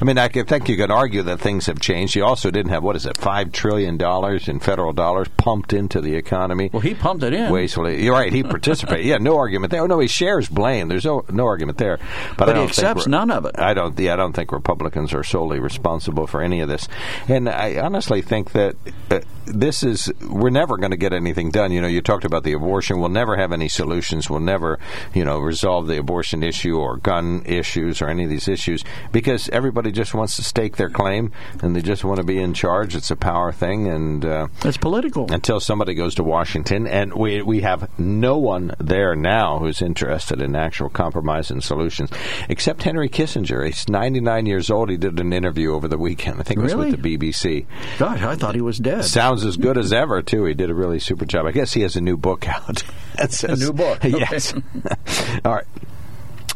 I 0.00 0.04
mean, 0.04 0.18
I 0.18 0.28
think 0.28 0.68
you 0.68 0.76
could 0.76 0.90
argue 0.90 1.22
that 1.22 1.40
things 1.40 1.64
have 1.66 1.80
changed. 1.80 2.14
You 2.14 2.24
also 2.26 2.50
didn't 2.50 2.72
have 2.72 2.82
what 2.82 2.96
is 2.96 3.06
it, 3.06 3.16
five 3.16 3.52
trillion 3.52 3.96
dollars 3.96 4.48
in 4.48 4.60
federal 4.60 4.92
dollars 4.92 5.28
pumped 5.38 5.72
into 5.72 6.02
the 6.02 6.14
economy. 6.14 6.68
Well, 6.72 6.80
he 6.82 6.94
pumped 6.94 7.22
it 7.24 7.32
in. 7.32 7.50
Wastefully, 7.50 8.04
you're 8.04 8.12
right. 8.12 8.32
He 8.32 8.42
participated. 8.42 9.06
yeah, 9.06 9.16
no 9.16 9.38
argument 9.38 9.70
there. 9.70 9.82
Oh, 9.82 9.86
no, 9.86 9.98
he 10.00 10.08
shares 10.08 10.48
blame. 10.48 10.73
There's 10.82 11.04
no 11.04 11.24
no 11.30 11.46
argument 11.46 11.78
there. 11.78 11.98
But, 12.36 12.46
But 12.46 12.56
I 12.56 12.60
he 12.60 12.64
accepts 12.66 13.06
none 13.06 13.30
of 13.30 13.44
it. 13.46 13.58
I 13.58 13.74
don't. 13.74 13.98
Yeah, 13.98 14.14
I 14.14 14.16
don't 14.16 14.32
think 14.32 14.52
Republicans 14.52 15.12
are 15.14 15.22
solely 15.24 15.60
responsible 15.60 16.26
for 16.26 16.42
any 16.42 16.60
of 16.60 16.68
this. 16.68 16.88
And 17.28 17.48
I 17.48 17.78
honestly 17.78 18.22
think 18.22 18.52
that 18.52 18.76
uh, 19.10 19.20
this 19.46 19.82
is 19.82 20.12
we're 20.28 20.50
never 20.50 20.76
going 20.76 20.90
to 20.90 20.96
get 20.96 21.12
anything 21.12 21.50
done. 21.50 21.72
You 21.72 21.80
know, 21.80 21.86
you 21.88 22.00
talked 22.02 22.24
about 22.24 22.44
the 22.44 22.52
abortion. 22.54 22.98
We'll 23.00 23.08
never 23.10 23.36
have 23.36 23.52
any 23.52 23.68
solutions. 23.68 24.28
We'll 24.28 24.40
never, 24.40 24.78
you 25.14 25.24
know, 25.24 25.38
resolve 25.38 25.86
the 25.86 25.98
abortion 25.98 26.42
issue 26.42 26.78
or 26.78 26.96
gun 26.96 27.42
issues 27.46 28.00
or 28.02 28.08
any 28.08 28.24
of 28.24 28.30
these 28.30 28.48
issues 28.48 28.84
because 29.12 29.48
everybody 29.50 29.92
just 29.92 30.14
wants 30.14 30.36
to 30.36 30.42
stake 30.42 30.76
their 30.76 30.90
claim 30.90 31.32
and 31.62 31.76
they 31.76 31.82
just 31.82 32.04
want 32.04 32.18
to 32.18 32.24
be 32.24 32.38
in 32.38 32.54
charge. 32.54 32.94
It's 32.96 33.10
a 33.10 33.16
power 33.16 33.52
thing, 33.52 33.86
and 33.88 34.24
uh, 34.24 34.48
It's 34.64 34.76
political. 34.78 35.30
until 35.32 35.60
somebody 35.60 35.94
goes 35.94 36.14
to 36.16 36.24
Washington, 36.24 36.86
and 36.86 37.12
we 37.14 37.42
we 37.42 37.60
have 37.60 37.88
no 37.98 38.38
one 38.38 38.74
there 38.78 39.14
now 39.14 39.58
who's 39.58 39.82
interested 39.82 40.40
in 40.40 40.52
actual 40.64 40.88
compromise 40.88 41.50
and 41.50 41.62
solutions, 41.62 42.10
except 42.48 42.82
Henry 42.82 43.08
Kissinger. 43.08 43.64
He's 43.66 43.88
99 43.88 44.46
years 44.46 44.70
old. 44.70 44.90
He 44.90 44.96
did 44.96 45.18
an 45.20 45.32
interview 45.32 45.72
over 45.74 45.86
the 45.88 45.98
weekend. 45.98 46.40
I 46.40 46.42
think 46.42 46.58
it 46.60 46.62
was 46.62 46.74
Really? 46.74 46.90
with 46.92 47.02
the 47.02 47.16
BBC. 47.18 47.66
Gosh, 47.98 48.22
I 48.22 48.34
thought 48.34 48.54
he 48.54 48.60
was 48.60 48.78
dead. 48.78 49.04
Sounds 49.04 49.44
as 49.44 49.56
good 49.56 49.76
as 49.78 49.92
ever, 49.92 50.22
too. 50.22 50.44
He 50.44 50.54
did 50.54 50.70
a 50.70 50.74
really 50.74 50.98
super 50.98 51.24
job. 51.26 51.46
I 51.46 51.52
guess 51.52 51.72
he 51.72 51.82
has 51.82 51.96
a 51.96 52.00
new 52.00 52.16
book 52.16 52.48
out. 52.48 52.82
That 53.16 53.30
says- 53.32 53.60
new 53.60 53.72
book. 53.72 53.98
yes. 54.04 54.52
All 55.44 55.52
right. 55.54 55.64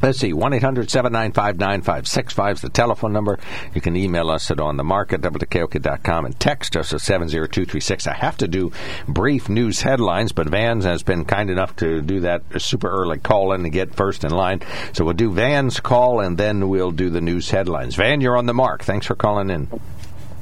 Let's 0.00 0.20
see, 0.20 0.32
1 0.32 0.52
800 0.52 0.90
795 0.90 1.58
9565 1.58 2.56
is 2.56 2.62
the 2.62 2.68
telephone 2.68 3.12
number. 3.12 3.38
You 3.74 3.80
can 3.80 3.96
email 3.96 4.30
us 4.30 4.48
at 4.50 4.58
onthemark 4.58 5.12
at 5.12 5.22
WKOK.com 5.22 6.24
and 6.24 6.38
text 6.38 6.76
us 6.76 6.92
at 6.92 7.00
70236. 7.00 8.06
I 8.06 8.14
have 8.14 8.36
to 8.36 8.46
do 8.46 8.70
brief 9.08 9.48
news 9.48 9.82
headlines, 9.82 10.30
but 10.30 10.48
Vans 10.48 10.84
has 10.84 11.02
been 11.02 11.24
kind 11.24 11.50
enough 11.50 11.74
to 11.76 12.00
do 12.00 12.20
that 12.20 12.42
super 12.58 12.88
early 12.88 13.18
call 13.18 13.52
in 13.52 13.64
to 13.64 13.70
get 13.70 13.94
first 13.96 14.22
in 14.22 14.30
line. 14.30 14.60
So 14.92 15.04
we'll 15.04 15.14
do 15.14 15.32
Van's 15.32 15.80
call 15.80 16.20
and 16.20 16.38
then 16.38 16.68
we'll 16.68 16.92
do 16.92 17.10
the 17.10 17.20
news 17.20 17.50
headlines. 17.50 17.96
Van, 17.96 18.20
you're 18.20 18.36
on 18.36 18.46
the 18.46 18.54
mark. 18.54 18.84
Thanks 18.84 19.06
for 19.06 19.16
calling 19.16 19.50
in. 19.50 19.68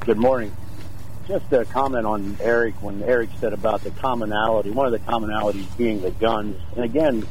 Good 0.01 0.17
morning. 0.17 0.55
just 1.27 1.51
a 1.51 1.65
comment 1.65 2.05
on 2.05 2.37
Eric 2.39 2.75
when 2.81 3.01
Eric 3.01 3.29
said 3.39 3.53
about 3.53 3.83
the 3.83 3.91
commonality. 3.91 4.69
One 4.69 4.85
of 4.85 4.91
the 4.91 4.99
commonalities 4.99 5.75
being 5.77 6.01
the 6.01 6.11
guns. 6.11 6.55
And 6.75 6.85
again, 6.85 7.25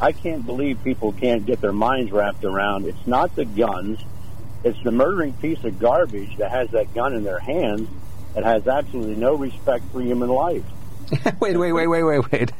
I 0.00 0.12
can't 0.12 0.44
believe 0.44 0.82
people 0.82 1.12
can't 1.12 1.46
get 1.46 1.60
their 1.60 1.72
minds 1.72 2.12
wrapped 2.12 2.44
around. 2.44 2.86
It's 2.86 3.06
not 3.06 3.34
the 3.36 3.44
guns. 3.44 4.00
It's 4.64 4.82
the 4.82 4.90
murdering 4.90 5.34
piece 5.34 5.62
of 5.64 5.78
garbage 5.78 6.36
that 6.38 6.50
has 6.50 6.70
that 6.70 6.94
gun 6.94 7.14
in 7.14 7.22
their 7.22 7.38
hands 7.38 7.88
that 8.34 8.44
has 8.44 8.66
absolutely 8.66 9.16
no 9.16 9.34
respect 9.34 9.84
for 9.92 10.00
human 10.00 10.28
life. 10.28 10.64
wait, 11.40 11.56
wait, 11.56 11.72
wait, 11.72 11.86
wait, 11.86 12.02
wait, 12.02 12.32
wait. 12.32 12.52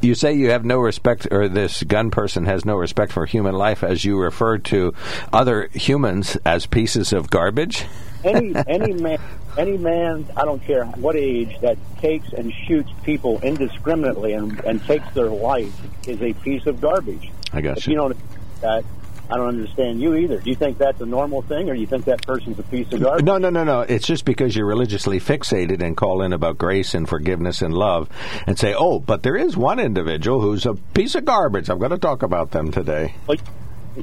You 0.00 0.14
say 0.14 0.34
you 0.34 0.50
have 0.50 0.64
no 0.64 0.78
respect, 0.78 1.26
or 1.30 1.48
this 1.48 1.82
gun 1.82 2.10
person 2.10 2.44
has 2.44 2.64
no 2.64 2.76
respect 2.76 3.12
for 3.12 3.24
human 3.26 3.54
life 3.54 3.82
as 3.82 4.04
you 4.04 4.18
refer 4.18 4.58
to 4.58 4.94
other 5.32 5.68
humans 5.72 6.36
as 6.44 6.66
pieces 6.66 7.12
of 7.12 7.30
garbage? 7.30 7.86
any 8.26 8.54
any 8.66 8.92
man 8.92 9.18
any 9.56 9.76
man 9.76 10.26
I 10.36 10.44
don't 10.44 10.62
care 10.62 10.84
what 10.84 11.16
age 11.16 11.58
that 11.60 11.78
takes 11.98 12.32
and 12.32 12.52
shoots 12.66 12.90
people 13.04 13.40
indiscriminately 13.40 14.32
and, 14.32 14.58
and 14.60 14.82
takes 14.84 15.12
their 15.14 15.30
life 15.30 15.74
is 16.06 16.20
a 16.22 16.32
piece 16.34 16.66
of 16.66 16.80
garbage. 16.80 17.30
I 17.52 17.60
got 17.60 17.78
if 17.78 17.86
you. 17.86 17.92
you 17.92 17.98
don't 17.98 18.16
that 18.60 18.84
I 19.28 19.36
don't 19.36 19.48
understand 19.48 20.00
you 20.00 20.14
either. 20.14 20.38
Do 20.38 20.50
you 20.50 20.56
think 20.56 20.78
that's 20.78 21.00
a 21.00 21.06
normal 21.06 21.42
thing, 21.42 21.68
or 21.68 21.74
do 21.74 21.80
you 21.80 21.86
think 21.86 22.04
that 22.04 22.24
person's 22.24 22.58
a 22.60 22.62
piece 22.62 22.92
of 22.92 23.02
garbage? 23.02 23.24
No, 23.24 23.38
no, 23.38 23.50
no, 23.50 23.64
no. 23.64 23.80
It's 23.80 24.06
just 24.06 24.24
because 24.24 24.54
you're 24.54 24.66
religiously 24.66 25.18
fixated 25.18 25.82
and 25.82 25.96
call 25.96 26.22
in 26.22 26.32
about 26.32 26.58
grace 26.58 26.94
and 26.94 27.08
forgiveness 27.08 27.60
and 27.60 27.74
love 27.74 28.08
and 28.46 28.56
say, 28.56 28.72
oh, 28.72 29.00
but 29.00 29.24
there 29.24 29.36
is 29.36 29.56
one 29.56 29.80
individual 29.80 30.40
who's 30.40 30.64
a 30.64 30.74
piece 30.74 31.16
of 31.16 31.24
garbage. 31.24 31.68
I'm 31.68 31.78
going 31.78 31.90
to 31.90 31.98
talk 31.98 32.22
about 32.22 32.52
them 32.52 32.70
today. 32.70 33.14
But 33.26 33.40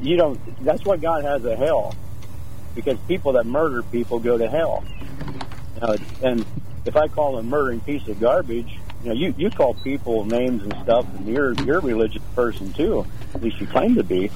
you 0.01 0.17
don't. 0.17 0.39
That's 0.65 0.83
why 0.83 0.97
God 0.97 1.23
has 1.23 1.45
a 1.45 1.55
hell, 1.55 1.95
because 2.75 2.97
people 3.07 3.33
that 3.33 3.45
murder 3.45 3.81
people 3.83 4.19
go 4.19 4.37
to 4.37 4.49
hell. 4.49 4.83
Know, 5.83 5.97
and 6.21 6.45
if 6.85 6.95
I 6.95 7.09
call 7.09 7.37
a 7.37 7.43
murdering 7.43 7.81
piece 7.81 8.07
of 8.07 8.19
garbage, 8.19 8.79
you 9.03 9.09
know, 9.09 9.15
you 9.15 9.33
you 9.37 9.49
call 9.49 9.73
people 9.73 10.23
names 10.23 10.63
and 10.63 10.73
stuff, 10.81 11.05
and 11.17 11.27
you're 11.27 11.53
you're 11.53 11.79
a 11.79 11.81
religious 11.81 12.23
person 12.35 12.71
too. 12.71 13.05
At 13.35 13.41
least 13.41 13.59
you 13.59 13.67
claim 13.67 13.95
to 13.95 14.03
be. 14.03 14.31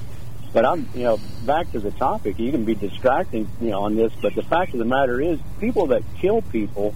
But 0.51 0.65
I'm, 0.65 0.89
you 0.93 1.03
know, 1.03 1.19
back 1.45 1.71
to 1.71 1.79
the 1.79 1.91
topic. 1.91 2.39
You 2.39 2.51
can 2.51 2.65
be 2.65 2.75
distracting, 2.75 3.47
you 3.61 3.69
know, 3.69 3.83
on 3.83 3.95
this, 3.95 4.11
but 4.21 4.33
the 4.35 4.41
fact 4.41 4.73
of 4.73 4.79
the 4.79 4.85
matter 4.85 5.21
is, 5.21 5.39
people 5.59 5.87
that 5.87 6.03
kill 6.19 6.41
people 6.41 6.95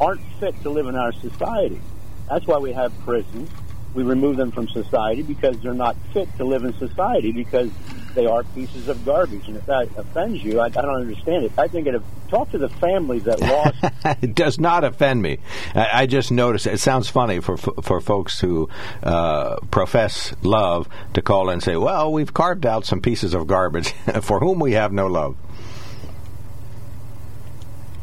aren't 0.00 0.20
fit 0.38 0.60
to 0.62 0.70
live 0.70 0.86
in 0.86 0.94
our 0.94 1.12
society. 1.12 1.80
That's 2.28 2.46
why 2.46 2.58
we 2.58 2.72
have 2.72 2.96
prisons. 3.00 3.50
We 3.94 4.02
remove 4.04 4.36
them 4.36 4.52
from 4.52 4.68
society 4.68 5.22
because 5.22 5.58
they're 5.60 5.74
not 5.74 5.96
fit 6.12 6.28
to 6.36 6.44
live 6.44 6.64
in 6.64 6.74
society 6.74 7.32
because 7.32 7.70
they 8.14 8.26
are 8.26 8.42
pieces 8.42 8.88
of 8.88 9.04
garbage. 9.04 9.46
And 9.48 9.56
if 9.56 9.66
that 9.66 9.88
offends 9.96 10.42
you, 10.42 10.60
I, 10.60 10.66
I 10.66 10.68
don't 10.68 10.96
understand 10.96 11.44
it. 11.44 11.52
I 11.58 11.68
think 11.68 11.86
it. 11.86 12.00
Talk 12.28 12.50
to 12.50 12.58
the 12.58 12.68
families 12.68 13.24
that 13.24 13.40
lost. 13.40 13.76
it 14.22 14.34
does 14.34 14.58
not 14.58 14.84
offend 14.84 15.22
me. 15.22 15.38
I, 15.74 15.88
I 16.02 16.06
just 16.06 16.30
noticed 16.30 16.66
it 16.66 16.78
sounds 16.78 17.08
funny 17.08 17.40
for 17.40 17.56
for 17.56 18.00
folks 18.00 18.38
who 18.40 18.68
uh, 19.02 19.56
profess 19.70 20.34
love 20.42 20.88
to 21.14 21.22
call 21.22 21.48
and 21.48 21.62
say, 21.62 21.76
"Well, 21.76 22.12
we've 22.12 22.34
carved 22.34 22.66
out 22.66 22.84
some 22.84 23.00
pieces 23.00 23.34
of 23.34 23.46
garbage 23.46 23.92
for 24.22 24.40
whom 24.40 24.58
we 24.58 24.72
have 24.72 24.92
no 24.92 25.06
love." 25.06 25.36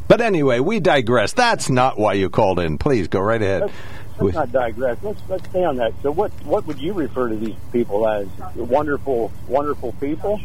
But 0.08 0.22
anyway, 0.22 0.60
we 0.60 0.80
digress. 0.80 1.34
That's 1.34 1.70
not 1.70 1.98
why 1.98 2.14
you 2.14 2.30
called 2.30 2.60
in. 2.60 2.78
Please 2.78 3.08
go 3.08 3.20
right 3.20 3.42
ahead. 3.42 3.72
Let's 4.20 4.36
not 4.36 4.52
digress. 4.52 4.98
Let's 5.02 5.22
let's 5.28 5.50
stay 5.50 5.64
on 5.64 5.78
that. 5.78 5.94
So, 6.02 6.12
what 6.12 6.32
what 6.46 6.66
would 6.68 6.80
you 6.80 6.94
refer 6.94 7.30
to 7.30 7.36
these 7.36 7.56
people 7.72 8.08
as? 8.08 8.28
Wonderful, 8.56 9.32
wonderful 9.48 9.94
people. 9.94 10.40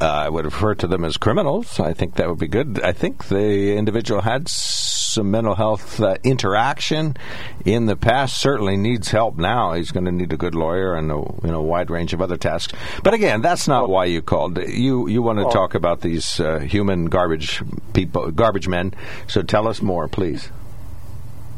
Uh, 0.00 0.06
I 0.06 0.28
would 0.28 0.44
refer 0.44 0.74
to 0.74 0.88
them 0.88 1.04
as 1.04 1.16
criminals. 1.16 1.78
I 1.78 1.92
think 1.92 2.16
that 2.16 2.28
would 2.28 2.40
be 2.40 2.48
good. 2.48 2.80
I 2.82 2.90
think 2.90 3.28
the 3.28 3.76
individual 3.76 4.20
had 4.20 4.48
some 4.48 5.30
mental 5.30 5.54
health 5.54 6.00
uh, 6.00 6.16
interaction 6.24 7.16
in 7.64 7.86
the 7.86 7.94
past. 7.94 8.36
Certainly 8.40 8.78
needs 8.78 9.10
help 9.10 9.36
now. 9.36 9.74
He's 9.74 9.92
going 9.92 10.06
to 10.06 10.10
need 10.10 10.32
a 10.32 10.36
good 10.36 10.56
lawyer 10.56 10.96
and 10.96 11.08
a 11.12 11.14
you 11.14 11.52
know 11.52 11.62
wide 11.62 11.88
range 11.88 12.12
of 12.14 12.20
other 12.20 12.36
tasks. 12.36 12.72
But 13.04 13.14
again, 13.14 13.42
that's 13.42 13.68
not 13.68 13.88
why 13.88 14.06
you 14.06 14.22
called. 14.22 14.58
You 14.58 15.06
you 15.06 15.22
want 15.22 15.38
to 15.38 15.44
talk 15.44 15.76
about 15.76 16.00
these 16.00 16.40
uh, 16.40 16.58
human 16.58 17.04
garbage 17.04 17.62
people, 17.92 18.32
garbage 18.32 18.66
men. 18.66 18.94
So 19.28 19.42
tell 19.42 19.68
us 19.68 19.80
more, 19.80 20.08
please. 20.08 20.50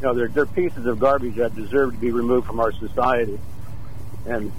You 0.00 0.08
know, 0.08 0.14
they're 0.14 0.28
they're 0.28 0.46
pieces 0.46 0.86
of 0.86 0.98
garbage 0.98 1.36
that 1.36 1.54
deserve 1.54 1.92
to 1.92 1.98
be 1.98 2.10
removed 2.10 2.46
from 2.46 2.60
our 2.60 2.72
society, 2.72 3.38
and 4.26 4.52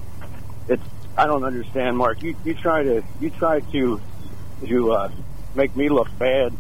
it's 0.68 0.84
I 1.18 1.28
don't 1.28 1.44
understand, 1.44 1.98
Mark. 1.98 2.22
You 2.22 2.36
you 2.44 2.54
try 2.54 2.84
to 2.84 3.04
you 3.20 3.30
try 3.30 3.60
to 3.60 4.02
to 4.66 4.92
uh, 4.92 5.12
make 5.54 5.76
me 5.76 5.90
look 5.90 6.08
bad 6.18 6.54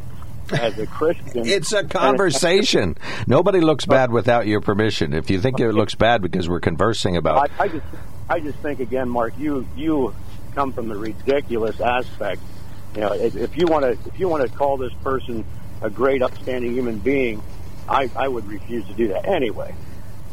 as 0.51 0.77
a 0.77 0.85
Christian. 0.85 1.45
It's 1.45 1.73
a 1.73 1.83
conversation. 1.83 2.97
Nobody 3.27 3.61
looks 3.61 3.85
bad 3.85 4.11
without 4.11 4.47
your 4.47 4.61
permission. 4.61 5.13
If 5.13 5.29
you 5.29 5.39
think 5.39 5.59
it 5.59 5.71
looks 5.71 5.95
bad 5.95 6.21
because 6.21 6.47
we're 6.47 6.59
conversing 6.59 7.17
about, 7.17 7.49
I, 7.59 7.63
I 7.63 7.67
just 7.67 7.85
I 8.29 8.39
just 8.39 8.57
think 8.59 8.79
again, 8.79 9.09
Mark. 9.09 9.33
You 9.37 9.67
you 9.75 10.13
come 10.53 10.73
from 10.73 10.87
the 10.87 10.95
ridiculous 10.95 11.79
aspect. 11.81 12.41
You 12.95 13.01
know, 13.01 13.13
if, 13.13 13.35
if 13.35 13.57
you 13.57 13.67
want 13.67 13.83
to 13.83 13.91
if 14.09 14.19
you 14.19 14.29
want 14.29 14.49
to 14.49 14.57
call 14.57 14.77
this 14.77 14.93
person 15.03 15.45
a 15.81 15.89
great, 15.89 16.21
upstanding 16.21 16.73
human 16.73 16.99
being, 16.99 17.43
I 17.87 18.09
I 18.15 18.27
would 18.27 18.47
refuse 18.47 18.85
to 18.87 18.93
do 18.93 19.09
that 19.09 19.27
anyway. 19.27 19.73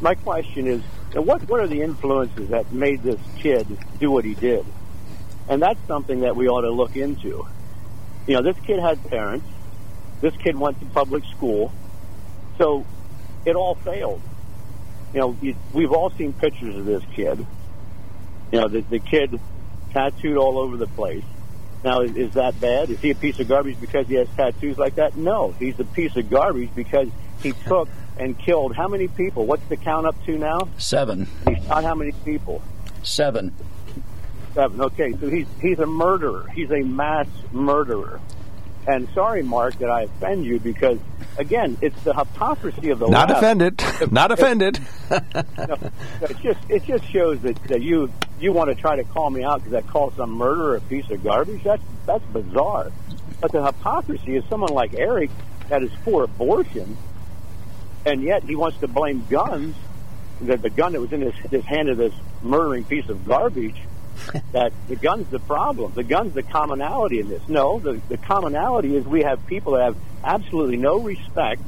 My 0.01 0.15
question 0.15 0.67
is, 0.67 0.83
uh, 1.17 1.23
what 1.23 1.49
what 1.49 1.61
are 1.61 1.67
the 1.67 1.83
influences 1.83 2.51
that 2.51 2.73
made 2.73 3.03
this 3.03 3.21
kid 3.39 3.67
do 4.01 4.11
what 4.11 4.25
he 4.25 4.35
did? 4.35 4.65
And 5.49 5.61
that's 5.61 5.81
something 5.87 6.21
that 6.21 6.37
we 6.37 6.49
ought 6.49 6.63
to 6.63 6.71
look 6.71 6.97
into. 6.97 7.47
You 8.27 8.35
know, 8.35 8.43
this 8.43 8.57
kid 8.65 8.79
had 8.79 9.05
parents. 9.11 9.47
This 10.21 10.35
kid 10.37 10.57
went 10.57 10.79
to 10.81 10.87
public 10.87 11.25
school, 11.25 11.73
so 12.57 12.87
it 13.45 13.57
all 13.57 13.75
failed. 13.75 14.23
You 15.13 15.21
know, 15.21 15.37
we've 15.73 15.93
all 15.93 16.11
seen 16.11 16.33
pictures 16.33 16.77
of 16.77 16.87
this 16.87 17.03
kid. 17.15 17.45
You 18.53 18.61
know, 18.61 18.69
the, 18.69 18.81
the 18.83 18.99
kid 18.99 19.39
tattooed 19.93 20.37
all 20.37 20.59
over 20.59 20.77
the 20.77 20.87
place. 20.87 21.25
Now, 21.85 22.03
is, 22.03 22.17
is 22.17 22.35
that 22.35 22.61
bad? 22.61 22.91
Is 22.91 23.01
he 23.01 23.11
a 23.11 23.15
piece 23.15 23.41
of 23.41 23.49
garbage 23.49 23.81
because 23.81 24.07
he 24.07 24.15
has 24.15 24.29
tattoos 24.37 24.79
like 24.79 24.95
that? 24.95 25.17
No, 25.17 25.53
he's 25.59 25.79
a 25.81 25.85
piece 25.85 26.15
of 26.17 26.31
garbage 26.31 26.71
because 26.75 27.09
he 27.43 27.53
took 27.53 27.89
and 28.19 28.39
killed 28.39 28.75
how 28.75 28.89
many 28.89 29.09
people? 29.09 29.47
What's 29.47 29.67
the 29.69 29.77
count 29.77 30.07
up 30.07 30.17
to 30.27 30.39
now? 30.39 30.69
Seven. 30.79 31.27
He 31.49 31.57
shot 31.67 31.85
how 31.85 31.95
many 31.95 32.13
people? 32.25 32.63
Seven. 33.03 33.55
Seven. 34.55 34.81
Okay, 34.81 35.13
so 35.13 35.29
he's 35.29 35.47
he's 35.61 35.79
a 35.79 35.87
murderer. 35.87 36.47
He's 36.55 36.71
a 36.71 36.83
mass 36.83 37.27
murderer. 37.53 38.21
And 38.87 39.09
sorry, 39.15 39.43
Mark, 39.43 39.79
that 39.79 39.91
I 39.91 40.03
offend 40.03 40.45
you 40.45 40.59
because 40.59 40.99
again, 41.39 41.79
it's 41.81 42.01
the 42.03 42.13
hypocrisy 42.15 42.91
of 42.91 42.99
the 42.99 43.09
not 43.09 43.29
left. 43.29 43.39
offended, 43.39 43.83
not 44.13 44.33
offended. 44.33 44.81
No, 45.11 45.79
it 46.21 46.37
just 46.43 46.59
it 46.69 46.85
just 46.85 47.05
shows 47.09 47.41
that, 47.43 47.63
that 47.65 47.83
you 47.83 48.13
you 48.41 48.53
want 48.53 48.71
to 48.71 48.75
try 48.75 48.97
to 48.97 49.05
call 49.05 49.31
me 49.31 49.45
out 49.45 49.63
because 49.63 49.75
I 49.75 49.83
call 49.83 50.11
some 50.13 50.31
murderer 50.31 50.77
a 50.77 50.81
piece 50.81 51.09
of 51.11 51.23
garbage. 51.23 51.63
That's 51.63 51.83
that's 52.07 52.25
bizarre. 52.27 52.91
But 53.41 53.53
the 53.53 53.65
hypocrisy 53.65 54.37
is 54.37 54.45
someone 54.49 54.73
like 54.73 54.95
Eric 54.95 55.31
that 55.69 55.83
is 55.83 55.93
for 56.05 56.25
abortion, 56.25 56.97
and 58.05 58.23
yet 58.23 58.43
he 58.45 58.57
wants 58.57 58.79
to 58.79 58.89
blame 58.89 59.25
guns. 59.29 59.77
The, 60.41 60.57
the 60.57 60.71
gun 60.71 60.93
that 60.93 61.01
was 61.01 61.13
in 61.13 61.21
his, 61.21 61.35
his 61.51 61.65
hand 61.65 61.89
of 61.89 61.97
this 61.97 62.15
murdering 62.43 62.85
piece 62.85 63.09
of 63.09 63.27
garbage. 63.27 63.77
that 64.53 64.73
the 64.89 64.97
gun's 64.97 65.29
the 65.31 65.39
problem. 65.39 65.93
The 65.95 66.03
gun's 66.03 66.35
the 66.35 66.43
commonality 66.43 67.21
in 67.21 67.29
this. 67.29 67.49
No, 67.49 67.79
the, 67.79 68.01
the 68.09 68.19
commonality 68.19 68.95
is 68.95 69.07
we 69.07 69.23
have 69.23 69.47
people 69.47 69.73
that 69.73 69.85
have 69.85 69.97
absolutely 70.23 70.77
no 70.77 70.99
respect 70.99 71.63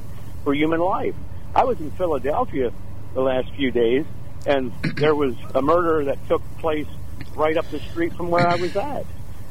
for 0.45 0.55
human 0.55 0.81
life. 0.81 1.15
I 1.55 1.65
was 1.65 1.81
in 1.81 1.91
Philadelphia 1.93 2.73
the 3.15 3.21
last 3.23 3.51
few 3.55 3.71
days, 3.71 4.05
and 4.47 4.73
there 4.97 5.15
was 5.15 5.35
a 5.55 5.63
murder 5.63 6.05
that 6.07 6.27
took 6.29 6.43
place 6.59 6.87
right 7.35 7.57
up 7.57 7.69
the 7.71 7.81
street 7.81 8.15
from 8.15 8.31
where 8.31 8.47
I 8.47 8.57
was 8.57 8.77
at. 8.77 9.07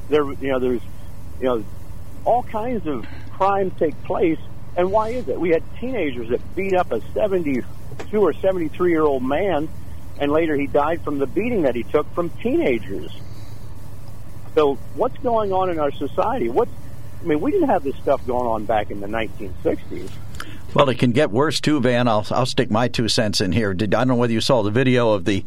There, 0.09 0.23
you 0.33 0.49
know, 0.49 0.59
there's, 0.59 0.81
you 1.39 1.47
know, 1.47 1.65
all 2.25 2.43
kinds 2.43 2.87
of 2.87 3.05
crimes 3.31 3.73
take 3.77 4.01
place, 4.03 4.39
and 4.75 4.91
why 4.91 5.09
is 5.09 5.27
it? 5.27 5.39
We 5.39 5.49
had 5.49 5.63
teenagers 5.79 6.29
that 6.29 6.55
beat 6.55 6.73
up 6.73 6.91
a 6.91 7.01
72 7.13 7.65
or 8.17 8.33
73 8.33 8.91
year 8.91 9.03
old 9.03 9.23
man, 9.23 9.69
and 10.19 10.31
later 10.31 10.55
he 10.55 10.67
died 10.67 11.03
from 11.03 11.19
the 11.19 11.27
beating 11.27 11.63
that 11.63 11.75
he 11.75 11.83
took 11.83 12.11
from 12.13 12.29
teenagers. 12.41 13.11
So, 14.55 14.75
what's 14.95 15.17
going 15.17 15.51
on 15.51 15.69
in 15.69 15.79
our 15.79 15.91
society? 15.91 16.49
What 16.49 16.67
I 17.23 17.25
mean, 17.25 17.39
we 17.39 17.51
didn't 17.51 17.69
have 17.69 17.83
this 17.83 17.95
stuff 17.97 18.25
going 18.27 18.45
on 18.45 18.65
back 18.65 18.91
in 18.91 18.99
the 18.99 19.07
1960s. 19.07 20.11
Well, 20.73 20.89
it 20.89 20.97
can 20.97 21.11
get 21.11 21.29
worse 21.29 21.61
too, 21.61 21.79
Van. 21.81 22.07
I'll, 22.07 22.25
I'll 22.31 22.47
stick 22.47 22.71
my 22.71 22.87
two 22.87 23.07
cents 23.07 23.39
in 23.41 23.51
here. 23.51 23.75
Did, 23.75 23.93
I 23.93 23.99
don't 23.99 24.07
know 24.07 24.15
whether 24.15 24.33
you 24.33 24.41
saw 24.41 24.63
the 24.63 24.71
video 24.71 25.11
of 25.11 25.25
the 25.25 25.43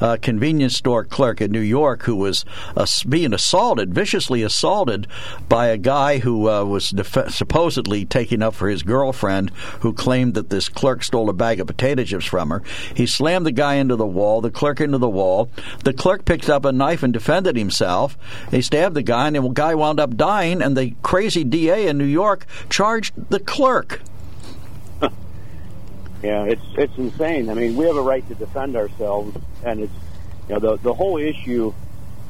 uh, 0.00 0.16
convenience 0.22 0.74
store 0.74 1.04
clerk 1.04 1.42
in 1.42 1.52
New 1.52 1.60
York 1.60 2.04
who 2.04 2.16
was 2.16 2.46
uh, 2.74 2.86
being 3.06 3.34
assaulted, 3.34 3.92
viciously 3.92 4.42
assaulted, 4.42 5.06
by 5.50 5.66
a 5.66 5.76
guy 5.76 6.18
who 6.18 6.48
uh, 6.48 6.64
was 6.64 6.88
def- 6.90 7.30
supposedly 7.30 8.06
taking 8.06 8.42
up 8.42 8.54
for 8.54 8.70
his 8.70 8.82
girlfriend, 8.82 9.50
who 9.80 9.92
claimed 9.92 10.32
that 10.32 10.48
this 10.48 10.70
clerk 10.70 11.04
stole 11.04 11.28
a 11.28 11.34
bag 11.34 11.60
of 11.60 11.66
potato 11.66 12.02
chips 12.02 12.24
from 12.24 12.48
her. 12.48 12.62
He 12.94 13.06
slammed 13.06 13.44
the 13.44 13.52
guy 13.52 13.74
into 13.74 13.96
the 13.96 14.06
wall, 14.06 14.40
the 14.40 14.50
clerk 14.50 14.80
into 14.80 14.98
the 14.98 15.10
wall. 15.10 15.50
The 15.84 15.92
clerk 15.92 16.24
picked 16.24 16.48
up 16.48 16.64
a 16.64 16.72
knife 16.72 17.02
and 17.02 17.12
defended 17.12 17.56
himself. 17.56 18.16
He 18.50 18.62
stabbed 18.62 18.94
the 18.96 19.02
guy, 19.02 19.26
and 19.26 19.36
the 19.36 19.48
guy 19.50 19.74
wound 19.74 20.00
up 20.00 20.16
dying. 20.16 20.62
And 20.62 20.74
the 20.74 20.94
crazy 21.02 21.44
DA 21.44 21.86
in 21.86 21.98
New 21.98 22.04
York 22.04 22.46
charged 22.70 23.12
the 23.28 23.40
clerk. 23.40 24.00
Yeah, 26.22 26.44
it's 26.44 26.62
it's 26.76 26.96
insane. 26.98 27.48
I 27.48 27.54
mean, 27.54 27.76
we 27.76 27.86
have 27.86 27.96
a 27.96 28.02
right 28.02 28.26
to 28.28 28.34
defend 28.34 28.76
ourselves, 28.76 29.36
and 29.64 29.80
it's 29.80 29.92
you 30.48 30.54
know 30.54 30.60
the 30.60 30.76
the 30.76 30.94
whole 30.94 31.18
issue. 31.18 31.72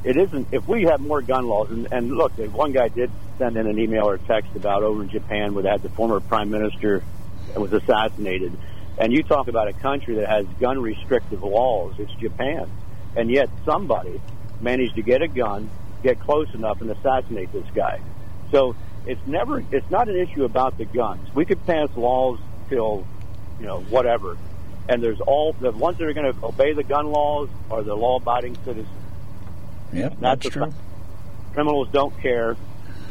It 0.05 0.17
isn't 0.17 0.49
if 0.53 0.67
we 0.69 0.85
have 0.85 1.01
more 1.01 1.21
gun 1.21 1.47
laws, 1.47 1.71
and, 1.71 1.89
and 1.91 2.13
look, 2.13 2.33
one 2.53 2.73
guy 2.73 2.89
did 2.89 3.11
send 3.39 3.57
in 3.57 3.67
an 3.67 3.79
email 3.79 4.09
or 4.09 4.19
text 4.19 4.55
about 4.55 4.83
over 4.83 5.03
in 5.03 5.09
Japan 5.09 5.55
where 5.55 5.63
they 5.65 5.69
had 5.69 5.83
the 5.83 5.89
former 5.91 6.21
prime 6.21 6.51
minister 6.51 7.03
was 7.57 7.73
assassinated, 7.73 8.57
and 8.97 9.13
you 9.13 9.25
talk 9.25 9.49
about 9.49 9.67
a 9.67 9.73
country 9.73 10.17
that 10.17 10.29
has 10.29 10.47
gun 10.61 10.81
restrictive 10.81 11.43
laws. 11.43 11.95
It's 11.99 12.13
Japan, 12.13 12.71
and 13.17 13.29
yet 13.29 13.51
somebody 13.65 14.21
managed 14.61 14.95
to 14.95 15.03
get 15.03 15.21
a 15.21 15.29
gun, 15.29 15.69
get 16.05 16.21
close 16.21 16.53
enough, 16.55 16.81
and 16.81 16.91
assassinate 16.93 17.53
this 17.53 17.67
guy. 17.75 18.01
So 18.53 18.77
it's 19.05 19.21
never 19.27 19.65
it's 19.73 19.91
not 19.91 20.09
an 20.09 20.17
issue 20.17 20.45
about 20.45 20.79
the 20.79 20.85
guns. 20.85 21.35
We 21.35 21.45
could 21.45 21.67
pass 21.67 21.89
laws 21.97 22.39
till 22.69 23.05
you 23.61 23.67
know, 23.67 23.81
whatever. 23.81 24.37
And 24.89 25.03
there's 25.03 25.21
all 25.21 25.53
the 25.53 25.71
ones 25.71 25.99
that 25.99 26.09
are 26.09 26.13
going 26.13 26.33
to 26.33 26.45
obey 26.45 26.73
the 26.73 26.83
gun 26.83 27.07
laws 27.07 27.49
are 27.71 27.83
the 27.83 27.95
law-abiding 27.95 28.57
citizens. 28.65 28.89
Yeah, 29.93 30.09
that's, 30.09 30.21
that's 30.21 30.49
true. 30.49 30.73
Criminals 31.53 31.89
don't 31.93 32.19
care. 32.21 32.57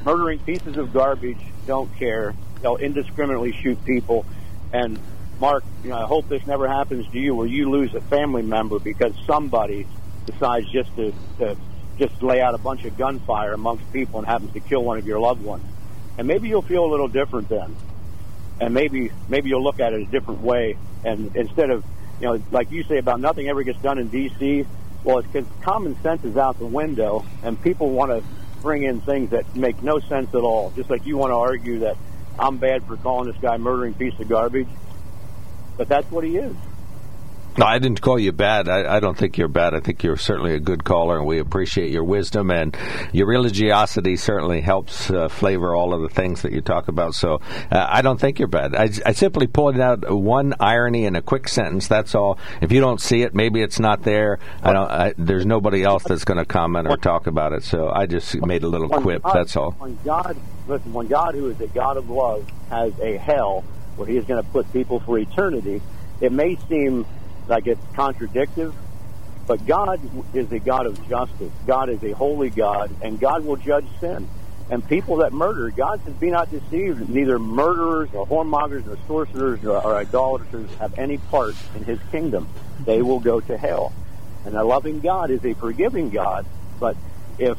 Murdering 0.03 0.39
pieces 0.39 0.77
of 0.77 0.91
garbage 0.91 1.39
don't 1.67 1.93
care. 1.97 2.33
They'll 2.61 2.77
indiscriminately 2.77 3.53
shoot 3.53 3.83
people. 3.85 4.25
And 4.73 4.99
Mark, 5.39 5.63
you 5.83 5.91
know, 5.91 5.97
I 5.97 6.05
hope 6.05 6.27
this 6.27 6.45
never 6.47 6.67
happens 6.67 7.09
to 7.11 7.19
you, 7.19 7.35
where 7.35 7.47
you 7.47 7.69
lose 7.69 7.93
a 7.93 8.01
family 8.01 8.41
member 8.41 8.79
because 8.79 9.13
somebody 9.25 9.87
decides 10.25 10.69
just 10.69 10.93
to, 10.95 11.13
to 11.37 11.55
just 11.97 12.21
lay 12.21 12.41
out 12.41 12.55
a 12.55 12.57
bunch 12.57 12.85
of 12.85 12.97
gunfire 12.97 13.53
amongst 13.53 13.91
people 13.93 14.19
and 14.19 14.27
happens 14.27 14.53
to 14.53 14.59
kill 14.59 14.83
one 14.83 14.97
of 14.97 15.05
your 15.05 15.19
loved 15.19 15.43
ones. 15.43 15.63
And 16.17 16.27
maybe 16.27 16.49
you'll 16.49 16.61
feel 16.61 16.83
a 16.83 16.91
little 16.91 17.07
different 17.07 17.47
then 17.49 17.75
and 18.59 18.73
maybe 18.73 19.11
maybe 19.27 19.49
you'll 19.49 19.63
look 19.63 19.79
at 19.79 19.93
it 19.93 20.01
a 20.01 20.05
different 20.05 20.41
way. 20.41 20.77
And 21.03 21.35
instead 21.35 21.69
of 21.69 21.83
you 22.19 22.27
know, 22.27 22.43
like 22.51 22.71
you 22.71 22.83
say 22.83 22.97
about 22.97 23.19
nothing 23.19 23.47
ever 23.47 23.63
gets 23.63 23.79
done 23.79 23.97
in 23.97 24.09
D.C. 24.09 24.65
Well, 25.03 25.19
it's 25.19 25.27
because 25.29 25.47
common 25.61 25.99
sense 26.01 26.25
is 26.25 26.35
out 26.35 26.59
the 26.59 26.65
window, 26.65 27.25
and 27.43 27.61
people 27.61 27.89
want 27.89 28.11
to 28.11 28.23
bring 28.61 28.83
in 28.83 28.99
things 29.01 29.29
that 29.29 29.55
make 29.55 29.81
no 29.81 29.99
sense 29.99 30.29
at 30.35 30.41
all. 30.41 30.71
Just 30.75 30.89
like 30.89 31.05
you 31.05 31.17
want 31.17 31.31
to 31.31 31.35
argue 31.35 31.79
that 31.79 31.95
I'm 32.37 32.57
bad 32.57 32.83
for 32.83 32.97
calling 32.97 33.31
this 33.31 33.41
guy 33.41 33.57
murdering 33.57 33.93
piece 33.93 34.19
of 34.19 34.27
garbage, 34.27 34.67
but 35.77 35.87
that's 35.87 36.09
what 36.11 36.25
he 36.25 36.37
is. 36.37 36.55
No, 37.57 37.65
I 37.65 37.79
didn't 37.79 38.01
call 38.01 38.19
you 38.19 38.31
bad. 38.31 38.69
I, 38.69 38.95
I, 38.95 38.99
don't 38.99 39.17
think 39.17 39.37
you're 39.37 39.47
bad. 39.47 39.73
I 39.73 39.79
think 39.79 40.03
you're 40.03 40.17
certainly 40.17 40.53
a 40.53 40.59
good 40.59 40.83
caller, 40.83 41.17
and 41.17 41.25
we 41.25 41.39
appreciate 41.39 41.91
your 41.91 42.03
wisdom 42.03 42.51
and 42.51 42.77
your 43.11 43.27
religiosity. 43.27 44.15
Certainly 44.15 44.61
helps 44.61 45.09
uh, 45.09 45.27
flavor 45.27 45.75
all 45.75 45.93
of 45.93 46.01
the 46.01 46.09
things 46.09 46.43
that 46.43 46.51
you 46.51 46.61
talk 46.61 46.87
about. 46.87 47.15
So 47.15 47.41
uh, 47.71 47.87
I 47.89 48.01
don't 48.01 48.19
think 48.19 48.39
you're 48.39 48.47
bad. 48.47 48.75
I, 48.75 48.89
I, 49.05 49.11
simply 49.11 49.47
pointed 49.47 49.81
out 49.81 50.09
one 50.09 50.53
irony 50.59 51.05
in 51.05 51.15
a 51.15 51.21
quick 51.21 51.49
sentence. 51.49 51.87
That's 51.87 52.15
all. 52.15 52.39
If 52.61 52.71
you 52.71 52.79
don't 52.79 53.01
see 53.01 53.23
it, 53.23 53.35
maybe 53.35 53.61
it's 53.61 53.79
not 53.79 54.03
there. 54.03 54.39
I 54.63 54.73
don't. 54.73 54.89
I, 54.89 55.13
there's 55.17 55.45
nobody 55.45 55.83
else 55.83 56.03
that's 56.03 56.23
going 56.23 56.37
to 56.37 56.45
comment 56.45 56.87
or 56.87 56.97
talk 56.97 57.27
about 57.27 57.53
it. 57.53 57.63
So 57.63 57.89
I 57.89 58.05
just 58.05 58.35
made 58.45 58.63
a 58.63 58.67
little 58.67 58.89
quip. 58.89 59.23
God, 59.23 59.33
that's 59.33 59.55
all. 59.57 59.71
When 59.71 59.97
God, 60.05 60.37
listen, 60.67 60.93
when 60.93 61.07
God, 61.07 61.35
who 61.35 61.49
is 61.49 61.59
a 61.59 61.67
God 61.67 61.97
of 61.97 62.09
love, 62.09 62.47
has 62.69 62.97
a 62.99 63.17
hell 63.17 63.65
where 63.95 64.07
He 64.07 64.17
is 64.17 64.25
going 64.25 64.41
to 64.41 64.49
put 64.51 64.71
people 64.71 64.99
for 65.01 65.19
eternity, 65.19 65.81
it 66.21 66.31
may 66.31 66.55
seem 66.67 67.05
like 67.49 67.67
it's 67.67 67.81
contradictive. 67.95 68.73
But 69.47 69.65
God 69.65 69.99
is 70.35 70.51
a 70.51 70.59
God 70.59 70.85
of 70.85 71.09
justice. 71.09 71.51
God 71.65 71.89
is 71.89 72.03
a 72.03 72.11
holy 72.11 72.51
God, 72.51 72.95
and 73.01 73.19
God 73.19 73.43
will 73.43 73.55
judge 73.55 73.87
sin. 73.99 74.29
And 74.69 74.87
people 74.87 75.17
that 75.17 75.33
murder, 75.33 75.71
God 75.71 75.99
says, 76.05 76.13
be 76.13 76.29
not 76.29 76.51
deceived. 76.51 77.09
Neither 77.09 77.39
murderers 77.39 78.09
or 78.13 78.27
whoremongers 78.27 78.87
or 78.87 78.97
sorcerers 79.07 79.63
or, 79.65 79.83
or 79.83 79.95
idolaters 79.95 80.69
have 80.79 80.97
any 80.99 81.17
part 81.17 81.55
in 81.75 81.83
his 81.83 81.99
kingdom. 82.11 82.47
They 82.85 83.01
will 83.01 83.19
go 83.19 83.39
to 83.39 83.57
hell. 83.57 83.91
And 84.45 84.55
a 84.55 84.63
loving 84.63 84.99
God 84.99 85.31
is 85.31 85.43
a 85.43 85.55
forgiving 85.55 86.11
God. 86.11 86.45
But 86.79 86.95
if 87.39 87.57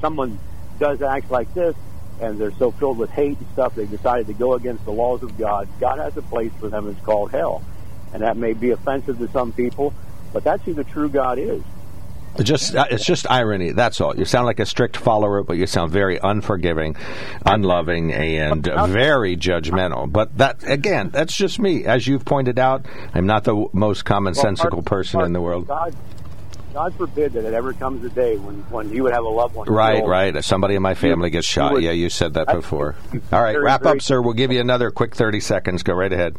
someone 0.00 0.38
does 0.78 1.02
act 1.02 1.30
like 1.30 1.52
this, 1.52 1.76
and 2.18 2.38
they're 2.38 2.52
so 2.52 2.70
filled 2.70 2.96
with 2.96 3.10
hate 3.10 3.38
and 3.38 3.46
stuff, 3.52 3.74
they 3.74 3.84
decided 3.84 4.26
to 4.28 4.32
go 4.32 4.54
against 4.54 4.86
the 4.86 4.92
laws 4.92 5.22
of 5.22 5.36
God, 5.36 5.68
God 5.78 5.98
has 5.98 6.16
a 6.16 6.22
place 6.22 6.52
for 6.58 6.70
them. 6.70 6.88
It's 6.88 7.00
called 7.00 7.30
hell 7.30 7.62
and 8.12 8.22
that 8.22 8.36
may 8.36 8.52
be 8.52 8.70
offensive 8.70 9.18
to 9.18 9.28
some 9.28 9.52
people, 9.52 9.92
but 10.32 10.44
that's 10.44 10.62
who 10.64 10.74
the 10.74 10.84
true 10.84 11.08
God 11.08 11.38
is. 11.38 11.62
Just 12.42 12.74
uh, 12.74 12.84
it's 12.90 13.04
just 13.04 13.30
irony. 13.30 13.72
That's 13.72 14.00
all. 14.00 14.16
You 14.16 14.24
sound 14.24 14.46
like 14.46 14.60
a 14.60 14.66
strict 14.66 14.96
follower, 14.96 15.42
but 15.42 15.56
you 15.56 15.66
sound 15.66 15.90
very 15.90 16.18
unforgiving, 16.18 16.96
unloving, 17.44 18.12
and 18.12 18.62
very 18.62 19.36
judgmental. 19.36 20.10
But 20.10 20.36
that 20.36 20.62
again, 20.68 21.10
that's 21.10 21.34
just 21.34 21.58
me. 21.58 21.84
As 21.86 22.06
you've 22.06 22.24
pointed 22.24 22.58
out, 22.58 22.84
I'm 23.14 23.26
not 23.26 23.44
the 23.44 23.68
most 23.72 24.04
commonsensical 24.04 24.84
person 24.84 25.22
in 25.22 25.32
the 25.32 25.40
world. 25.40 25.66
God, 25.66 25.96
God 26.74 26.94
forbid 26.96 27.32
that 27.32 27.46
it 27.46 27.54
ever 27.54 27.72
comes 27.72 28.04
a 28.04 28.10
day 28.10 28.36
when, 28.36 28.56
when 28.70 28.90
you 28.90 29.04
would 29.04 29.12
have 29.14 29.24
a 29.24 29.28
loved 29.28 29.54
one. 29.54 29.66
Right, 29.66 30.04
right. 30.04 30.44
Somebody 30.44 30.74
in 30.74 30.82
my 30.82 30.94
family 30.94 31.30
gets 31.30 31.46
shot. 31.46 31.72
Would, 31.72 31.82
yeah, 31.82 31.92
you 31.92 32.10
said 32.10 32.34
that 32.34 32.48
before. 32.48 32.96
All 33.32 33.42
right, 33.42 33.58
wrap 33.58 33.86
up, 33.86 34.02
sir. 34.02 34.20
We'll 34.20 34.34
give 34.34 34.52
you 34.52 34.60
another 34.60 34.90
quick 34.90 35.14
30 35.14 35.40
seconds. 35.40 35.82
Go 35.82 35.94
right 35.94 36.12
ahead. 36.12 36.36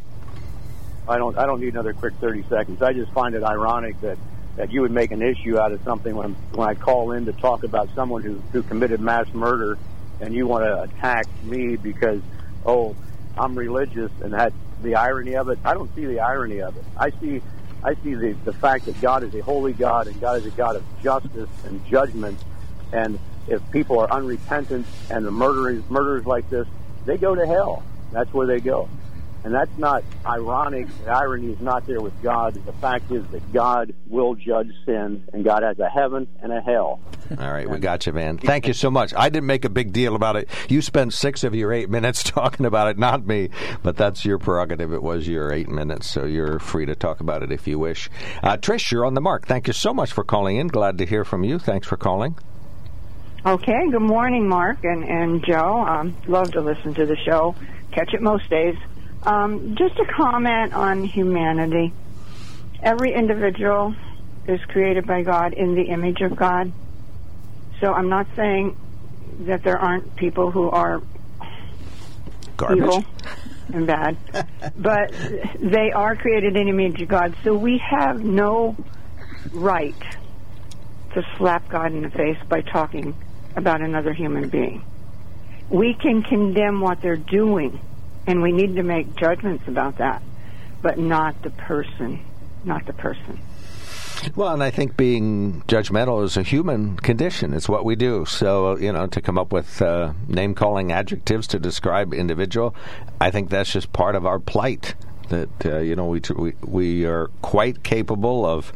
I 1.08 1.18
don't 1.18 1.38
I 1.38 1.45
don't 1.45 1.62
need 1.62 1.74
another 1.74 1.93
quick 1.93 2.16
30 2.16 2.43
seconds. 2.49 2.82
I 2.82 2.93
just 2.93 3.12
find 3.12 3.36
it 3.36 3.43
ironic 3.43 3.99
that 4.01 4.18
that 4.58 4.72
you 4.72 4.82
would 4.82 4.91
make 4.91 5.12
an 5.12 5.22
issue 5.22 5.60
out 5.60 5.72
of 5.72 5.82
something 5.84 6.16
when 6.16 6.36
when 6.51 6.68
I 6.68 6.74
call 6.74 7.12
in 7.12 7.26
to 7.26 7.34
talk 7.34 7.64
about 7.64 7.89
someone 7.95 8.24
who 8.24 8.41
who 8.51 8.64
committed 8.64 8.99
mass 8.99 9.28
murder, 9.34 9.78
and 10.20 10.34
you 10.34 10.47
want 10.47 10.66
to 10.66 10.82
attack 10.82 11.28
me 11.43 11.76
because 11.76 12.22
oh 12.66 12.95
I'm 13.38 13.58
religious 13.58 14.12
and 14.22 14.34
that 14.34 14.53
the 14.82 14.95
irony 14.95 15.36
of 15.36 15.49
it. 15.49 15.60
I 15.64 15.74
don't 15.74 15.93
see 15.95 16.05
the 16.05 16.20
irony 16.20 16.60
of 16.60 16.76
it. 16.76 16.84
I 16.97 17.12
see 17.22 17.41
I 17.84 17.93
see 17.95 18.16
the 18.16 18.36
the 18.43 18.53
fact 18.53 18.86
that 18.86 18.99
God 18.99 19.24
is 19.24 19.34
a 19.34 19.39
holy 19.39 19.74
God 19.74 20.08
and 20.08 20.20
God 20.20 20.39
is 20.39 20.45
a 20.45 20.51
God 20.51 20.76
of 20.76 20.84
justice 21.01 21.49
and 21.64 21.86
judgment, 21.86 22.38
and 22.91 23.20
if 23.47 23.62
people 23.72 23.99
are 23.99 24.12
unrepentant 24.12 24.86
and 25.10 25.26
the 25.26 25.32
murderers 25.32 25.84
murderers 25.89 26.26
like 26.26 26.49
this, 26.49 26.68
they 27.05 27.18
go 27.18 27.34
to 27.34 27.45
hell. 27.45 27.84
That's 28.12 28.34
where 28.34 28.47
they 28.47 28.60
go. 28.60 28.89
And 29.48 29.56
that's 29.56 29.78
not 29.78 30.04
ironic. 30.26 30.88
The 31.06 31.10
irony 31.10 31.54
is 31.54 31.62
not 31.62 31.88
there 31.88 32.02
with 32.02 32.22
God. 32.22 32.56
The 32.66 32.74
fact 32.74 33.10
is 33.14 33.26
that 33.28 33.54
God 33.54 33.93
will 34.06 34.36
judge 34.36 34.70
sin, 34.86 35.26
and 35.32 35.45
God 35.45 35.64
has 35.64 35.80
a 35.80 35.88
heaven 35.88 36.28
and 36.41 36.52
a 36.52 36.60
hell. 36.60 37.00
All 37.39 37.54
right, 37.54 37.70
we 37.70 37.80
got 37.80 38.06
you, 38.06 38.12
man. 38.12 38.39
Thank 38.39 38.68
you 38.68 38.74
so 38.74 38.91
much. 38.91 39.14
I 39.16 39.30
didn't 39.30 39.48
make 39.48 39.64
a 39.64 39.70
big 39.70 39.93
deal 39.93 40.16
about 40.16 40.36
it. 40.36 40.50
You 40.68 40.82
spent 40.82 41.14
six 41.14 41.45
of 41.45 41.56
your 41.56 41.72
eight 41.72 41.89
minutes 41.89 42.24
talking 42.26 42.66
about 42.66 42.89
it, 42.89 42.98
not 42.98 43.26
me. 43.26 43.50
But 43.84 43.95
that's 43.95 44.26
your 44.26 44.38
prerogative. 44.38 44.91
It 44.91 45.02
was 45.02 45.30
your 45.30 45.54
eight 45.54 45.70
minutes, 45.70 46.12
so 46.12 46.26
you're 46.26 46.60
free 46.60 46.86
to 46.86 46.95
talk 46.95 47.22
about 47.22 47.41
it 47.41 47.50
if 47.50 47.70
you 47.70 47.80
wish. 47.80 48.10
Uh, 48.43 48.58
Trish, 48.58 48.91
you're 48.91 49.06
on 49.06 49.14
the 49.14 49.22
mark. 49.22 49.48
Thank 49.48 49.68
you 49.68 49.74
so 49.74 49.93
much 49.93 50.12
for 50.12 50.26
calling 50.26 50.58
in. 50.58 50.68
Glad 50.68 50.98
to 50.98 51.06
hear 51.06 51.24
from 51.24 51.45
you. 51.45 51.58
Thanks 51.58 51.88
for 51.88 51.95
calling. 51.95 52.36
Okay. 53.45 53.89
Good 53.91 54.02
morning, 54.02 54.50
Mark 54.50 54.84
and 54.84 55.06
and 55.06 55.45
Joe. 55.45 55.86
Um, 55.88 56.18
love 56.28 56.52
to 56.52 56.60
listen 56.60 56.93
to 56.95 57.06
the 57.06 57.16
show. 57.16 57.56
Catch 57.93 58.14
it 58.14 58.22
most 58.22 58.50
days. 58.50 58.76
Um, 59.28 59.75
just 59.75 59.99
a 59.99 60.05
comment 60.05 60.73
on 60.73 61.03
humanity. 61.03 61.91
Every 62.82 63.13
individual 63.13 63.93
is 64.47 64.61
created 64.69 65.05
by 65.05 65.23
God 65.23 65.51
in 65.51 65.75
the 65.75 65.82
image 65.82 66.21
of 66.21 66.38
God. 66.38 66.71
So 67.82 67.91
I'm 67.91 68.07
not 68.07 68.25
saying 68.38 68.78
that 69.39 69.63
there 69.63 69.78
aren't 69.78 70.15
people 70.15 70.49
who 70.49 70.69
are 70.69 71.01
Garbage. 72.55 72.78
evil 72.78 73.03
and 73.73 73.86
bad, 73.86 74.15
but 74.78 75.11
they 75.59 75.91
are 75.91 76.15
created 76.15 76.55
in 76.55 76.67
the 76.67 76.69
image 76.69 77.01
of 77.01 77.09
God. 77.09 77.36
So 77.43 77.53
we 77.53 77.80
have 77.80 78.23
no 78.23 78.78
right 79.51 80.01
to 81.15 81.23
slap 81.38 81.67
God 81.67 81.91
in 81.91 82.03
the 82.03 82.09
face 82.11 82.38
by 82.47 82.61
talking 82.61 83.13
about 83.57 83.82
another 83.82 84.13
human 84.13 84.47
being. 84.47 84.86
We 85.69 85.95
can 85.95 86.23
condemn 86.23 86.80
what 86.80 87.01
they're 87.01 87.17
doing 87.17 87.82
and 88.28 88.41
we 88.41 88.51
need 88.51 88.75
to 88.75 88.84
make 88.84 89.15
judgments 89.15 89.67
about 89.67 89.97
that, 89.97 90.21
but 90.82 90.99
not 90.99 91.41
the 91.41 91.49
person, 91.49 92.23
not 92.63 92.86
the 92.86 92.93
person. 92.93 93.39
Well, 94.36 94.53
and 94.53 94.63
I 94.63 94.71
think 94.71 94.97
being 94.97 95.61
judgmental 95.67 96.23
is 96.23 96.38
a 96.38 96.43
human 96.43 96.97
condition. 96.97 97.53
It's 97.53 97.69
what 97.69 97.86
we 97.86 97.95
do. 97.95 98.25
So, 98.25 98.78
you 98.78 98.91
know, 98.91 99.07
to 99.07 99.21
come 99.21 99.38
up 99.38 99.53
with 99.53 99.82
uh, 99.82 100.13
name 100.28 100.53
calling 100.53 100.91
adjectives 100.91 101.47
to 101.47 101.59
describe 101.59 102.13
individual, 102.13 102.75
I 103.21 103.32
think 103.32 103.49
that's 103.49 103.71
just 103.71 103.93
part 103.93 104.15
of 104.15 104.25
our 104.25 104.39
plight. 104.39 104.95
That 105.30 105.65
uh, 105.65 105.78
you 105.80 105.95
know 105.95 106.05
we, 106.07 106.21
we 106.36 106.53
we 106.65 107.05
are 107.05 107.28
quite 107.41 107.84
capable 107.84 108.45
of 108.45 108.71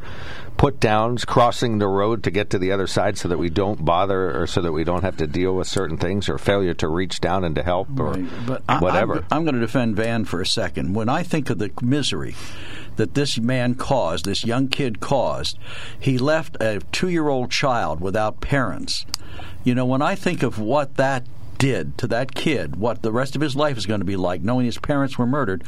put 0.58 0.80
downs, 0.80 1.26
crossing 1.26 1.80
the 1.80 1.88
road 1.88 2.24
to 2.24 2.30
get 2.32 2.50
to 2.52 2.60
the 2.60 2.72
other 2.72 2.86
side, 2.88 3.18
so 3.18 3.28
that 3.30 3.38
we 3.38 3.50
don't 3.50 3.84
bother, 3.84 4.40
or 4.40 4.46
so 4.48 4.62
that 4.62 4.72
we 4.72 4.84
don't 4.84 5.04
have 5.04 5.18
to 5.18 5.28
deal 5.28 5.56
with 5.56 5.68
certain 5.68 5.98
things, 5.98 6.28
or 6.30 6.38
failure 6.38 6.74
to 6.76 6.88
reach 6.88 7.20
down 7.22 7.44
and 7.44 7.56
to 7.56 7.64
help, 7.64 7.88
or 8.00 8.12
Right, 8.12 8.26
but 8.46 8.64
I- 8.68 8.80
whatever. 8.80 9.16
I'm, 9.18 9.26
I'm 9.32 9.44
going 9.44 9.56
to 9.56 9.62
defend 9.62 9.96
Van 9.96 10.26
for 10.26 10.42
a 10.42 10.46
second. 10.46 10.94
When 10.94 11.10
I 11.10 11.24
think 11.24 11.50
of 11.50 11.58
the 11.58 11.72
misery 11.82 12.36
that 12.98 13.14
this 13.14 13.40
man 13.40 13.76
caused, 13.76 14.26
this 14.26 14.44
young 14.44 14.68
kid 14.68 15.00
caused, 15.00 15.58
he 16.00 16.18
left 16.18 16.58
a 16.60 16.82
two 16.92 17.08
year 17.10 17.30
old 17.30 17.50
child 17.50 18.02
without 18.02 18.42
parents. 18.42 19.06
You 19.64 19.74
know, 19.74 19.86
when 19.86 20.02
I 20.02 20.16
think 20.16 20.44
of 20.44 20.60
what 20.60 20.98
that 20.98 21.26
did 21.62 21.96
to 22.00 22.08
that 22.08 22.34
kid, 22.34 22.76
what 22.76 23.04
the 23.04 23.12
rest 23.12 23.36
of 23.36 23.42
his 23.42 23.56
life 23.56 23.78
is 23.78 23.86
going 23.86 24.00
to 24.00 24.06
be 24.06 24.16
like, 24.16 24.42
knowing 24.42 24.66
his 24.66 24.80
parents 24.80 25.20
were 25.20 25.28
murdered, 25.28 25.64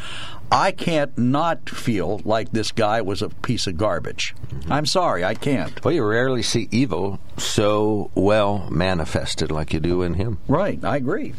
I 0.52 0.72
can't 0.72 1.16
not 1.20 1.70
feel 1.70 2.20
like 2.26 2.52
this 2.52 2.72
guy 2.72 3.02
was 3.02 3.22
a 3.22 3.30
piece 3.30 3.68
of 3.68 3.78
garbage. 3.78 4.34
Mm-hmm. 4.48 4.74
I'm 4.74 4.86
sorry, 4.88 5.24
I 5.24 5.36
can't. 5.36 5.84
well, 5.86 5.94
you 5.94 6.04
rarely 6.04 6.42
see 6.42 6.68
evil 6.72 7.20
so 7.38 8.10
well 8.16 8.68
manifested 8.72 9.52
like 9.52 9.72
you 9.72 9.80
do 9.80 10.02
in 10.02 10.16
him. 10.16 10.40
Right, 10.48 10.84
I 10.84 10.96
agree. 10.98 11.36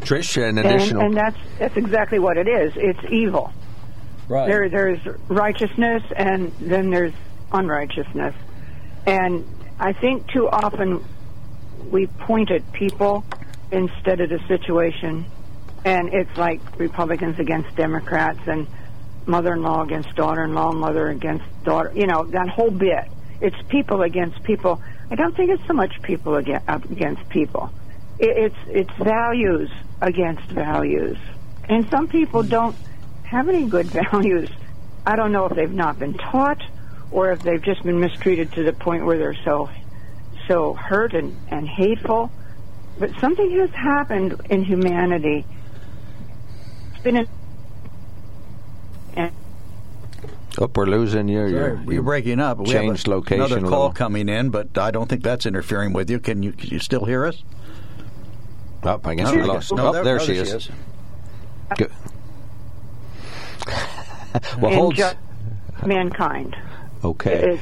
Trish, 0.00 0.36
an 0.36 0.58
And, 0.58 0.66
additional. 0.66 1.02
and 1.02 1.16
that's 1.16 1.38
that's 1.60 1.76
exactly 1.76 2.18
what 2.18 2.36
it 2.36 2.48
is. 2.48 2.72
It's 2.74 3.04
evil. 3.08 3.52
Right. 4.26 4.48
There, 4.48 4.68
there's 4.68 4.98
righteousness, 5.28 6.02
and 6.16 6.50
then 6.58 6.90
there's 6.90 7.12
unrighteousness. 7.52 8.34
And 9.06 9.44
I 9.78 9.92
think 9.92 10.26
too 10.32 10.48
often 10.48 11.04
we 11.88 12.08
point 12.08 12.50
at 12.50 12.72
people 12.72 13.24
instead 13.72 14.20
of 14.20 14.28
the 14.28 14.38
situation, 14.46 15.24
and 15.84 16.12
it's 16.12 16.36
like 16.36 16.60
Republicans 16.78 17.38
against 17.38 17.74
Democrats 17.74 18.38
and 18.46 18.66
mother-in-law 19.26 19.82
against 19.82 20.14
daughter-in-law, 20.14 20.72
mother 20.72 21.08
against 21.08 21.44
daughter. 21.64 21.90
You 21.94 22.06
know 22.06 22.24
that 22.24 22.48
whole 22.48 22.70
bit. 22.70 23.04
It's 23.40 23.56
people 23.68 24.02
against 24.02 24.42
people. 24.44 24.80
I 25.10 25.16
don't 25.16 25.34
think 25.36 25.50
it's 25.50 25.66
so 25.66 25.72
much 25.72 26.00
people 26.02 26.36
against, 26.36 27.28
people. 27.28 27.72
It's 28.18 28.56
it's 28.68 28.92
values 28.98 29.70
against 30.00 30.44
values, 30.44 31.16
and 31.68 31.88
some 31.90 32.08
people 32.08 32.42
don't 32.42 32.76
have 33.24 33.48
any 33.48 33.66
good 33.66 33.86
values. 34.12 34.50
I 35.04 35.16
don't 35.16 35.32
know 35.32 35.46
if 35.46 35.56
they've 35.56 35.72
not 35.72 35.98
been 35.98 36.14
taught 36.14 36.62
or 37.10 37.32
if 37.32 37.42
they've 37.42 37.62
just 37.62 37.82
been 37.82 37.98
mistreated 37.98 38.52
to 38.52 38.62
the 38.62 38.72
point 38.72 39.04
where 39.04 39.18
they're 39.18 39.42
so 39.44 39.68
so 40.46 40.74
hurt 40.74 41.14
and, 41.14 41.36
and 41.48 41.68
hateful. 41.68 42.30
But 42.98 43.10
something 43.20 43.50
has 43.58 43.70
happened 43.70 44.40
in 44.50 44.62
humanity. 44.64 45.44
It's 46.94 47.02
been 47.02 47.16
a, 47.16 47.26
and 49.16 49.32
Oh, 50.58 50.70
we're 50.74 50.86
losing 50.86 51.28
you. 51.28 51.46
You're, 51.46 51.82
you're 51.90 52.02
breaking 52.02 52.38
up. 52.38 52.58
We 52.58 52.70
have 52.70 52.84
a- 52.84 53.10
location 53.10 53.42
Another 53.42 53.60
call 53.60 53.70
little. 53.70 53.92
coming 53.92 54.28
in, 54.28 54.50
but 54.50 54.76
I 54.76 54.90
don't 54.90 55.08
think 55.08 55.22
that's 55.22 55.46
interfering 55.46 55.92
with 55.94 56.10
you. 56.10 56.20
Can 56.20 56.42
you, 56.42 56.52
can 56.52 56.68
you 56.70 56.78
still 56.78 57.04
hear 57.06 57.24
us? 57.24 57.42
Oh, 58.84 59.00
I 59.04 59.14
guess 59.14 59.30
Oh, 59.30 59.36
we 59.36 59.42
lost. 59.42 59.72
oh, 59.72 59.76
Oh, 59.78 59.92
there- 59.92 60.04
there, 60.04 60.16
oh, 60.16 60.18
she 60.18 60.34
there 60.34 60.42
is. 60.42 60.48
she 60.50 60.56
is. 60.56 60.70
Good. 61.78 61.92
well, 64.60 64.72
hold. 64.74 65.00
mankind. 65.86 66.56
Okay. 67.02 67.58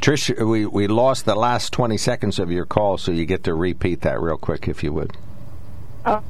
Trish, 0.00 0.46
we, 0.46 0.66
we 0.66 0.86
lost 0.86 1.24
the 1.24 1.34
last 1.34 1.72
20 1.72 1.96
seconds 1.96 2.38
of 2.38 2.50
your 2.50 2.64
call, 2.64 2.98
so 2.98 3.10
you 3.12 3.26
get 3.26 3.44
to 3.44 3.54
repeat 3.54 4.02
that 4.02 4.20
real 4.20 4.36
quick 4.38 4.68
if 4.68 4.82
you 4.82 4.92
would. 4.92 5.16
Oh. 6.06 6.22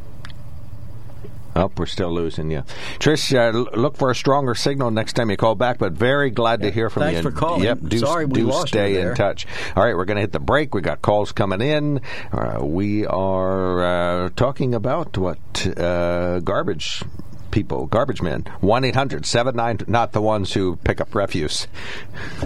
Oh, 1.56 1.72
we're 1.76 1.86
still 1.86 2.12
losing 2.12 2.52
you. 2.52 2.62
Trish, 3.00 3.34
uh, 3.34 3.76
look 3.76 3.96
for 3.96 4.10
a 4.10 4.14
stronger 4.14 4.54
signal 4.54 4.92
next 4.92 5.14
time 5.14 5.28
you 5.28 5.36
call 5.36 5.56
back, 5.56 5.78
but 5.78 5.92
very 5.92 6.30
glad 6.30 6.62
to 6.62 6.70
hear 6.70 6.88
from 6.88 7.02
Thanks 7.02 7.16
you. 7.16 7.30
for 7.30 7.36
calling. 7.36 7.64
Yep, 7.64 7.78
do, 7.88 7.98
Sorry 7.98 8.26
we 8.26 8.32
do 8.34 8.46
lost 8.46 8.68
stay 8.68 9.00
in 9.00 9.14
touch. 9.16 9.44
All 9.74 9.82
right, 9.82 9.96
we're 9.96 10.04
going 10.04 10.16
to 10.16 10.20
hit 10.20 10.30
the 10.32 10.38
break. 10.38 10.72
We 10.72 10.82
got 10.82 11.02
calls 11.02 11.32
coming 11.32 11.60
in. 11.60 12.00
Uh, 12.30 12.60
we 12.62 13.06
are 13.06 14.26
uh, 14.26 14.30
talking 14.36 14.74
about 14.74 15.18
what 15.18 15.66
uh, 15.76 16.38
garbage 16.40 17.02
people, 17.50 17.86
garbage 17.86 18.22
men. 18.22 18.44
1 18.60 18.84
800 18.84 19.26
79, 19.26 19.80
not 19.86 20.12
the 20.12 20.20
ones 20.20 20.52
who 20.52 20.76
pick 20.76 21.00
up 21.00 21.14
refuse. 21.14 21.66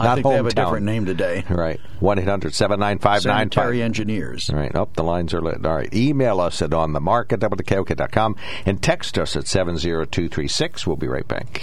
I 0.00 0.14
think 0.14 0.26
they 0.26 0.34
have 0.34 0.46
a 0.46 0.50
different 0.50 0.86
name 0.86 1.06
today. 1.06 1.44
Right. 1.48 1.80
1 2.00 2.18
800 2.18 2.54
795 2.54 3.22
Sanitary 3.22 3.82
engineers. 3.82 4.50
All 4.50 4.56
right. 4.56 4.74
Up 4.74 4.94
the 4.94 5.04
lines 5.04 5.34
are 5.34 5.42
lit. 5.42 5.64
All 5.64 5.74
right. 5.74 5.92
Email 5.94 6.40
us 6.40 6.60
at 6.62 6.74
on 6.74 6.92
the 6.92 7.00
mark 7.00 7.32
at 7.32 7.40
WKOK.com 7.40 8.36
and 8.66 8.82
text 8.82 9.18
us 9.18 9.36
at 9.36 9.46
70236. 9.46 10.86
We'll 10.86 10.96
be 10.96 11.08
right 11.08 11.26
back. 11.26 11.62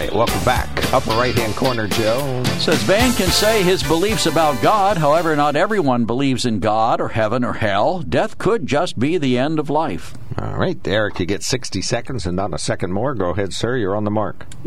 Right. 0.00 0.14
Welcome 0.14 0.44
back. 0.44 0.92
Upper 0.92 1.10
right 1.10 1.34
hand 1.34 1.54
corner, 1.54 1.86
Joe. 1.86 2.42
Says 2.58 2.82
Van 2.84 3.12
can 3.14 3.28
say 3.28 3.62
his 3.62 3.82
beliefs 3.82 4.26
about 4.26 4.60
God, 4.62 4.96
however, 4.96 5.36
not 5.36 5.56
everyone 5.56 6.04
believes 6.04 6.44
in 6.44 6.58
God 6.58 7.00
or 7.00 7.08
heaven 7.08 7.44
or 7.44 7.54
hell. 7.54 8.00
Death 8.00 8.38
could 8.38 8.66
just 8.66 8.98
be 8.98 9.18
the 9.18 9.38
end 9.38 9.58
of 9.58 9.68
life. 9.68 10.14
All 10.38 10.56
right. 10.56 10.78
Eric, 10.86 11.20
you 11.20 11.26
get 11.26 11.42
60 11.42 11.82
seconds 11.82 12.26
and 12.26 12.36
not 12.36 12.54
a 12.54 12.58
second 12.58 12.92
more. 12.92 13.14
Go 13.14 13.30
ahead, 13.30 13.52
sir. 13.52 13.76
You're 13.76 13.96
on 13.96 14.04
the 14.04 14.10
mark. 14.10 14.46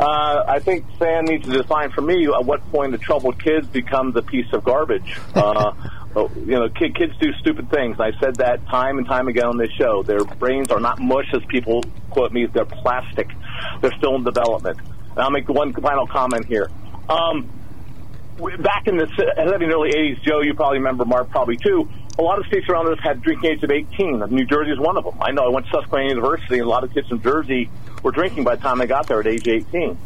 Uh, 0.00 0.42
I 0.48 0.58
think 0.58 0.84
Sam 0.98 1.24
needs 1.24 1.44
to 1.46 1.52
define 1.52 1.92
for 1.92 2.00
me 2.00 2.26
at 2.26 2.44
what 2.44 2.60
point 2.72 2.90
the 2.90 2.98
troubled 2.98 3.40
kids 3.40 3.68
becomes 3.68 4.16
a 4.16 4.22
piece 4.22 4.52
of 4.52 4.64
garbage. 4.64 5.16
Uh, 5.36 5.72
oh, 6.16 6.32
you 6.36 6.46
know, 6.46 6.68
kid, 6.68 6.96
kids 6.96 7.12
do 7.20 7.32
stupid 7.34 7.70
things. 7.70 8.00
I've 8.00 8.16
said 8.20 8.34
that 8.36 8.66
time 8.66 8.98
and 8.98 9.06
time 9.06 9.28
again 9.28 9.46
on 9.46 9.56
this 9.56 9.70
show. 9.78 10.02
Their 10.02 10.24
brains 10.24 10.72
are 10.72 10.80
not 10.80 10.98
mush, 10.98 11.32
as 11.32 11.42
people 11.44 11.84
quote 12.10 12.32
me. 12.32 12.46
They're 12.46 12.64
plastic. 12.64 13.30
They're 13.80 13.96
still 13.98 14.16
in 14.16 14.24
development. 14.24 14.78
And 15.10 15.18
I'll 15.18 15.30
make 15.30 15.48
one 15.48 15.72
final 15.72 16.06
comment 16.06 16.46
here. 16.46 16.70
Um, 17.08 17.48
back 18.58 18.86
in 18.86 18.96
the 18.96 19.06
se- 19.16 19.34
in 19.36 19.46
the 19.46 19.74
early 19.74 19.92
80s, 19.92 20.22
Joe, 20.22 20.40
you 20.40 20.54
probably 20.54 20.78
remember, 20.78 21.04
Mark 21.04 21.30
probably 21.30 21.56
too, 21.56 21.88
a 22.18 22.22
lot 22.22 22.38
of 22.38 22.46
states 22.46 22.68
around 22.68 22.88
us 22.88 22.98
had 23.02 23.22
drinking 23.22 23.50
age 23.50 23.62
of 23.62 23.70
18. 23.70 24.24
New 24.30 24.44
Jersey 24.44 24.70
is 24.70 24.78
one 24.78 24.96
of 24.96 25.04
them. 25.04 25.14
I 25.20 25.32
know 25.32 25.44
I 25.44 25.48
went 25.48 25.66
to 25.66 25.72
Susquehanna 25.72 26.08
University, 26.08 26.58
and 26.58 26.66
a 26.66 26.68
lot 26.68 26.84
of 26.84 26.92
kids 26.92 27.08
from 27.08 27.20
Jersey 27.22 27.70
were 28.02 28.12
drinking 28.12 28.44
by 28.44 28.56
the 28.56 28.62
time 28.62 28.78
they 28.78 28.86
got 28.86 29.06
there 29.08 29.20
at 29.20 29.26
age 29.26 29.48
18. 29.48 29.98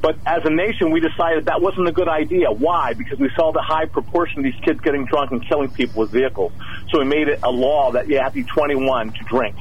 But 0.00 0.16
as 0.26 0.44
a 0.44 0.50
nation, 0.50 0.90
we 0.90 0.98
decided 0.98 1.44
that 1.44 1.62
wasn't 1.62 1.86
a 1.86 1.92
good 1.92 2.08
idea. 2.08 2.50
Why? 2.50 2.92
Because 2.92 3.20
we 3.20 3.30
saw 3.36 3.52
the 3.52 3.62
high 3.62 3.84
proportion 3.84 4.38
of 4.38 4.44
these 4.44 4.60
kids 4.64 4.80
getting 4.80 5.04
drunk 5.04 5.30
and 5.30 5.46
killing 5.46 5.70
people 5.70 6.00
with 6.00 6.10
vehicles. 6.10 6.52
So 6.90 6.98
we 6.98 7.04
made 7.04 7.28
it 7.28 7.38
a 7.44 7.50
law 7.50 7.92
that 7.92 8.08
you 8.08 8.18
have 8.18 8.32
to 8.32 8.42
be 8.42 8.44
21 8.44 9.12
to 9.12 9.24
drink. 9.24 9.54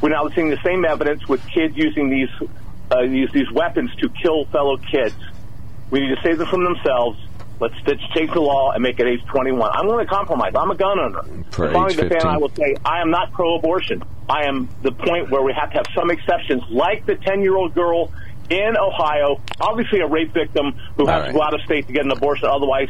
We're 0.00 0.08
now 0.08 0.26
seeing 0.30 0.48
the 0.48 0.60
same 0.64 0.86
evidence 0.86 1.28
with 1.28 1.46
kids 1.46 1.76
using 1.76 2.08
these 2.08 2.30
uh, 2.94 3.06
these, 3.06 3.30
these 3.32 3.50
weapons 3.52 3.94
to 3.96 4.08
kill 4.08 4.44
fellow 4.46 4.76
kids. 4.76 5.14
We 5.90 6.00
need 6.00 6.14
to 6.14 6.22
save 6.22 6.38
them 6.38 6.48
from 6.48 6.64
themselves. 6.64 7.18
Let's 7.60 7.74
change 8.14 8.32
the 8.32 8.40
law 8.40 8.72
and 8.72 8.82
make 8.82 8.98
it 8.98 9.06
age 9.06 9.24
21. 9.26 9.70
I'm 9.72 9.86
going 9.86 10.04
to 10.04 10.12
compromise. 10.12 10.52
I'm 10.56 10.70
a 10.70 10.74
gun 10.74 10.98
owner. 10.98 11.22
For 11.50 11.68
age 11.68 11.96
the 11.96 12.02
fan, 12.02 12.10
15. 12.10 12.26
I 12.26 12.36
will 12.36 12.50
say 12.50 12.76
I 12.84 13.00
am 13.00 13.10
not 13.10 13.32
pro-abortion. 13.32 14.02
I 14.28 14.44
am 14.44 14.68
the 14.82 14.92
point 14.92 15.30
where 15.30 15.42
we 15.42 15.52
have 15.52 15.70
to 15.70 15.76
have 15.76 15.86
some 15.94 16.10
exceptions, 16.10 16.62
like 16.70 17.06
the 17.06 17.14
10-year-old 17.14 17.74
girl 17.74 18.12
in 18.50 18.76
Ohio, 18.76 19.40
obviously 19.60 20.00
a 20.00 20.06
rape 20.06 20.32
victim 20.32 20.72
who 20.96 21.06
has 21.06 21.22
right. 21.22 21.26
to 21.28 21.32
go 21.32 21.42
out 21.42 21.54
of 21.54 21.60
state 21.62 21.86
to 21.86 21.92
get 21.92 22.04
an 22.04 22.10
abortion. 22.10 22.48
Otherwise, 22.48 22.88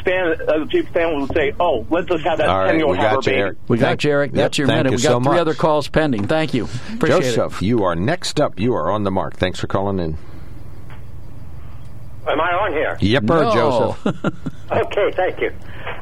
stand, 0.00 0.40
uh, 0.42 0.64
the 0.64 0.82
family 0.92 1.20
would 1.22 1.32
say, 1.34 1.52
"Oh, 1.60 1.86
let's 1.90 2.08
just 2.08 2.24
have 2.24 2.38
that 2.38 2.48
All 2.48 2.58
right, 2.58 2.66
ten 2.68 2.76
year 2.78 2.86
we 2.86 2.90
old 2.92 2.98
have 2.98 3.10
her 3.10 3.16
got 3.16 3.26
you, 3.26 3.32
baby." 3.32 3.40
Eric. 3.42 3.56
We 3.68 3.78
got 3.78 3.86
Thank- 3.88 4.04
you, 4.04 4.10
Eric. 4.10 4.30
Yep, 4.32 4.36
That's 4.36 4.58
your 4.58 4.66
thank 4.66 4.76
minute. 4.78 4.90
you 4.92 4.96
We 4.96 5.02
got 5.02 5.08
so 5.08 5.20
three 5.20 5.32
much. 5.32 5.40
other 5.40 5.54
calls 5.54 5.88
pending. 5.88 6.26
Thank 6.26 6.54
you. 6.54 6.68
Appreciate 6.94 7.20
Joseph, 7.22 7.62
you 7.62 7.84
are 7.84 7.94
next 7.94 8.40
up. 8.40 8.58
You 8.58 8.74
are 8.74 8.90
on 8.90 9.04
the 9.04 9.10
mark. 9.10 9.34
Thanks 9.36 9.60
for 9.60 9.66
calling 9.66 9.98
in. 9.98 10.16
Am 12.26 12.40
I 12.40 12.52
on 12.54 12.72
here? 12.72 12.96
Yep, 13.00 13.22
No. 13.24 13.52
Joseph. 13.54 14.34
Okay, 14.72 15.12
thank 15.14 15.40
you. 15.42 15.52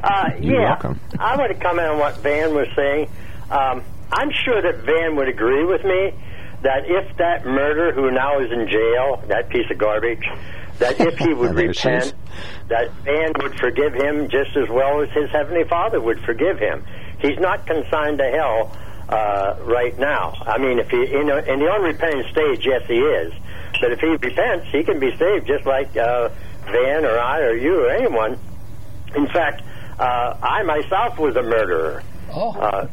Uh, 0.03 0.29
You're 0.39 0.61
yeah, 0.61 0.69
welcome. 0.69 0.99
I 1.19 1.35
want 1.35 1.51
to 1.51 1.61
comment 1.61 1.85
on 1.89 1.99
what 1.99 2.15
Van 2.19 2.55
was 2.55 2.67
saying. 2.77 3.09
Um, 3.51 3.83
I'm 4.11 4.31
sure 4.31 4.61
that 4.61 4.85
Van 4.85 5.17
would 5.17 5.27
agree 5.27 5.65
with 5.65 5.83
me 5.83 6.13
that 6.61 6.85
if 6.85 7.17
that 7.17 7.45
murderer 7.45 7.91
who 7.91 8.09
now 8.09 8.39
is 8.39 8.49
in 8.53 8.69
jail, 8.69 9.21
that 9.27 9.49
piece 9.49 9.69
of 9.69 9.77
garbage, 9.77 10.25
that 10.79 10.99
if 10.99 11.17
he 11.17 11.33
would 11.33 11.55
There 11.55 11.73
she 11.73 11.89
is. 11.89 12.13
repent, 12.13 12.13
that 12.69 12.91
Van 13.03 13.31
would 13.41 13.59
forgive 13.59 13.93
him 13.93 14.29
just 14.29 14.55
as 14.57 14.67
well 14.69 15.01
as 15.01 15.09
his 15.11 15.29
heavenly 15.31 15.63
Father 15.65 15.99
would 16.01 16.19
forgive 16.21 16.59
him. 16.59 16.83
He's 17.19 17.39
not 17.39 17.65
consigned 17.65 18.17
to 18.17 18.25
hell 18.31 18.75
uh, 19.09 19.55
right 19.63 19.97
now. 19.97 20.33
I 20.41 20.57
mean, 20.57 20.79
if 20.79 20.89
he 20.89 20.97
in, 20.97 21.29
a, 21.29 21.37
in 21.37 21.59
the 21.59 21.69
unrepentant 21.71 22.27
stage, 22.31 22.65
yes, 22.65 22.81
he 22.87 22.95
is. 22.99 23.33
But 23.81 23.91
if 23.91 23.99
he 23.99 24.07
repents, 24.07 24.67
he 24.71 24.83
can 24.83 24.99
be 24.99 25.15
saved 25.17 25.47
just 25.47 25.65
like 25.65 25.95
uh, 25.97 26.29
Van 26.65 27.05
or 27.05 27.19
I 27.19 27.39
or 27.41 27.55
you 27.55 27.85
or 27.85 27.89
anyone. 27.91 28.37
In 29.15 29.27
fact, 29.27 29.61
uh, 29.99 30.37
I 30.41 30.63
myself 30.63 31.19
was 31.19 31.35
a 31.35 31.43
murderer. 31.43 32.01
Oh. 32.31 32.51
Uh, 32.51 32.87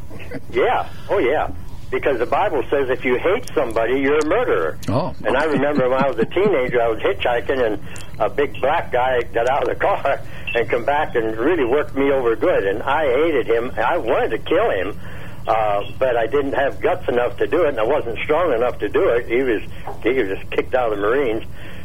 yeah. 0.51 0.89
Oh, 1.09 1.19
yeah. 1.19 1.51
Because 1.91 2.19
the 2.19 2.27
Bible 2.27 2.63
says 2.71 2.89
if 2.89 3.05
you 3.05 3.19
hate 3.19 3.51
somebody, 3.53 3.99
you're 4.01 4.19
a 4.19 4.27
murderer. 4.27 4.79
Oh. 4.89 5.15
And 5.25 5.37
I 5.37 5.45
remember 5.45 5.89
when 5.89 6.03
I 6.03 6.09
was 6.09 6.19
a 6.19 6.25
teenager, 6.25 6.81
I 6.81 6.89
was 6.89 7.01
hitchhiking, 7.01 7.61
and 7.67 7.83
a 8.21 8.31
big 8.31 8.61
black 8.61 8.93
guy 8.93 9.23
got 9.23 9.49
out 9.49 9.63
of 9.63 9.69
the 9.69 9.75
car 9.75 10.21
and 10.55 10.71
come 10.71 10.85
back 10.85 11.17
and 11.17 11.37
really 11.37 11.65
worked 11.65 11.97
me 11.97 12.13
over 12.13 12.37
good. 12.37 12.65
And 12.65 12.83
I 12.83 13.07
hated 13.07 13.47
him. 13.49 13.73
I 13.77 13.99
wanted 13.99 14.31
to 14.31 14.39
kill 14.39 14.71
him, 14.71 15.01
uh, 15.49 15.91
but 15.99 16.17
I 16.17 16.27
didn't 16.27 16.53
have 16.53 16.81
guts 16.81 17.09
enough 17.09 17.39
to 17.39 17.47
do 17.47 17.65
it, 17.65 17.71
and 17.71 17.81
I 17.81 17.85
wasn't 17.85 18.19
strong 18.21 18.53
enough 18.53 18.79
to 18.79 18.89
do 18.89 19.09
it. 19.09 19.27
He 19.27 19.43
was 19.43 19.63
he 20.03 20.11
was 20.11 20.39
just 20.39 20.51
kicked 20.53 20.75
out 20.75 20.93
of 20.93 20.99
the 20.99 21.03
Marines. 21.03 21.45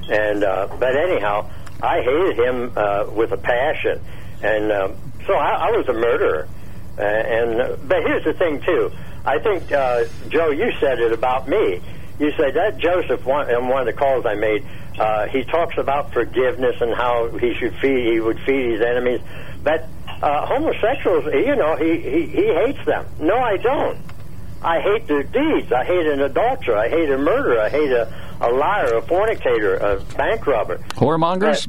And 0.10 0.44
uh, 0.44 0.68
but 0.80 0.96
anyhow, 0.96 1.50
I 1.82 2.02
hated 2.02 2.38
him 2.38 2.74
uh, 2.76 3.08
with 3.12 3.32
a 3.32 3.38
passion, 3.38 4.02
and 4.44 4.72
um, 4.72 4.96
so 5.26 5.34
I, 5.34 5.70
I 5.70 5.72
was 5.72 5.88
a 5.88 5.94
murderer. 5.94 6.48
Uh, 6.98 7.02
and 7.02 7.62
uh, 7.62 7.76
but 7.84 8.04
here's 8.04 8.24
the 8.24 8.34
thing 8.34 8.62
too. 8.62 8.92
I 9.26 9.40
think 9.40 9.72
uh, 9.72 10.06
Joe, 10.30 10.52
you 10.52 10.72
said 10.80 11.00
it 11.00 11.12
about 11.12 11.48
me. 11.48 11.82
You 12.20 12.32
said 12.38 12.54
that 12.54 12.78
Joseph, 12.78 13.26
one, 13.26 13.50
in 13.50 13.68
one 13.68 13.82
of 13.82 13.86
the 13.88 13.94
calls 13.94 14.26
I 14.26 14.36
made, 14.36 14.66
uh, 14.98 15.28
he 15.28 15.44
talks 15.44 15.78
about 15.78 16.14
forgiveness 16.14 16.80
and 16.80 16.94
how 16.94 17.30
he 17.38 17.54
should 17.56 17.76
feed, 17.78 18.14
he 18.14 18.20
would 18.20 18.40
feed 18.42 18.72
his 18.72 18.82
enemies. 18.82 19.22
But 19.64 19.90
uh, 20.22 20.46
homosexuals, 20.46 21.26
you 21.26 21.56
know, 21.56 21.76
he, 21.76 22.00
he 22.00 22.28
he 22.28 22.54
hates 22.54 22.86
them. 22.86 23.06
No, 23.20 23.38
I 23.38 23.58
don't. 23.58 23.98
I 24.62 24.80
hate 24.80 25.08
their 25.08 25.24
deeds. 25.24 25.72
I 25.72 25.84
hate 25.84 26.08
an 26.08 26.22
adulterer. 26.22 26.78
I 26.78 26.90
hate 26.90 27.10
a 27.10 27.18
murderer. 27.18 27.60
I 27.60 27.70
hate 27.70 27.92
a, 27.92 28.12
a 28.42 28.50
liar, 28.50 28.96
a 28.98 29.02
fornicator, 29.02 29.76
a 29.76 30.00
bank 30.16 30.48
robber. 30.48 30.78
Whoremongers? 30.96 31.68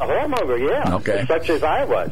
A 0.00 0.06
whoremonger, 0.06 0.58
yeah. 0.68 0.94
Okay. 0.96 1.24
Such 1.28 1.50
as 1.50 1.62
I 1.62 1.84
was. 1.84 2.10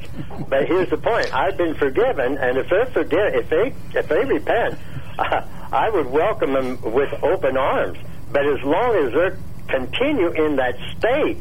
But 0.48 0.66
here's 0.66 0.88
the 0.90 0.96
point: 0.96 1.34
I've 1.34 1.56
been 1.56 1.74
forgiven, 1.74 2.38
and 2.38 2.56
if 2.56 2.68
they're 2.68 2.86
forgive, 2.86 3.34
if 3.34 3.48
they 3.48 3.74
if 3.98 4.08
they 4.08 4.24
repent, 4.24 4.78
I 5.18 5.90
would 5.90 6.06
welcome 6.06 6.52
them 6.52 6.80
with 6.82 7.12
open 7.24 7.56
arms. 7.56 7.98
But 8.30 8.46
as 8.46 8.62
long 8.62 8.94
as 8.96 9.12
they 9.12 9.36
continue 9.68 10.30
in 10.30 10.56
that 10.56 10.76
state, 10.96 11.38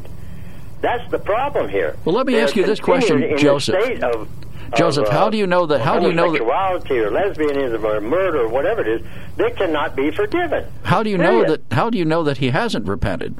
that's 0.80 1.08
the 1.10 1.18
problem 1.18 1.68
here. 1.68 1.96
Well, 2.04 2.14
let 2.14 2.26
me 2.26 2.34
They're 2.34 2.44
ask 2.44 2.56
you 2.56 2.66
this 2.66 2.80
question, 2.80 3.22
in 3.22 3.38
Joseph. 3.38 3.80
state 3.82 4.02
of- 4.02 4.28
Joseph, 4.74 5.06
of, 5.06 5.12
how 5.12 5.26
uh, 5.26 5.30
do 5.30 5.36
you 5.36 5.46
know 5.46 5.66
that? 5.66 5.82
How 5.82 5.98
do 5.98 6.06
you 6.06 6.14
know 6.14 6.32
that? 6.32 6.40
homosexuality 6.40 6.98
or 6.98 7.10
lesbianism 7.10 7.84
or 7.84 8.00
murder 8.00 8.40
or 8.40 8.48
whatever 8.48 8.80
it 8.80 8.88
is? 8.88 9.06
They 9.36 9.50
cannot 9.50 9.94
be 9.94 10.10
forgiven. 10.10 10.64
How 10.82 11.02
do 11.02 11.10
you 11.10 11.18
know 11.18 11.44
that? 11.44 11.60
How 11.70 11.90
do 11.90 11.98
you 11.98 12.06
know 12.06 12.22
that 12.24 12.38
he 12.38 12.48
hasn't 12.50 12.88
repented? 12.88 13.36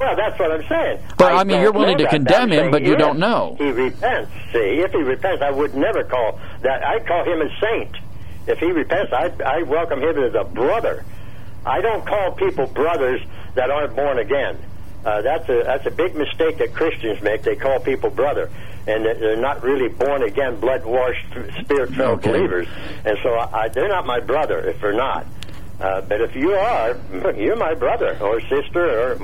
Well, 0.00 0.16
that's 0.16 0.38
what 0.38 0.50
I'm 0.50 0.66
saying. 0.66 0.98
But, 1.18 1.34
I 1.34 1.44
mean, 1.44 1.60
you're 1.60 1.72
willing 1.72 1.98
to 1.98 2.08
condemn 2.08 2.50
him, 2.50 2.70
but 2.70 2.82
you 2.82 2.96
don't 2.96 3.18
know. 3.18 3.54
He 3.58 3.70
repents. 3.70 4.30
See, 4.50 4.80
if 4.80 4.90
he 4.92 4.98
repents, 4.98 5.42
I 5.42 5.50
would 5.50 5.74
never 5.74 6.04
call 6.04 6.40
that. 6.62 6.82
I'd 6.84 7.06
call 7.06 7.22
him 7.24 7.42
a 7.42 7.50
saint. 7.60 7.96
If 8.46 8.58
he 8.58 8.72
repents, 8.72 9.12
I 9.12 9.30
I 9.44 9.62
welcome 9.62 10.00
him 10.02 10.18
as 10.18 10.34
a 10.34 10.44
brother. 10.44 11.04
I 11.66 11.82
don't 11.82 12.04
call 12.06 12.32
people 12.32 12.66
brothers 12.66 13.20
that 13.54 13.70
aren't 13.70 13.94
born 13.94 14.18
again. 14.18 14.56
Uh, 15.04 15.20
that's 15.20 15.46
a 15.50 15.62
that's 15.64 15.84
a 15.86 15.90
big 15.90 16.14
mistake 16.16 16.56
that 16.58 16.72
Christians 16.72 17.20
make. 17.22 17.42
They 17.42 17.54
call 17.56 17.78
people 17.80 18.08
brother, 18.08 18.50
and 18.86 19.04
they're 19.04 19.36
not 19.36 19.62
really 19.62 19.88
born 19.88 20.22
again, 20.22 20.58
blood 20.58 20.84
washed, 20.86 21.26
spirit 21.60 21.90
filled 21.94 22.18
Okay. 22.20 22.30
believers. 22.32 22.66
And 23.04 23.18
so 23.22 23.38
I, 23.38 23.68
they're 23.68 23.88
not 23.88 24.06
my 24.06 24.20
brother 24.20 24.58
if 24.60 24.80
they're 24.80 24.94
not. 24.94 25.26
Uh, 25.80 26.00
but 26.02 26.20
if 26.20 26.34
you 26.36 26.52
are, 26.52 26.96
you're 27.36 27.56
my 27.56 27.74
brother 27.74 28.18
or 28.20 28.40
sister 28.42 29.12
or 29.12 29.16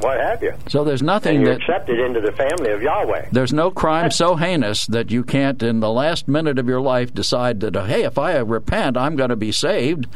what 0.00 0.20
have 0.20 0.42
you. 0.42 0.52
So 0.68 0.84
there's 0.84 1.02
nothing 1.02 1.36
And 1.36 1.44
you're 1.46 1.54
that 1.54 1.62
accepted 1.62 1.98
into 1.98 2.20
the 2.20 2.32
family 2.32 2.70
of 2.70 2.82
Yahweh. 2.82 3.28
there's 3.32 3.52
no 3.52 3.70
crime 3.70 4.10
so 4.10 4.36
heinous 4.36 4.86
that 4.86 5.10
you 5.10 5.24
can't, 5.24 5.62
in 5.62 5.80
the 5.80 5.90
last 5.90 6.28
minute 6.28 6.58
of 6.58 6.68
your 6.68 6.80
life, 6.80 7.14
decide 7.14 7.60
that 7.60 7.76
uh, 7.76 7.84
hey, 7.84 8.02
if 8.02 8.18
I 8.18 8.36
repent, 8.38 8.96
I'm 8.96 9.16
going 9.16 9.30
to 9.30 9.36
be 9.36 9.52
saved. 9.52 10.06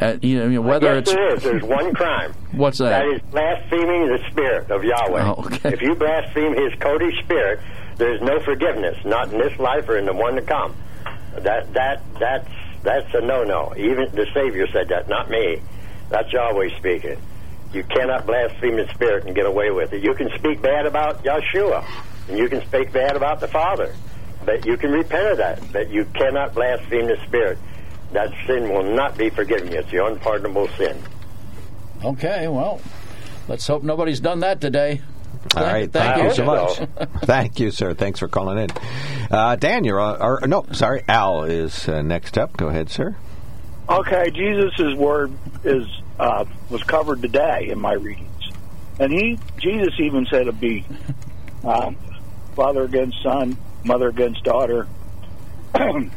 Uh, 0.00 0.16
you 0.20 0.48
know, 0.48 0.60
whether 0.60 0.96
it's 0.96 1.12
there 1.12 1.34
is. 1.36 1.42
There's 1.42 1.62
one 1.62 1.94
crime. 1.94 2.32
What's 2.52 2.78
that? 2.78 3.04
That 3.04 3.14
is 3.14 3.20
blaspheming 3.30 4.08
the 4.08 4.18
spirit 4.30 4.70
of 4.70 4.82
Yahweh. 4.82 5.22
Oh, 5.22 5.44
okay. 5.44 5.72
If 5.74 5.82
you 5.82 5.94
blaspheme 5.94 6.54
His 6.54 6.72
Kodesh 6.80 7.18
spirit, 7.22 7.60
there's 7.96 8.20
no 8.20 8.40
forgiveness, 8.40 8.98
not 9.04 9.32
in 9.32 9.38
this 9.38 9.58
life 9.58 9.88
or 9.88 9.96
in 9.96 10.06
the 10.06 10.12
one 10.12 10.34
to 10.34 10.42
come. 10.42 10.74
That 11.38 11.72
that 11.74 12.02
that's 12.18 12.48
that's 12.86 13.12
a 13.14 13.20
no-no. 13.20 13.72
Even 13.76 14.08
the 14.14 14.26
Savior 14.32 14.66
said 14.72 14.88
that, 14.88 15.08
not 15.08 15.28
me. 15.28 15.60
That's 16.08 16.32
Yahweh 16.32 16.76
speaking. 16.78 17.18
You 17.72 17.82
cannot 17.82 18.26
blaspheme 18.26 18.76
the 18.76 18.88
Spirit 18.94 19.26
and 19.26 19.34
get 19.34 19.44
away 19.44 19.70
with 19.70 19.92
it. 19.92 20.02
You 20.02 20.14
can 20.14 20.30
speak 20.38 20.62
bad 20.62 20.86
about 20.86 21.24
Yeshua, 21.24 21.84
and 22.28 22.38
you 22.38 22.48
can 22.48 22.62
speak 22.62 22.92
bad 22.92 23.16
about 23.16 23.40
the 23.40 23.48
Father, 23.48 23.92
but 24.44 24.64
you 24.64 24.76
can 24.76 24.92
repent 24.92 25.26
of 25.32 25.36
that. 25.38 25.60
But 25.72 25.90
you 25.90 26.04
cannot 26.14 26.54
blaspheme 26.54 27.06
the 27.08 27.18
Spirit. 27.26 27.58
That 28.12 28.32
sin 28.46 28.68
will 28.72 28.84
not 28.94 29.18
be 29.18 29.30
forgiven 29.30 29.72
you. 29.72 29.80
It's 29.80 29.90
the 29.90 30.04
unpardonable 30.06 30.68
sin. 30.78 30.96
okay. 32.04 32.46
Well, 32.46 32.80
let's 33.48 33.66
hope 33.66 33.82
nobody's 33.82 34.20
done 34.20 34.38
that 34.40 34.60
today. 34.60 35.00
All 35.54 35.62
right. 35.62 35.90
Thank 35.90 36.16
I 36.16 36.26
you 36.26 36.32
so 36.32 36.44
much. 36.44 36.78
thank 37.22 37.60
you, 37.60 37.70
sir. 37.70 37.94
Thanks 37.94 38.20
for 38.20 38.28
calling 38.28 38.58
in. 38.58 38.70
Uh, 39.30 39.56
Dan, 39.56 39.84
you're 39.84 40.00
on, 40.00 40.20
or 40.20 40.46
no, 40.46 40.66
sorry, 40.72 41.02
Al 41.08 41.44
is 41.44 41.88
uh, 41.88 42.02
next 42.02 42.38
up. 42.38 42.56
Go 42.56 42.68
ahead, 42.68 42.90
sir. 42.90 43.16
Okay, 43.88 44.30
Jesus' 44.30 44.94
word 44.96 45.32
is 45.64 45.86
uh, 46.18 46.44
was 46.70 46.82
covered 46.82 47.22
today 47.22 47.68
in 47.68 47.78
my 47.78 47.92
readings, 47.92 48.50
and 48.98 49.12
he 49.12 49.38
Jesus 49.58 49.94
even 50.00 50.26
said 50.26 50.42
it'd 50.42 50.60
be 50.60 50.84
um, 51.64 51.96
father 52.54 52.82
against 52.82 53.22
son, 53.22 53.56
mother 53.84 54.08
against 54.08 54.42
daughter, 54.42 54.88
and 55.74 56.10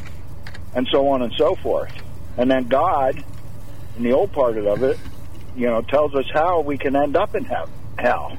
so 0.90 1.08
on 1.08 1.22
and 1.22 1.32
so 1.36 1.54
forth. 1.56 1.92
And 2.36 2.50
then 2.50 2.68
God, 2.68 3.22
in 3.96 4.02
the 4.02 4.12
old 4.12 4.32
part 4.32 4.56
of 4.56 4.82
it, 4.82 4.98
you 5.56 5.66
know, 5.66 5.82
tells 5.82 6.14
us 6.14 6.26
how 6.32 6.60
we 6.60 6.78
can 6.78 6.96
end 6.96 7.16
up 7.16 7.34
in 7.34 7.44
hell. 7.44 8.36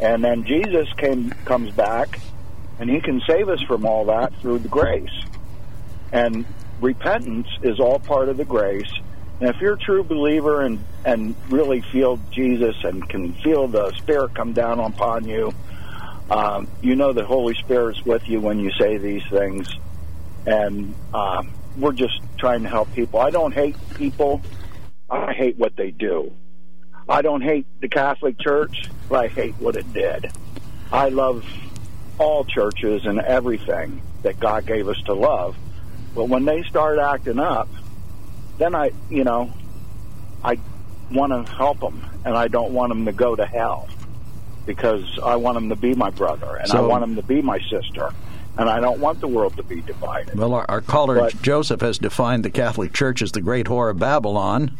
And 0.00 0.22
then 0.24 0.44
Jesus 0.44 0.88
came 0.96 1.30
comes 1.44 1.70
back, 1.72 2.20
and 2.78 2.90
he 2.90 3.00
can 3.00 3.20
save 3.26 3.48
us 3.48 3.60
from 3.62 3.86
all 3.86 4.06
that 4.06 4.34
through 4.40 4.58
the 4.58 4.68
grace. 4.68 5.12
And 6.12 6.44
repentance 6.80 7.48
is 7.62 7.80
all 7.80 7.98
part 7.98 8.28
of 8.28 8.36
the 8.36 8.44
grace. 8.44 8.90
And 9.40 9.48
if 9.54 9.60
you're 9.60 9.74
a 9.74 9.78
true 9.78 10.04
believer 10.04 10.62
and, 10.62 10.84
and 11.04 11.34
really 11.48 11.80
feel 11.80 12.20
Jesus 12.30 12.76
and 12.84 13.08
can 13.08 13.32
feel 13.34 13.66
the 13.68 13.92
Spirit 13.92 14.34
come 14.34 14.52
down 14.52 14.80
upon 14.80 15.26
you, 15.26 15.52
um, 16.30 16.68
you 16.80 16.94
know 16.94 17.12
the 17.12 17.24
Holy 17.24 17.54
Spirit's 17.54 18.04
with 18.04 18.28
you 18.28 18.40
when 18.40 18.58
you 18.58 18.70
say 18.72 18.96
these 18.96 19.26
things. 19.28 19.68
And 20.46 20.94
um, 21.12 21.52
we're 21.76 21.92
just 21.92 22.20
trying 22.38 22.62
to 22.62 22.68
help 22.68 22.92
people. 22.94 23.20
I 23.20 23.30
don't 23.30 23.52
hate 23.52 23.76
people, 23.94 24.40
I 25.10 25.32
hate 25.32 25.56
what 25.58 25.76
they 25.76 25.90
do. 25.90 26.32
I 27.08 27.22
don't 27.22 27.42
hate 27.42 27.66
the 27.80 27.88
Catholic 27.88 28.38
Church, 28.38 28.88
but 29.08 29.24
I 29.24 29.28
hate 29.28 29.54
what 29.58 29.76
it 29.76 29.92
did. 29.92 30.30
I 30.92 31.08
love 31.10 31.44
all 32.18 32.44
churches 32.44 33.04
and 33.04 33.20
everything 33.20 34.00
that 34.22 34.40
God 34.40 34.66
gave 34.66 34.88
us 34.88 35.00
to 35.06 35.14
love. 35.14 35.56
But 36.14 36.28
when 36.28 36.44
they 36.44 36.62
start 36.62 36.98
acting 36.98 37.38
up, 37.38 37.68
then 38.58 38.74
I, 38.74 38.92
you 39.10 39.24
know, 39.24 39.52
I 40.42 40.58
want 41.10 41.32
to 41.46 41.52
help 41.52 41.80
them, 41.80 42.04
and 42.24 42.36
I 42.36 42.48
don't 42.48 42.72
want 42.72 42.90
them 42.90 43.04
to 43.06 43.12
go 43.12 43.34
to 43.36 43.44
hell 43.44 43.88
because 44.64 45.18
I 45.22 45.36
want 45.36 45.56
them 45.56 45.68
to 45.68 45.76
be 45.76 45.94
my 45.94 46.08
brother 46.10 46.56
and 46.56 46.70
I 46.72 46.76
So- 46.76 46.88
want 46.88 47.02
them 47.02 47.16
to 47.16 47.22
be 47.22 47.42
my 47.42 47.58
sister. 47.68 48.10
And 48.56 48.68
I 48.68 48.80
don't 48.80 49.00
want 49.00 49.20
the 49.20 49.28
world 49.28 49.56
to 49.56 49.62
be 49.62 49.80
divided. 49.80 50.36
Well, 50.38 50.54
our, 50.54 50.64
our 50.68 50.80
caller 50.80 51.16
But- 51.16 51.42
Joseph 51.42 51.80
has 51.80 51.98
defined 51.98 52.44
the 52.44 52.50
Catholic 52.50 52.92
Church 52.92 53.22
as 53.22 53.32
the 53.32 53.40
great 53.40 53.66
whore 53.66 53.90
of 53.90 53.98
Babylon. 53.98 54.78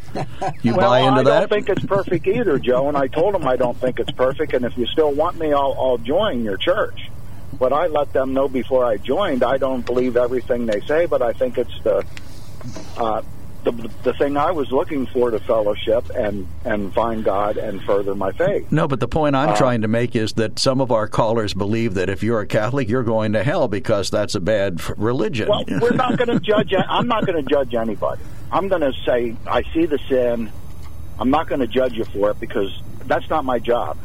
You 0.61 0.75
well, 0.75 0.89
buy 0.89 0.99
into 0.99 1.21
I 1.21 1.23
that? 1.23 1.33
I 1.33 1.39
don't 1.41 1.49
think 1.49 1.69
it's 1.69 1.85
perfect 1.85 2.27
either, 2.27 2.57
Joe. 2.59 2.87
And 2.87 2.97
I 2.97 3.07
told 3.07 3.35
him 3.35 3.45
I 3.47 3.55
don't 3.57 3.77
think 3.77 3.99
it's 3.99 4.11
perfect. 4.11 4.53
And 4.53 4.65
if 4.65 4.77
you 4.77 4.85
still 4.87 5.11
want 5.11 5.37
me, 5.37 5.51
I'll, 5.51 5.75
I'll 5.79 5.97
join 5.97 6.43
your 6.43 6.57
church. 6.57 7.09
But 7.57 7.73
I 7.73 7.87
let 7.87 8.11
them 8.13 8.33
know 8.33 8.47
before 8.47 8.85
I 8.85 8.97
joined. 8.97 9.43
I 9.43 9.57
don't 9.57 9.85
believe 9.85 10.17
everything 10.17 10.65
they 10.65 10.81
say, 10.81 11.05
but 11.05 11.21
I 11.21 11.33
think 11.33 11.57
it's 11.57 11.81
the 11.83 12.05
uh, 12.97 13.21
the, 13.65 13.71
the 14.03 14.13
thing 14.13 14.37
I 14.37 14.51
was 14.51 14.71
looking 14.71 15.05
for 15.07 15.29
to 15.31 15.39
fellowship 15.39 16.09
and 16.15 16.47
and 16.63 16.93
find 16.93 17.23
God 17.23 17.57
and 17.57 17.81
further 17.83 18.15
my 18.15 18.31
faith. 18.31 18.71
No, 18.71 18.87
but 18.87 18.99
the 19.01 19.07
point 19.07 19.35
I'm 19.35 19.49
Uh, 19.49 19.55
trying 19.57 19.81
to 19.81 19.87
make 19.89 20.15
is 20.15 20.33
that 20.33 20.57
some 20.59 20.79
of 20.79 20.91
our 20.91 21.07
callers 21.07 21.53
believe 21.53 21.95
that 21.95 22.09
if 22.09 22.23
you're 22.23 22.39
a 22.39 22.47
Catholic, 22.47 22.87
you're 22.87 23.03
going 23.03 23.33
to 23.33 23.43
hell 23.43 23.67
because 23.67 24.09
that's 24.09 24.35
a 24.35 24.39
bad 24.39 24.79
religion. 24.97 25.49
Well, 25.49 25.65
we're 25.81 25.91
not 25.91 26.17
going 26.17 26.29
to 26.37 26.39
judge. 26.39 26.73
I'm 26.87 27.07
not 27.07 27.25
going 27.25 27.43
to 27.43 27.49
judge 27.49 27.73
anybody. 27.75 28.21
I'm 28.51 28.67
going 28.69 28.81
to 28.81 28.93
say 29.05 29.35
I 29.45 29.63
see 29.73 29.85
the 29.85 29.99
sin. 30.07 30.51
I'm 31.19 31.29
not 31.29 31.47
going 31.47 31.61
to 31.61 31.67
judge 31.67 31.93
you 31.93 32.05
for 32.05 32.31
it 32.31 32.39
because 32.39 32.81
that's 33.05 33.29
not 33.29 33.43
my 33.45 33.59
job. 33.59 33.97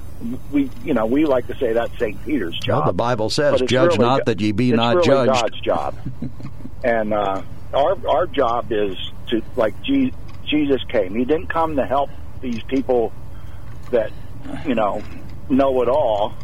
We, 0.50 0.70
you 0.84 0.92
know, 0.94 1.06
we 1.06 1.24
like 1.24 1.46
to 1.46 1.56
say 1.56 1.72
that's 1.72 1.96
St. 1.98 2.22
Peter's 2.26 2.58
job. 2.58 2.80
Well, 2.80 2.86
the 2.88 2.92
Bible 2.92 3.30
says, 3.30 3.61
"Judge 3.62 3.92
really 3.92 3.98
not 3.98 4.26
that 4.26 4.40
ye 4.40 4.52
be 4.52 4.70
not 4.72 4.96
really 4.96 5.06
judged." 5.06 5.32
God's 5.32 5.61
job, 5.61 5.94
and 6.84 7.14
uh, 7.14 7.40
our 7.74 7.96
our 8.08 8.26
job 8.26 8.72
is 8.72 8.96
to 9.28 9.42
like 9.56 9.74
Jesus 9.82 10.82
came. 10.88 11.14
He 11.14 11.24
didn't 11.24 11.48
come 11.48 11.76
to 11.76 11.86
help 11.86 12.10
these 12.40 12.62
people 12.64 13.12
that 13.90 14.10
you 14.66 14.74
know 14.74 15.02
know 15.48 15.82
it 15.82 15.88
all. 15.88 16.34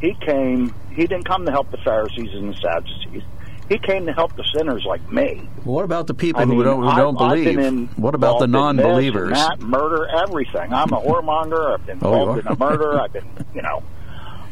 He 0.00 0.14
came. 0.14 0.74
He 0.90 1.06
didn't 1.06 1.24
come 1.24 1.46
to 1.46 1.52
help 1.52 1.70
the 1.70 1.78
Pharisees 1.78 2.30
and 2.34 2.52
the 2.52 2.56
Sadducees. 2.56 3.22
He 3.68 3.78
came 3.78 4.04
to 4.06 4.12
help 4.12 4.36
the 4.36 4.44
sinners 4.54 4.84
like 4.84 5.10
me. 5.10 5.48
What 5.64 5.84
about 5.84 6.06
the 6.06 6.12
people 6.14 6.42
I 6.42 6.44
mean, 6.44 6.58
who 6.58 6.64
don't, 6.64 6.82
who 6.82 6.88
I've- 6.88 6.96
don't 7.00 7.16
believe? 7.16 7.58
in- 7.58 7.86
what 7.96 8.14
about 8.14 8.40
the 8.40 8.46
this 8.46 8.54
and 8.56 8.76
non-believers? 8.76 9.30
That, 9.32 9.60
murder, 9.60 10.06
everything. 10.08 10.74
I'm 10.74 10.92
a 10.92 11.00
whoremonger. 11.00 11.72
I've 11.74 11.86
been 11.86 11.98
Oh, 12.02 12.34
involved 12.34 12.40
in 12.40 12.46
a 12.48 12.56
murder. 12.58 13.00
I've 13.00 13.12
been, 13.12 13.24
you 13.54 13.62
know, 13.62 13.82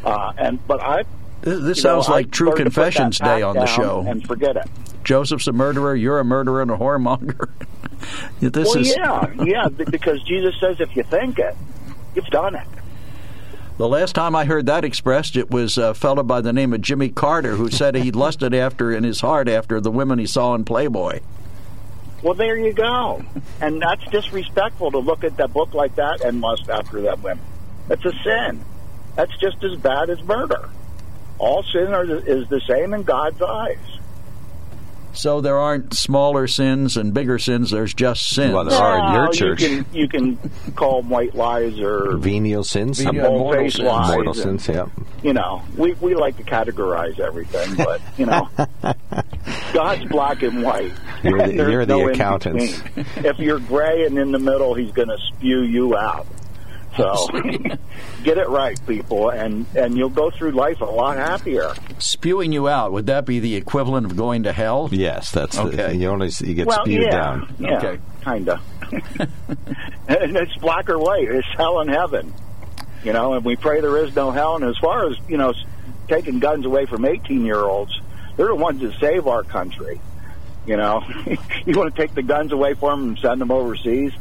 uh, 0.05 0.33
and 0.39 0.67
but 0.67 0.81
I. 0.81 1.03
This, 1.43 1.61
this 1.63 1.79
you 1.79 1.83
know, 1.85 2.01
sounds 2.01 2.09
like 2.09 2.27
I've 2.27 2.31
True 2.31 2.47
learned 2.51 2.59
to 2.59 2.65
put 2.65 2.75
that 2.75 2.75
Confessions 2.95 3.19
Day 3.19 3.43
on 3.43 3.57
the 3.57 3.67
show. 3.67 4.05
and 4.07 4.27
forget 4.27 4.57
it. 4.57 4.67
Joseph's 5.05 5.49
a 5.49 5.53
murderer. 5.53 5.95
You're 5.95 6.19
a 6.19 6.25
murderer 6.25 6.63
and 6.63 6.71
a 6.71 6.77
whoremonger. 6.77 7.49
this 8.41 8.69
well, 8.69 8.79
is 8.79 8.97
yeah, 8.97 9.33
yeah, 9.45 9.69
because 9.69 10.23
Jesus 10.23 10.55
says 10.61 10.81
if 10.81 10.95
you 10.97 11.03
think 11.05 11.39
it, 11.39 11.57
you've 12.15 12.27
done 12.27 12.55
it. 12.55 12.67
the 13.77 13.89
last 13.89 14.15
time 14.15 14.35
I 14.35 14.45
heard 14.45 14.67
that 14.67 14.85
expressed. 14.85 15.37
It 15.37 15.51
was 15.51 15.79
a 15.79 15.95
fellow 15.95 16.23
by 16.23 16.41
the 16.41 16.53
name 16.53 16.73
of 16.73 16.81
Jimmy 16.81 17.09
Carter 17.09 17.57
who 17.57 17.71
said 17.71 17.95
he 17.95 18.11
lusted 18.11 18.55
after 18.55 18.93
in 18.93 19.05
his 19.05 19.21
heart 19.21 19.49
after 19.49 19.81
the 19.81 19.91
women 19.91 20.19
he 20.19 20.27
saw 20.27 20.55
in 20.55 20.65
Playboy. 20.65 21.21
Well, 22.23 22.35
there 22.35 22.57
you 22.57 22.73
go. 22.73 23.25
And 23.61 23.81
that's 23.81 24.05
disrespectful 24.11 24.91
to 24.91 24.99
look 24.99 25.25
at 25.25 25.37
that 25.39 25.53
book 25.53 25.73
like 25.73 25.97
that 25.97 26.21
and 26.23 26.41
lust 26.41 26.69
after 26.69 27.01
that 27.03 27.21
women. 27.23 27.45
That's 27.89 28.05
a 28.05 28.13
sin. 28.23 28.63
That's 29.17 29.37
just 29.39 29.63
as 29.65 29.77
bad 29.77 30.11
as 30.11 30.23
murder. 30.23 30.69
All 31.39 31.63
sin 31.63 31.95
are, 31.95 32.05
is 32.05 32.47
the 32.49 32.61
same 32.69 32.93
in 32.93 33.03
God's 33.03 33.41
eyes. 33.41 33.79
So 35.13 35.41
there 35.41 35.59
aren't 35.59 35.95
smaller 35.95 36.47
sins 36.47 36.97
and 36.97 37.13
bigger 37.13 37.39
sins. 37.39 37.71
There's 37.71 37.93
just 37.95 38.29
sins. 38.29 38.55
Well, 38.55 38.65
there 38.65 38.79
are 38.79 39.09
in 39.09 39.15
your 39.15 39.33
church. 39.33 39.61
You 39.63 39.85
can, 39.85 39.95
you 39.95 40.09
can 40.09 40.51
call 40.77 41.03
them 41.03 41.11
white 41.11 41.35
lies 41.35 41.81
or 41.81 42.17
Venial 42.17 42.65
sins, 42.65 43.01
Venial- 43.01 43.25
some 43.25 43.39
mortal 43.39 43.71
sins. 43.71 43.79
lies. 43.85 44.09
mortal 44.09 44.33
and, 44.33 44.63
sins. 44.63 44.69
Yeah. 44.69 44.87
You 45.23 45.33
know, 45.35 45.63
we, 45.77 45.93
we 45.95 46.15
like 46.15 46.37
to 46.37 46.45
categorize 46.45 47.19
everything, 47.19 47.75
but, 47.77 48.01
you 48.17 48.27
know, 48.27 48.49
God's 49.73 50.05
black 50.07 50.43
and 50.43 50.63
white. 50.63 50.93
You're 51.23 51.39
the- 51.39 51.45
And 51.45 51.55
you're 51.73 51.87
the 51.87 51.97
no 51.99 52.09
accountants. 52.09 52.81
If 53.17 53.39
you're 53.39 53.61
gray 53.61 54.07
and 54.07 54.17
in 54.19 54.33
the 54.33 54.39
middle, 54.39 54.75
he's 54.75 54.93
going 54.93 55.09
to 55.09 55.19
spew 55.19 55.63
you 55.63 55.97
out. 55.97 56.27
So 56.97 57.29
get 58.23 58.39
it 58.39 58.49
right, 58.49 58.79
people, 58.87 59.31
and, 59.31 59.67
and 59.75 59.97
you'll 59.97 60.09
go 60.11 60.31
through 60.31 60.53
life 60.53 60.81
a 60.81 60.85
lot 60.85 61.17
happier. 61.17 61.75
Spewing 61.99 62.53
you 62.53 62.69
out 62.69 62.93
would 62.93 63.07
that 63.07 63.27
be 63.27 63.41
the 63.41 63.57
equivalent 63.57 64.07
of 64.07 64.17
going 64.17 64.45
to 64.45 64.53
hell? 64.53 64.89
Yes, 64.93 65.31
that's 65.31 65.59
Okay. 65.59 65.77
the, 65.77 65.97
you 65.97 66.09
only 66.09 66.31
you 66.41 66.55
get 66.55 66.67
well, 66.67 66.83
spewed 66.85 67.03
yeah, 67.03 67.11
down. 67.11 67.55
yeah, 67.59 67.77
Okay. 67.79 67.99
kind 68.23 68.49
of. 68.49 68.61
and 70.09 70.37
it's 70.37 70.55
black 70.57 70.89
or 70.91 70.99
white. 70.99 71.29
It's 71.29 71.47
hell 71.57 71.81
and 71.81 71.91
heaven. 71.91 72.33
You 73.05 73.13
know, 73.13 73.35
and 73.35 73.45
we 73.45 73.57
pray 73.57 73.81
there 73.81 73.97
is 74.05 74.15
no 74.15 74.31
hell. 74.31 74.57
And 74.57 74.65
as 74.65 74.77
far 74.79 75.09
as 75.09 75.17
you 75.29 75.37
know, 75.39 75.55
taking 76.09 76.39
guns 76.39 76.67
away 76.67 76.87
from 76.87 77.05
eighteen-year-olds, 77.05 77.99
they're 78.37 78.49
the 78.49 78.55
ones 78.55 78.81
that 78.83 78.95
save 79.01 79.27
our 79.27 79.43
country. 79.43 80.01
You 80.67 80.77
know, 80.77 81.03
you 81.67 81.79
want 81.79 81.95
to 81.95 82.01
take 82.01 82.15
the 82.15 82.23
guns 82.23 82.53
away 82.53 82.75
from 82.75 83.01
them 83.01 83.09
and 83.11 83.19
send 83.19 83.41
them 83.41 83.51
overseas. 83.51 84.13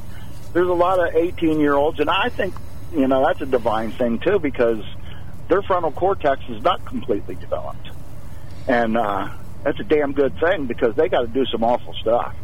There's 0.54 0.68
a 0.70 0.74
lot 0.74 0.98
of 1.00 1.14
18 1.14 1.60
year 1.60 1.76
olds, 1.76 2.00
and 2.00 2.10
I 2.10 2.30
think, 2.30 2.56
you 2.94 3.08
know, 3.08 3.26
that's 3.26 3.42
a 3.42 3.46
divine 3.46 3.92
thing 3.92 4.20
too 4.20 4.40
because 4.40 4.84
their 5.48 5.62
frontal 5.62 5.92
cortex 5.92 6.42
is 6.50 6.64
not 6.64 6.86
completely 6.86 7.36
developed. 7.36 7.90
And 8.68 8.98
uh, 8.98 9.30
that's 9.64 9.80
a 9.80 9.84
damn 9.84 10.14
good 10.14 10.40
thing 10.40 10.66
because 10.66 10.96
they 10.96 11.10
got 11.10 11.22
to 11.22 11.28
do 11.28 11.46
some 11.46 11.64
awful 11.64 11.94
stuff. 11.94 12.36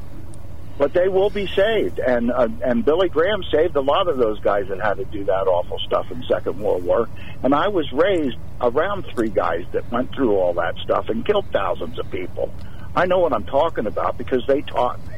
But 0.78 0.94
they 0.94 1.08
will 1.08 1.30
be 1.30 1.48
saved, 1.48 2.00
and 2.00 2.30
uh, 2.30 2.50
and 2.62 2.84
Billy 2.84 3.08
Graham 3.08 3.44
saved 3.50 3.78
a 3.78 3.82
lot 3.82 4.10
of 4.10 4.18
those 4.18 4.42
guys 4.42 4.68
that 4.68 4.82
had 4.82 4.98
to 4.98 5.06
do 5.06 5.24
that 5.24 5.48
awful 5.48 5.80
stuff 5.80 6.12
in 6.12 6.22
Second 6.24 6.60
World 6.60 6.84
War. 6.84 7.08
And 7.44 7.56
I 7.56 7.70
was 7.70 7.90
raised 7.94 8.36
around 8.60 9.06
three 9.16 9.30
guys 9.30 9.64
that 9.72 9.90
went 9.90 10.14
through 10.14 10.36
all 10.36 10.54
that 10.56 10.76
stuff 10.80 11.08
and 11.08 11.26
killed 11.26 11.46
thousands 11.54 11.98
of 11.98 12.12
people. 12.12 12.54
I 12.94 13.06
know 13.06 13.20
what 13.20 13.32
I'm 13.32 13.46
talking 13.46 13.86
about 13.86 14.18
because 14.18 14.46
they 14.48 14.64
taught 14.64 15.00
me. 15.08 15.16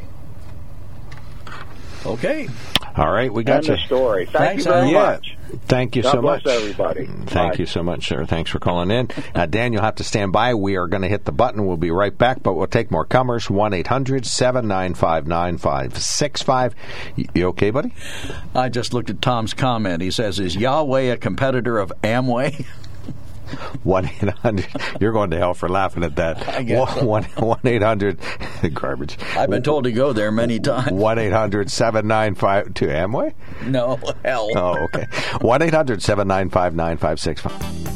Okay. 2.06 2.48
All 2.98 3.12
right, 3.12 3.32
we 3.32 3.44
got 3.44 3.58
End 3.58 3.68
you. 3.68 3.74
of 3.76 3.80
story. 3.82 4.26
Thank 4.26 4.38
Thanks, 4.38 4.66
you 4.66 4.72
very 4.72 4.90
Yeah. 4.92 5.02
much. 5.04 5.38
Thank 5.68 5.96
you 5.96 6.02
God 6.02 6.12
so 6.14 6.22
bless 6.22 6.44
much, 6.44 6.54
everybody. 6.56 7.06
Thank 7.28 7.54
Bye. 7.54 7.56
you 7.60 7.66
so 7.66 7.82
much, 7.84 8.08
sir. 8.08 8.26
Thanks 8.26 8.50
for 8.52 8.60
calling 8.60 8.90
in. 8.92 9.10
Uh, 9.36 9.46
Dan, 9.46 9.72
you'll 9.72 9.84
have 9.84 9.96
to 9.96 10.04
stand 10.04 10.32
by. 10.34 10.54
We 10.56 10.76
are 10.78 10.88
going 10.88 11.04
to 11.04 11.08
hit 11.08 11.24
the 11.26 11.32
button. 11.32 11.66
We'll 11.66 11.78
be 11.78 11.92
right 11.92 12.16
back, 12.18 12.42
but 12.44 12.54
we'll 12.56 12.68
take 12.68 12.90
more 12.92 13.06
comers. 13.06 13.50
One 13.50 13.74
eight 13.74 13.88
hundred 13.88 14.26
seven 14.26 14.68
nine 14.68 14.94
five 14.94 15.28
nine 15.28 15.58
five 15.58 15.98
six 15.98 16.42
five. 16.42 16.74
You 17.34 17.48
okay, 17.50 17.70
buddy? 17.70 17.94
I 18.56 18.68
just 18.70 18.94
looked 18.94 19.10
at 19.10 19.22
Tom's 19.22 19.54
comment. 19.54 20.02
He 20.02 20.12
says, 20.12 20.40
"Is 20.40 20.56
Yahweh 20.58 21.14
a 21.14 21.18
competitor 21.18 21.78
of 21.80 21.94
Amway?" 22.04 22.66
One 23.84 24.06
eight 24.06 24.30
hundred. 24.30 24.68
You're 25.00 25.12
going 25.12 25.30
to 25.32 25.38
hell 25.38 25.54
for 25.54 25.70
laughing 25.70 26.04
at 26.04 26.16
that. 26.16 26.48
I 26.58 26.64
guess. 26.64 27.02
One 27.02 27.24
one 27.24 27.60
eight 27.66 27.82
hundred. 27.82 28.20
Garbage. 28.74 29.18
I've 29.36 29.50
been 29.50 29.64
told 29.64 29.86
to 29.86 29.92
go 29.92 30.14
there 30.14 30.32
many 30.32 30.60
times. 30.60 30.92
One 30.92 31.20
eight 31.20 31.34
hundred 31.34 31.72
seven 31.72 32.08
nine 32.08 32.36
five 32.36 32.74
to 32.76 32.88
Amway. 32.88 33.34
No, 33.66 34.00
hell. 34.24 34.50
Oh, 34.56 34.78
okay. 34.86 35.06
One 35.42 35.62
eight 35.62 35.74
hundred 35.74 36.02
seven 36.02 36.28
nine 36.28 36.50
five 36.50 36.76
nine 36.76 36.98
five 36.98 37.20
six 37.20 37.42
five. 37.42 37.88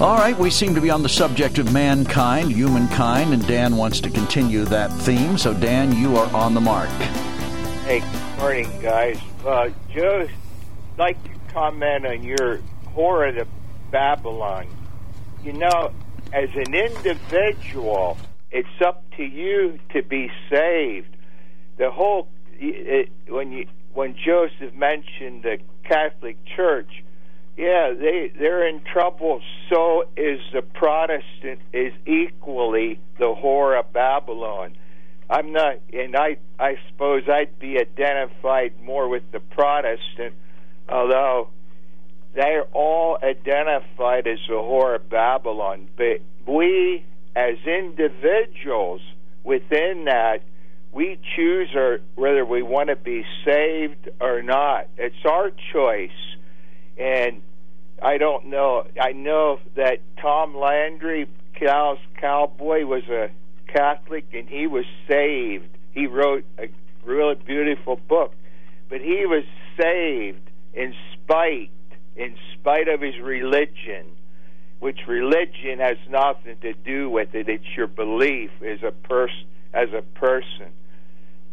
All 0.00 0.16
right, 0.16 0.36
we 0.36 0.50
seem 0.50 0.74
to 0.74 0.80
be 0.80 0.90
on 0.90 1.04
the 1.04 1.08
subject 1.08 1.58
of 1.58 1.72
mankind, 1.72 2.50
humankind, 2.50 3.32
and 3.32 3.46
Dan 3.46 3.76
wants 3.76 4.00
to 4.00 4.10
continue 4.10 4.64
that 4.64 4.90
theme. 4.90 5.38
So, 5.38 5.54
Dan, 5.54 5.94
you 5.94 6.16
are 6.16 6.28
on 6.34 6.54
the 6.54 6.60
mark. 6.60 6.88
Hey, 7.84 8.00
good 8.00 8.38
morning, 8.38 8.80
guys. 8.80 9.20
Uh, 9.46 9.68
Joe, 9.94 10.26
I'd 10.26 10.30
like 11.02 11.24
to 11.24 11.52
comment 11.52 12.06
on 12.06 12.22
your 12.22 12.60
horror 12.94 13.26
of 13.36 13.48
Babylon. 13.90 14.68
You 15.42 15.52
know, 15.52 15.92
as 16.32 16.48
an 16.54 16.72
individual, 16.72 18.16
it's 18.52 18.80
up 18.80 19.02
to 19.16 19.24
you 19.24 19.80
to 19.94 20.02
be 20.04 20.30
saved. 20.48 21.16
The 21.76 21.90
whole 21.90 22.28
it, 22.56 23.10
when 23.28 23.50
you 23.50 23.66
when 23.92 24.14
Joseph 24.14 24.74
mentioned 24.74 25.42
the 25.42 25.58
Catholic 25.82 26.36
Church, 26.54 27.02
yeah, 27.56 27.92
they 27.98 28.30
they're 28.38 28.68
in 28.68 28.80
trouble. 28.82 29.40
So 29.70 30.04
is 30.16 30.38
the 30.52 30.62
Protestant 30.62 31.62
is 31.72 31.92
equally 32.06 33.00
the 33.18 33.34
whore 33.34 33.76
of 33.76 33.92
Babylon. 33.92 34.76
I'm 35.28 35.52
not, 35.52 35.80
and 35.92 36.14
I 36.14 36.36
I 36.60 36.76
suppose 36.88 37.24
I'd 37.28 37.58
be 37.58 37.80
identified 37.80 38.80
more 38.80 39.08
with 39.08 39.24
the 39.32 39.40
Protestant, 39.40 40.34
although 40.88 41.48
they're 42.34 42.64
all 42.72 43.18
identified 43.22 44.26
as 44.26 44.38
the 44.48 44.54
whore 44.54 44.96
of 44.96 45.08
Babylon. 45.08 45.88
But 45.96 46.20
we, 46.46 47.04
as 47.36 47.56
individuals 47.66 49.00
within 49.44 50.04
that, 50.06 50.42
we 50.92 51.18
choose 51.36 51.70
or 51.74 52.00
whether 52.14 52.44
we 52.44 52.62
want 52.62 52.88
to 52.88 52.96
be 52.96 53.24
saved 53.44 54.10
or 54.20 54.42
not. 54.42 54.88
It's 54.98 55.24
our 55.24 55.50
choice, 55.72 56.10
and 56.98 57.40
I 58.02 58.18
don't 58.18 58.46
know. 58.46 58.86
I 59.00 59.12
know 59.12 59.58
that 59.76 60.00
Tom 60.20 60.56
Landry, 60.56 61.28
Dallas 61.58 62.00
cowboy, 62.20 62.84
was 62.84 63.04
a 63.08 63.30
Catholic 63.68 64.26
and 64.34 64.48
he 64.48 64.66
was 64.66 64.84
saved. 65.08 65.68
He 65.92 66.06
wrote 66.06 66.44
a 66.58 66.68
really 67.04 67.36
beautiful 67.36 67.96
book, 67.96 68.34
but 68.88 69.00
he 69.00 69.24
was 69.24 69.44
saved 69.80 70.50
in 70.74 70.94
spite, 71.12 71.70
in 72.16 72.36
spite 72.54 72.88
of 72.88 73.00
his 73.00 73.18
religion. 73.20 74.06
which 74.80 75.06
religion 75.06 75.78
has 75.78 75.96
nothing 76.10 76.56
to 76.60 76.72
do 76.72 77.08
with 77.08 77.34
it. 77.36 77.48
It's 77.48 77.76
your 77.76 77.86
belief 77.86 78.50
as 78.62 78.82
a 78.82 78.90
person. 78.90 79.46
As 79.72 79.88
a 79.92 80.02
person. 80.02 80.72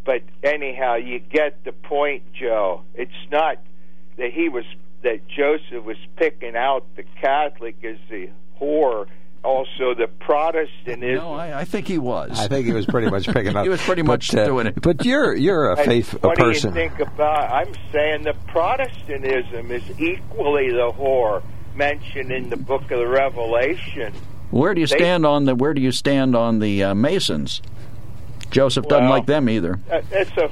But 0.03 0.23
anyhow, 0.43 0.95
you 0.95 1.19
get 1.19 1.63
the 1.63 1.71
point, 1.71 2.23
Joe. 2.33 2.81
It's 2.95 3.11
not 3.31 3.57
that 4.17 4.31
he 4.33 4.49
was 4.49 4.65
that 5.03 5.27
Joseph 5.29 5.85
was 5.85 5.95
picking 6.17 6.57
out 6.57 6.83
the 6.97 7.03
Catholic 7.21 7.81
as 7.85 7.97
the 8.09 8.29
whore. 8.59 9.05
Also, 9.43 9.93
the 9.95 10.07
Protestantism. 10.19 11.15
No, 11.15 11.31
I, 11.33 11.59
I 11.61 11.63
think 11.65 11.87
he 11.87 11.97
was. 11.97 12.37
I 12.39 12.47
think 12.49 12.65
he 12.65 12.73
was 12.73 12.85
pretty 12.85 13.09
much 13.09 13.25
picking 13.27 13.55
up. 13.55 13.63
He 13.63 13.69
was 13.69 13.81
pretty 13.81 14.01
much 14.03 14.31
but, 14.31 14.39
uh, 14.41 14.45
doing 14.45 14.67
it. 14.67 14.81
But 14.81 15.05
you're 15.05 15.33
you're 15.35 15.71
a 15.71 15.77
And 15.77 15.85
faith 15.85 16.13
a 16.13 16.27
what 16.27 16.37
person. 16.37 16.73
do 16.73 16.79
you 16.81 16.89
think 16.89 16.99
about? 16.99 17.49
I'm 17.51 17.73
saying 17.93 18.23
the 18.23 18.33
Protestantism 18.47 19.71
is 19.71 19.83
equally 19.99 20.69
the 20.71 20.91
whore 20.91 21.41
mentioned 21.75 22.31
in 22.31 22.49
the 22.49 22.57
Book 22.57 22.83
of 22.91 22.99
the 22.99 23.07
Revelation. 23.07 24.13
Where 24.51 24.73
do 24.73 24.81
you 24.81 24.87
They- 24.87 24.97
stand 24.97 25.25
on 25.25 25.45
the 25.45 25.55
Where 25.55 25.73
do 25.73 25.81
you 25.81 25.91
stand 25.91 26.35
on 26.35 26.59
the 26.59 26.83
uh, 26.83 26.95
Masons? 26.95 27.61
Joseph 28.51 28.87
doesn't 28.87 29.05
Well- 29.05 29.17
like 29.19 29.25
them 29.25 29.47
either. 29.49 29.79
Uh, 29.91 30.01
it's 30.11 30.31
a 30.37 30.45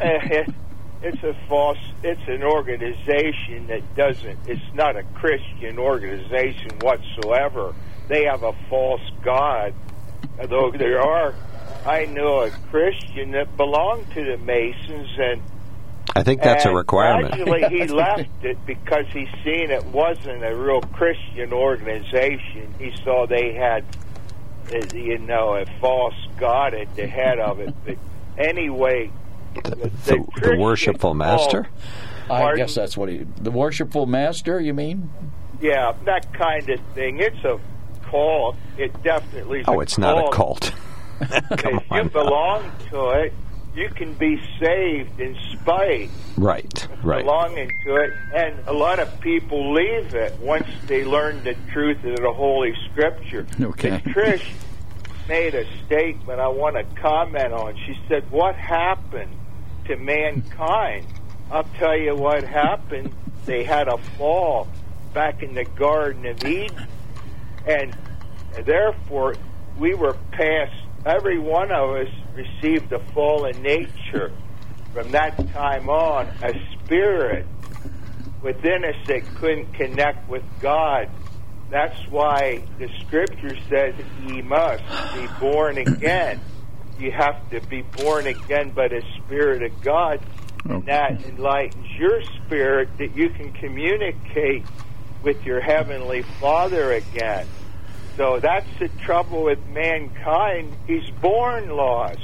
uh, 0.00 0.44
it's 1.02 1.22
a 1.22 1.34
false 1.48 1.78
it's 2.02 2.20
an 2.28 2.42
organization 2.42 3.66
that 3.66 3.82
doesn't 3.96 4.38
it's 4.46 4.74
not 4.74 4.96
a 4.96 5.02
christian 5.14 5.78
organization 5.78 6.70
whatsoever 6.80 7.74
they 8.08 8.24
have 8.24 8.42
a 8.42 8.52
false 8.68 9.00
god 9.22 9.74
though 10.48 10.70
there 10.70 11.00
are 11.00 11.34
i 11.86 12.04
know 12.06 12.40
a 12.40 12.50
christian 12.70 13.30
that 13.30 13.56
belonged 13.56 14.06
to 14.12 14.24
the 14.24 14.36
masons 14.38 15.08
and 15.18 15.42
I 16.14 16.24
think 16.24 16.42
that's 16.42 16.64
a 16.64 16.74
requirement. 16.74 17.34
Gradually, 17.34 17.78
he 17.78 17.86
left 17.94 18.44
it 18.44 18.58
because 18.66 19.06
he 19.12 19.26
seen 19.44 19.70
it 19.70 19.84
wasn't 19.86 20.44
a 20.44 20.54
real 20.54 20.80
Christian 20.80 21.52
organization. 21.52 22.74
He 22.78 22.92
saw 23.04 23.26
they 23.26 23.54
had, 23.54 23.84
uh, 24.72 24.80
you 24.92 25.18
know, 25.18 25.54
a 25.54 25.66
false 25.80 26.16
god 26.36 26.74
at 26.74 26.94
the 26.96 27.06
head 27.06 27.38
of 27.38 27.60
it. 27.60 27.72
But 27.84 27.96
anyway, 28.36 29.12
the, 29.54 29.90
the 30.06 30.26
the, 30.42 30.56
worshipful 30.58 31.14
master. 31.14 31.66
I 32.24 32.40
Pardon? 32.40 32.56
guess 32.58 32.74
that's 32.74 32.96
what 32.96 33.08
he. 33.08 33.26
The 33.40 33.50
worshipful 33.50 34.06
master, 34.06 34.60
you 34.60 34.74
mean? 34.74 35.10
yeah, 35.60 35.92
that 36.04 36.32
kind 36.32 36.68
of 36.70 36.80
thing. 36.94 37.18
It's 37.20 37.44
a 37.44 37.58
cult. 38.10 38.56
It 38.78 39.02
definitely. 39.02 39.60
is 39.60 39.64
Oh, 39.68 39.80
a 39.80 39.82
it's 39.82 39.98
not 39.98 40.18
a 40.26 40.30
cult. 40.34 40.72
Come 41.20 41.74
if 41.76 41.90
you 41.90 41.96
on. 41.98 42.08
belong 42.08 42.72
to 42.90 43.10
it, 43.10 43.34
you 43.74 43.88
can 43.90 44.14
be 44.14 44.40
saved 44.58 45.20
in 45.20 45.36
spite. 45.52 46.08
Right, 46.38 46.88
right. 47.04 47.22
belonging 47.24 47.70
to 47.84 47.96
it, 47.96 48.12
and 48.34 48.58
a 48.66 48.72
lot 48.72 48.98
of 49.00 49.20
people 49.20 49.74
leave 49.74 50.14
it 50.14 50.38
once 50.40 50.66
they 50.86 51.04
learn 51.04 51.44
the 51.44 51.54
truth 51.72 52.02
of 52.04 52.16
the 52.16 52.32
Holy 52.32 52.74
Scripture. 52.90 53.46
Okay. 53.60 53.90
And 53.90 54.02
Trish 54.04 54.44
made 55.28 55.54
a 55.54 55.66
statement 55.84 56.40
I 56.40 56.48
want 56.48 56.76
to 56.76 56.84
comment 57.00 57.52
on. 57.52 57.76
She 57.86 57.98
said, 58.08 58.30
"What 58.30 58.54
happened 58.54 59.36
to 59.90 59.96
mankind?" 59.96 61.06
I'll 61.50 61.68
tell 61.78 61.98
you 61.98 62.14
what 62.14 62.44
happened. 62.44 63.12
They 63.44 63.64
had 63.64 63.88
a 63.88 63.98
fall 64.16 64.68
back 65.12 65.42
in 65.42 65.54
the 65.54 65.64
Garden 65.64 66.24
of 66.26 66.44
Eden, 66.44 66.86
and 67.66 67.96
therefore 68.64 69.34
we 69.78 69.94
were 69.94 70.16
passed. 70.30 70.74
Every 71.04 71.38
one 71.38 71.72
of 71.72 71.96
us 71.96 72.08
received 72.34 72.92
a 72.92 73.00
fallen 73.12 73.60
nature 73.62 74.32
from 74.92 75.10
that 75.12 75.36
time 75.52 75.88
on, 75.88 76.28
a 76.42 76.52
spirit 76.74 77.46
within 78.42 78.84
us 78.84 78.96
that 79.06 79.24
couldn't 79.36 79.72
connect 79.74 80.28
with 80.28 80.44
God. 80.60 81.08
That's 81.70 81.98
why 82.08 82.62
the 82.78 82.88
scripture 83.00 83.56
says 83.68 83.94
ye 84.26 84.42
must 84.42 84.84
be 85.14 85.26
born 85.40 85.78
again. 85.78 86.40
You 87.00 87.10
have 87.12 87.48
to 87.50 87.60
be 87.62 87.80
born 87.80 88.26
again 88.26 88.72
by 88.72 88.88
the 88.88 89.02
Spirit 89.16 89.62
of 89.62 89.80
God, 89.80 90.20
and 90.68 90.84
that 90.84 91.24
enlightens 91.24 91.86
your 91.98 92.22
spirit 92.22 92.90
that 92.98 93.16
you 93.16 93.30
can 93.30 93.52
communicate 93.52 94.66
with 95.22 95.42
your 95.46 95.62
Heavenly 95.62 96.22
Father 96.40 96.92
again. 96.92 97.46
So 98.18 98.38
that's 98.38 98.68
the 98.78 98.88
trouble 99.02 99.44
with 99.44 99.66
mankind. 99.68 100.76
He's 100.86 101.08
born 101.22 101.70
lost. 101.70 102.20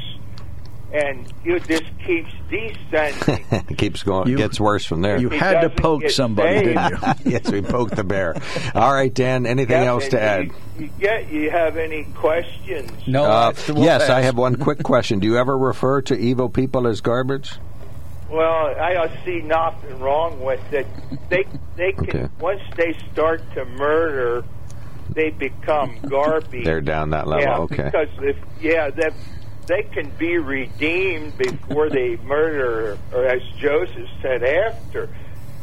And 0.97 1.31
you 1.45 1.61
just 1.61 1.85
keeps 2.05 2.31
descending. 2.49 3.45
it 3.69 3.77
keeps 3.77 4.03
going. 4.03 4.29
You- 4.29 4.37
gets 4.37 4.59
worse 4.59 4.85
from 4.87 5.03
there. 5.03 5.19
You 5.21 5.29
He 5.29 5.37
had 5.37 5.61
to 5.61 5.69
poke 5.69 6.09
somebody, 6.09 6.65
saved. 6.65 6.79
didn't 6.79 7.27
you? 7.27 7.31
yes, 7.33 7.51
we 7.51 7.61
poked 7.61 7.97
the 7.97 8.05
bear. 8.05 8.35
All 8.75 8.93
right, 8.93 9.13
Dan. 9.13 9.45
Anything 9.47 9.83
Yep, 9.83 9.87
else 9.89 10.09
to 10.09 10.21
add? 10.23 10.41
and 10.41 10.53
You, 10.79 10.85
you 10.85 10.91
get 10.99 11.31
you 11.31 11.51
have 11.51 11.77
any 11.77 12.05
questions? 12.15 12.91
No. 13.07 13.25
Uh, 13.25 13.47
that's 13.51 13.67
the 13.67 13.75
yes, 13.75 14.09
I 14.09 14.23
have 14.23 14.39
one 14.39 14.57
quick 14.57 14.83
question. 14.83 15.19
Do 15.19 15.27
you 15.27 15.37
ever 15.37 15.57
refer 15.59 16.01
to 16.03 16.17
evil 16.17 16.49
people 16.49 16.87
as 16.87 17.01
garbage? 17.03 17.51
Well, 18.31 18.75
I 18.81 19.09
see 19.25 19.41
nothing 19.43 19.99
wrong 20.01 20.41
with 20.41 20.73
it. 20.73 20.87
They 21.29 21.45
they 21.77 21.93
can 21.93 22.09
Okay. 22.09 22.29
once 22.41 22.63
they 22.77 22.97
start 23.13 23.43
to 23.55 23.65
murder, 23.65 24.45
they 25.11 25.31
become 25.31 25.97
garbage. 26.09 26.65
They're 26.65 26.81
down 26.81 27.11
that 27.11 27.27
level. 27.29 27.45
yeah, 27.45 27.59
okay. 27.59 27.85
because 27.85 28.09
if 28.23 28.37
yeah, 28.61 28.91
that 28.91 29.13
they 29.67 29.83
can 29.83 30.11
be 30.19 30.39
redeemed 30.39 31.37
before 31.39 31.91
they 31.91 32.17
murder, 32.25 32.99
or 33.13 33.27
as 33.27 33.43
Joseph 33.59 34.09
said, 34.23 34.43
after 34.43 35.09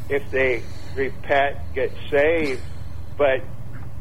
if 0.10 0.30
they 0.32 0.64
repent, 0.96 1.58
get 1.74 1.92
saved. 2.10 2.62
But 3.18 3.42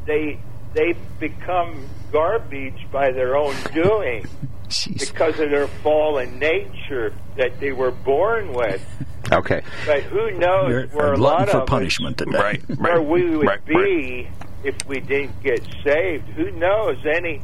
they 0.05 0.39
they 0.73 0.95
become 1.19 1.87
garbage 2.11 2.87
by 2.91 3.11
their 3.11 3.37
own 3.37 3.55
doing 3.73 4.27
Jeez. 4.69 4.99
because 4.99 5.39
of 5.39 5.49
their 5.49 5.67
fallen 5.67 6.39
nature 6.39 7.13
that 7.37 7.59
they 7.59 7.71
were 7.71 7.91
born 7.91 8.53
with. 8.53 8.85
Okay. 9.31 9.61
But 9.85 10.03
who 10.03 10.31
knows 10.31 10.69
You're 10.69 10.87
where 10.87 11.13
a 11.13 11.17
a 11.17 11.17
lot 11.17 11.49
for 11.49 11.59
of 11.59 11.67
punishment 11.67 12.21
us, 12.21 12.25
today. 12.25 12.37
Right, 12.37 12.77
where 12.77 13.01
we 13.01 13.37
would 13.37 13.47
right, 13.47 13.65
be 13.65 14.27
if 14.63 14.75
we 14.87 14.99
didn't 14.99 15.41
get 15.41 15.61
saved. 15.83 16.27
Who 16.29 16.51
knows? 16.51 16.97
Any 17.05 17.41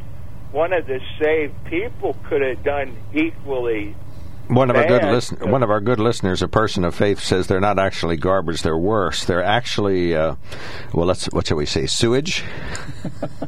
one 0.52 0.74
of 0.74 0.86
the 0.88 1.00
saved 1.22 1.54
people 1.66 2.16
could 2.28 2.42
have 2.42 2.64
done 2.64 2.98
equally. 3.14 3.96
One 4.48 4.72
of 4.72 4.76
our 4.78 4.88
good 4.88 5.04
listen- 5.04 5.52
one 5.52 5.62
of 5.62 5.70
our 5.70 5.80
good 5.80 6.00
listeners, 6.00 6.42
a 6.42 6.48
person 6.48 6.84
of 6.84 6.96
faith, 6.96 7.20
says 7.20 7.46
they're 7.46 7.60
not 7.60 7.78
actually 7.78 8.18
garbage. 8.18 8.64
They're 8.64 8.76
worse. 8.78 9.24
They're 9.26 9.44
actually, 9.44 10.16
uh, 10.16 10.36
well, 10.92 11.06
let's 11.06 11.26
what 11.28 11.46
shall 11.48 11.58
we 11.58 11.66
say, 11.68 11.86
sewage. 11.86 12.44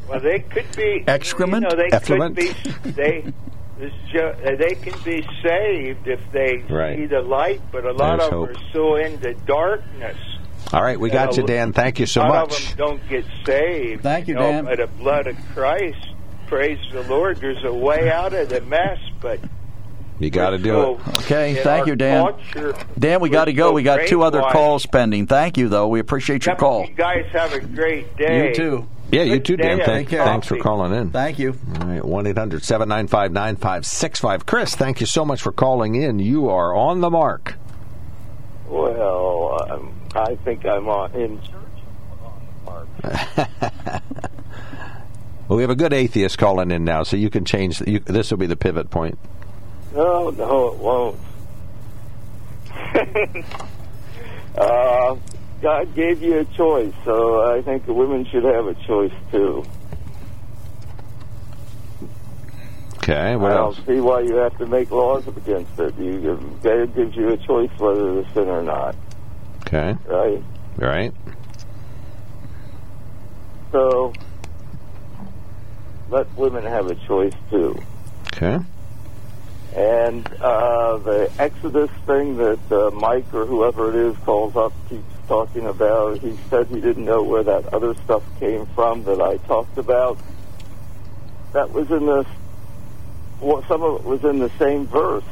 Well, 0.08 0.20
they 0.20 0.40
could 0.40 0.66
be 0.76 1.04
Excrement? 1.08 1.64
You 1.64 1.70
know, 1.78 1.84
they 1.84 1.96
Effluent? 1.96 2.36
could 2.38 2.84
be. 2.84 2.92
They. 2.92 3.34
this 3.80 3.94
ju- 4.12 4.34
They 4.58 4.76
can 4.76 4.94
be 5.04 5.26
saved 5.42 6.08
if 6.08 6.20
they 6.34 6.58
Right. 6.70 6.98
see 6.98 7.06
the 7.08 7.22
light, 7.22 7.62
but 7.72 7.86
a 7.86 7.94
lot 7.94 8.20
There's 8.20 8.24
of 8.26 8.30
them 8.32 8.40
hope. 8.40 8.50
are 8.50 8.74
so 8.74 8.96
into 8.98 9.34
darkness. 9.46 10.18
All 10.74 10.84
right, 10.84 11.00
we 11.00 11.10
got 11.10 11.38
you, 11.38 11.44
Uh, 11.44 11.48
Dan. 11.48 11.74
Thank 11.74 12.00
you 12.00 12.06
so 12.06 12.22
a 12.22 12.28
lot 12.28 12.50
much. 12.50 12.60
of 12.72 12.78
them 12.78 12.88
don't 12.88 13.10
get 13.10 13.26
saved. 13.46 14.04
Thank 14.04 14.28
you, 14.28 14.36
know, 14.36 14.42
Dan. 14.42 14.66
By 14.66 14.76
the 14.76 14.88
blood 14.88 15.28
of 15.28 15.36
Christ. 15.56 15.96
Praise 16.52 16.80
the 16.92 17.02
Lord. 17.04 17.38
There's 17.38 17.64
a 17.64 17.74
way 17.74 18.12
out 18.12 18.34
of 18.34 18.50
the 18.50 18.60
mess, 18.60 19.00
but 19.22 19.40
You 20.20 20.30
got 20.30 20.50
to 20.50 20.58
do 20.58 20.70
so 20.72 21.00
it. 21.00 21.18
Okay, 21.20 21.56
thank 21.64 21.88
you, 21.88 21.96
Dan. 21.96 22.24
culture, 22.26 22.76
Dan, 23.00 23.22
we 23.22 23.30
got 23.30 23.46
to 23.46 23.54
go. 23.54 23.70
so 23.70 23.74
We 23.74 23.84
got 23.84 24.06
two 24.08 24.22
other 24.22 24.42
brainwashed. 24.42 24.52
calls 24.52 24.86
pending. 24.86 25.28
Thank 25.28 25.58
you, 25.58 25.70
though. 25.70 25.88
We 25.88 26.02
appreciate 26.02 26.46
your 26.46 26.52
Yep, 26.56 26.60
call. 26.60 26.86
You 26.86 26.94
guys 26.94 27.26
have 27.32 27.54
a 27.54 27.62
great 27.62 28.18
day. 28.18 28.50
You 28.50 28.54
too. 28.56 28.88
Yeah, 29.14 29.24
you 29.24 29.40
too, 29.40 29.56
Dan. 29.56 29.78
Thank, 29.78 30.10
Take 30.10 30.10
care. 30.10 30.26
thanks 30.26 30.48
for 30.48 30.58
calling 30.58 30.94
in. 30.94 31.12
Thank 31.12 31.40
you. 31.40 31.56
All 31.80 31.88
right, 31.88 32.04
1 32.04 32.28
800 32.28 32.64
795 32.64 33.32
9565. 33.32 34.46
Chris, 34.46 34.76
thank 34.76 35.00
you 35.00 35.06
so 35.06 35.24
much 35.24 35.42
for 35.42 35.54
calling 35.54 35.96
in. 35.96 36.20
You 36.20 36.50
are 36.50 36.76
on 36.76 37.00
the 37.00 37.10
mark. 37.10 37.56
Well, 38.68 39.58
um, 39.72 39.94
I 40.16 40.36
think 40.36 40.66
I'm 40.66 40.90
on, 40.90 41.14
in 41.14 41.42
church 41.42 41.54
on 42.68 42.86
the 43.02 43.12
church. 43.46 44.02
Well, 45.52 45.58
we 45.58 45.64
have 45.64 45.70
a 45.70 45.76
good 45.76 45.92
atheist 45.92 46.38
calling 46.38 46.72
in 46.72 46.86
now, 46.86 47.04
so 47.04 47.18
you 47.18 47.30
can 47.30 47.44
change. 47.44 47.82
You, 47.82 48.00
this 48.00 48.32
will 48.32 48.38
be 48.38 48.48
the 48.48 48.56
pivot 48.56 48.90
point. 48.90 49.20
No, 49.94 50.30
no, 50.30 50.68
it 50.70 50.78
won't. 50.78 51.20
uh, 54.58 55.18
God 55.62 55.94
gave 55.94 56.22
you 56.22 56.40
a 56.40 56.46
choice, 56.46 56.94
so 57.04 57.54
I 57.54 57.62
think 57.64 57.86
the 57.86 57.92
women 57.92 58.26
should 58.28 58.46
have 58.46 58.66
a 58.66 58.76
choice 58.76 59.12
too. 59.30 59.66
Okay, 63.00 63.36
what 63.36 63.52
I 63.52 63.56
don't 63.56 63.86
see 63.86 64.00
why 64.00 64.22
you 64.22 64.36
have 64.36 64.58
to 64.60 64.66
make 64.66 64.90
laws 64.90 65.28
against 65.28 65.78
it. 65.78 65.98
You, 65.98 66.58
God 66.64 66.96
gives 66.96 67.14
you 67.18 67.28
a 67.28 67.36
choice 67.36 67.72
whether 67.78 68.24
to 68.24 68.34
sin 68.34 68.48
or 68.48 68.64
not, 68.64 68.96
Okay, 69.68 69.98
right? 70.08 70.42
Right. 70.78 71.14
So 73.74 74.14
let 76.12 76.32
women 76.38 76.66
have 76.66 76.88
a 76.88 76.96
choice 76.96 77.34
too. 77.50 77.82
Okay. 78.28 78.60
And 79.76 80.28
uh, 80.42 80.98
the 80.98 81.32
Exodus 81.40 81.90
thing 82.06 82.38
that 82.38 82.72
uh, 82.72 82.92
Mike 82.92 83.34
or 83.34 83.46
whoever 83.46 83.90
it 83.90 83.96
is 83.96 84.18
calls 84.26 84.56
up 84.58 84.74
keeps 84.90 85.04
talking 85.28 85.66
about, 85.66 86.20
he 86.20 86.38
said 86.50 86.68
he 86.68 86.82
didn't 86.82 87.06
know 87.06 87.24
where 87.24 87.44
that 87.44 87.74
other 87.74 87.96
stuff 88.04 88.24
came 88.40 88.66
from 88.68 89.06
that 89.06 89.22
I 89.22 89.38
talked 89.38 89.78
about. 89.78 90.20
That 91.54 91.72
was 91.72 91.90
in 91.90 92.06
the, 92.06 92.26
well, 93.40 93.64
some 93.68 93.82
of 93.82 94.02
it 94.02 94.06
was 94.06 94.26
in 94.26 94.40
the 94.40 94.52
same 94.60 94.88
verse, 94.88 95.24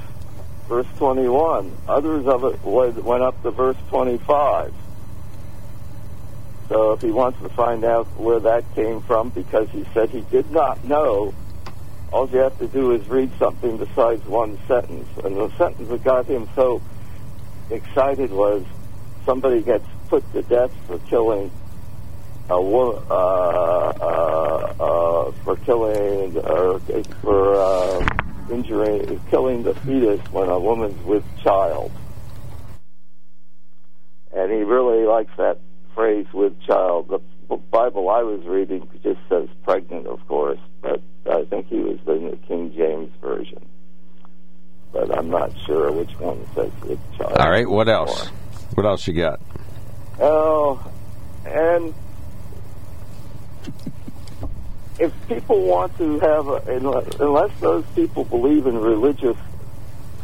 verse 0.69 0.87
21. 0.97 1.75
Others 1.89 2.25
of 2.27 2.45
it 2.45 2.63
went 2.63 3.03
went 3.03 3.23
up 3.23 3.41
to 3.43 3.51
verse 3.51 3.77
25. 3.89 4.73
So 6.69 6.93
if 6.93 7.01
he 7.01 7.09
wants 7.09 7.41
to 7.41 7.49
find 7.49 7.83
out 7.83 8.05
where 8.15 8.39
that 8.39 8.63
came 8.75 9.01
from, 9.01 9.29
because 9.29 9.67
he 9.71 9.85
said 9.91 10.11
he 10.11 10.21
did 10.21 10.51
not 10.51 10.85
know, 10.85 11.33
all 12.11 12.29
you 12.29 12.37
have 12.39 12.57
to 12.59 12.67
do 12.67 12.91
is 12.91 13.07
read 13.07 13.31
something 13.39 13.77
besides 13.77 14.23
one 14.25 14.57
sentence. 14.67 15.07
And 15.23 15.35
the 15.35 15.49
sentence 15.57 15.89
that 15.89 16.03
got 16.03 16.27
him 16.27 16.47
so 16.55 16.79
excited 17.71 18.31
was 18.31 18.63
somebody 19.25 19.61
gets 19.61 19.85
put 20.09 20.31
to 20.33 20.43
death 20.43 20.71
for 20.85 20.99
killing 20.99 21.51
a 22.51 22.61
wo- 22.61 23.03
uh, 23.09 23.93
uh, 24.01 24.83
uh, 24.83 25.31
for 25.43 25.55
killing 25.57 26.37
or 26.37 26.79
for 27.21 27.55
uh, 27.55 28.05
injuring, 28.51 29.19
killing 29.31 29.63
the 29.63 29.73
fetus 29.73 30.19
when 30.31 30.49
a 30.49 30.59
woman's 30.59 31.03
with 31.03 31.23
child. 31.43 31.91
And 34.33 34.51
he 34.51 34.59
really 34.59 35.05
likes 35.05 35.31
that 35.37 35.57
phrase 35.99 36.25
"with 36.33 36.57
child." 36.61 37.09
The 37.49 37.57
Bible 37.57 38.09
I 38.09 38.23
was 38.23 38.45
reading 38.45 38.87
just 39.03 39.19
says 39.27 39.49
"pregnant," 39.65 40.07
of 40.07 40.25
course, 40.29 40.59
but 40.81 41.01
I 41.29 41.43
think 41.43 41.67
he 41.67 41.79
was 41.81 41.99
in 42.07 42.29
the 42.29 42.37
King 42.47 42.73
James 42.73 43.11
version. 43.19 43.65
But 44.93 45.13
I'm 45.17 45.29
not 45.29 45.51
sure 45.65 45.91
which 45.91 46.11
one 46.19 46.39
says 46.55 46.71
"with 46.83 46.99
child." 47.17 47.37
All 47.37 47.49
right, 47.49 47.69
what 47.69 47.89
else? 47.89 48.29
What 48.75 48.85
else 48.85 49.05
you 49.07 49.13
got? 49.13 49.41
Oh, 50.21 50.81
and 51.45 51.93
if 54.99 55.11
people 55.27 55.61
want 55.65 55.97
to 55.97 56.17
have, 56.19 56.47
a, 56.47 56.61
unless 57.19 57.59
those 57.59 57.83
people 57.93 58.23
believe 58.23 58.67
in 58.67 58.77
religious, 58.77 59.37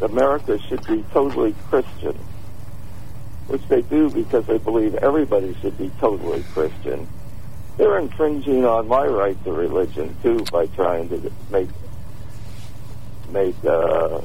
America 0.01 0.57
should 0.69 0.87
be 0.87 1.03
totally 1.11 1.53
Christian, 1.69 2.17
which 3.47 3.61
they 3.67 3.81
do 3.83 4.09
because 4.09 4.45
they 4.45 4.57
believe 4.57 4.95
everybody 4.95 5.55
should 5.61 5.77
be 5.77 5.91
totally 5.99 6.43
Christian. 6.53 7.07
They're 7.77 7.99
infringing 7.99 8.65
on 8.65 8.87
my 8.87 9.05
right 9.05 9.41
to 9.43 9.51
religion 9.51 10.15
too 10.23 10.45
by 10.51 10.67
trying 10.67 11.09
to 11.09 11.31
make 11.51 11.69
make 13.29 13.55
uh, 13.65 14.21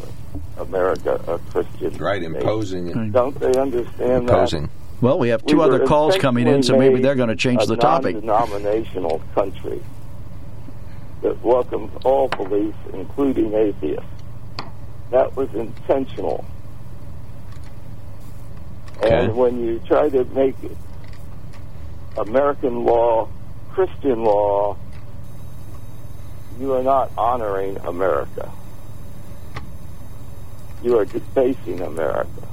America 0.59 1.21
a 1.27 1.39
Christian. 1.51 1.97
Right, 1.99 2.23
imposing 2.23 2.89
it. 2.89 3.13
Don't 3.13 3.39
they 3.39 3.59
understand 3.59 4.29
that? 4.29 4.35
Imposing. 4.35 4.71
Well, 5.01 5.19
we 5.19 5.31
have 5.31 5.45
two 5.47 5.59
We 5.59 5.63
other 5.63 5.87
calls 5.87 6.17
coming 6.19 6.47
in, 6.47 6.63
so 6.63 6.77
maybe 6.77 7.01
they're 7.01 7.15
going 7.15 7.31
to 7.31 7.37
change 7.37 7.63
a 7.63 7.67
the 7.67 7.77
topic. 7.77 8.23
Non-denominational 8.23 9.23
country 9.35 9.83
that 11.23 11.43
welcomes 11.43 11.91
all 12.05 12.29
beliefs, 12.29 12.77
including 12.93 13.55
atheists. 13.55 14.05
That 15.11 15.35
was 15.37 15.53
intentional. 15.55 16.45
Okay. 19.03 19.25
And 19.25 19.37
when 19.37 19.65
you 19.65 19.81
try 19.87 20.09
to 20.11 20.25
make 20.27 20.55
American 22.19 22.85
law 22.85 23.29
Christian 23.71 24.25
law, 24.25 24.77
you 26.59 26.75
are 26.75 26.83
not 26.83 27.11
honoring 27.17 27.79
America. 27.79 28.51
You 30.83 30.99
are 30.99 31.05
debasing 31.05 31.81
America. 31.81 32.47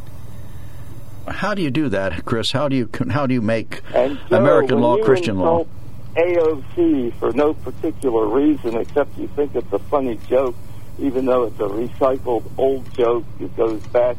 How 1.28 1.54
do 1.54 1.62
you 1.62 1.72
do 1.72 1.90
that, 1.90 2.24
Chris? 2.24 2.52
How 2.52 2.70
do 2.70 2.76
you 2.78 2.90
how 3.10 3.28
do 3.28 3.34
you 3.34 3.42
make 3.42 3.82
Joe, 3.94 4.18
American 4.32 4.80
law 4.80 4.98
Christian 5.04 5.40
law? 5.40 5.66
AOC 6.16 7.14
for 7.20 7.34
no 7.34 7.54
particular 7.54 8.26
reason 8.28 8.78
except 8.78 9.18
you 9.18 9.28
think 9.36 9.54
it's 9.56 9.72
a 9.74 9.80
funny 9.80 10.18
joke, 10.30 10.56
even 11.00 11.26
though 11.26 11.44
it's 11.44 11.60
a 11.60 11.64
recycled 11.64 12.50
old 12.58 12.92
joke. 12.94 13.26
It 13.42 13.56
goes 13.58 13.82
back 13.88 14.16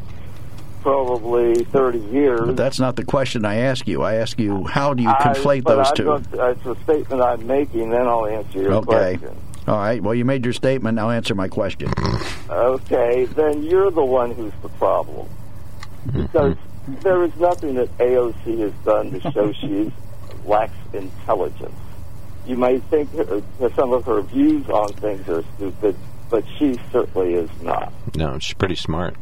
probably 0.83 1.64
30 1.64 1.99
years. 1.99 2.41
But 2.47 2.57
that's 2.57 2.79
not 2.79 2.97
the 2.97 3.05
question 3.05 3.45
I 3.45 3.57
ask 3.57 3.87
you. 3.87 4.03
I 4.03 4.14
ask 4.14 4.39
you 4.39 4.64
how 4.64 4.95
do 4.95 5.03
you 5.03 5.09
I- 5.11 5.14
conflate 5.22 5.64
but 5.64 5.76
those 5.76 5.87
I'm 5.89 5.95
two? 5.95 6.05
going 6.05 6.24
to- 6.24 6.51
it's 6.51 6.66
a 6.66 6.76
statement 6.85 7.22
I'm 7.22 7.47
making, 7.47 7.91
then 7.91 8.07
I'll 8.07 8.26
answer 8.26 8.61
your 8.62 8.72
Okay. 8.74 9.16
question. 9.18 9.37
All 9.66 9.76
right. 9.76 10.03
Well, 10.03 10.14
you 10.14 10.24
made 10.24 10.45
your 10.45 10.55
statement. 10.55 10.97
Now 10.97 11.11
answer 11.11 11.35
my 11.35 11.49
question. 11.49 11.93
Okay, 12.49 13.26
then 13.26 13.62
you're 13.62 13.91
the 13.91 14.05
one 14.05 14.31
who's 14.33 14.53
the 14.62 14.68
problem. 14.70 15.29
Because 16.11 16.55
there 17.03 17.22
is 17.24 17.37
nothing 17.39 17.74
that 17.74 17.91
AOC 17.99 18.61
has 18.61 18.72
done 18.85 19.11
to 19.11 19.31
show 19.33 19.53
she 19.53 19.93
lacks 20.47 20.72
intelligence. 20.95 21.74
You 22.47 22.57
may 22.57 22.79
think 22.79 23.14
her, 23.14 23.43
uh, 23.61 23.68
some 23.76 23.93
of 23.93 24.07
her 24.07 24.22
views 24.22 24.66
on 24.70 24.89
things 24.95 25.29
are 25.29 25.45
stupid, 25.57 25.95
but 26.31 26.45
she 26.59 26.79
certainly 26.91 27.35
is 27.35 27.51
not. 27.61 27.93
No, 28.16 28.39
she's 28.39 28.55
pretty 28.55 28.76
smart. 28.76 29.16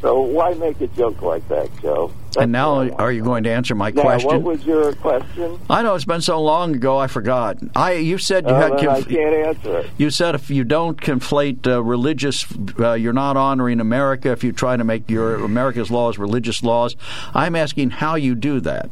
So 0.00 0.20
why 0.20 0.54
make 0.54 0.80
a 0.80 0.86
joke 0.88 1.20
like 1.20 1.46
that, 1.48 1.68
Joe? 1.82 2.10
and 2.38 2.52
now, 2.52 2.88
are 2.92 3.10
you 3.10 3.22
going 3.24 3.42
to 3.42 3.50
answer 3.50 3.74
my 3.74 3.90
Now, 3.90 4.02
question? 4.02 4.28
what 4.30 4.42
was 4.42 4.64
your 4.64 4.92
question? 4.94 5.58
I 5.68 5.82
know 5.82 5.94
it's 5.96 6.04
been 6.04 6.20
so 6.22 6.40
long 6.40 6.76
ago. 6.76 6.96
I 6.96 7.06
forgot. 7.08 7.58
I 7.76 7.94
you 7.94 8.16
said 8.18 8.46
you 8.48 8.54
Uh, 8.54 8.60
had 8.60 8.78
then 8.78 8.88
I 8.88 9.02
can't 9.02 9.34
answer 9.34 9.78
it. 9.80 9.90
you 9.98 10.08
said 10.10 10.34
if 10.34 10.48
you 10.48 10.64
don't 10.64 10.98
conflate 11.00 11.66
uh, 11.66 11.82
religious, 11.82 12.46
uh, 12.78 12.92
you're 12.94 13.12
not 13.12 13.36
honoring 13.36 13.80
America. 13.80 14.30
If 14.30 14.42
you 14.44 14.52
try 14.52 14.76
to 14.76 14.84
make 14.84 15.10
your 15.10 15.34
America's 15.44 15.90
laws 15.90 16.18
religious 16.18 16.62
laws, 16.62 16.96
I'm 17.34 17.54
asking 17.56 17.90
how 17.90 18.14
you 18.14 18.34
do 18.34 18.60
that. 18.60 18.88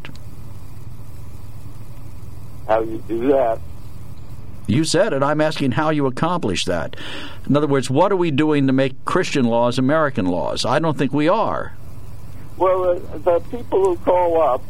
How 2.67 2.81
you 2.83 3.03
do 3.09 3.29
that? 3.29 3.61
You 4.69 4.85
said 4.85 5.15
it. 5.15 5.23
I'm 5.23 5.41
asking 5.41 5.73
how 5.73 5.89
you 5.89 6.07
accomplish 6.07 6.67
that. 6.67 6.95
In 7.49 7.57
other 7.57 7.67
words, 7.67 7.89
what 7.89 8.13
are 8.13 8.17
we 8.17 8.31
doing 8.31 8.67
to 8.67 8.73
make 8.75 9.03
Christian 9.07 9.47
laws 9.47 9.79
American 9.79 10.27
laws? 10.27 10.67
I 10.67 10.79
don't 10.79 10.97
think 10.97 11.11
we 11.13 11.27
are. 11.27 11.73
Well, 12.59 12.91
uh, 12.91 13.19
the 13.19 13.41
people 13.51 13.83
who 13.83 13.97
call 13.97 14.43
up, 14.43 14.63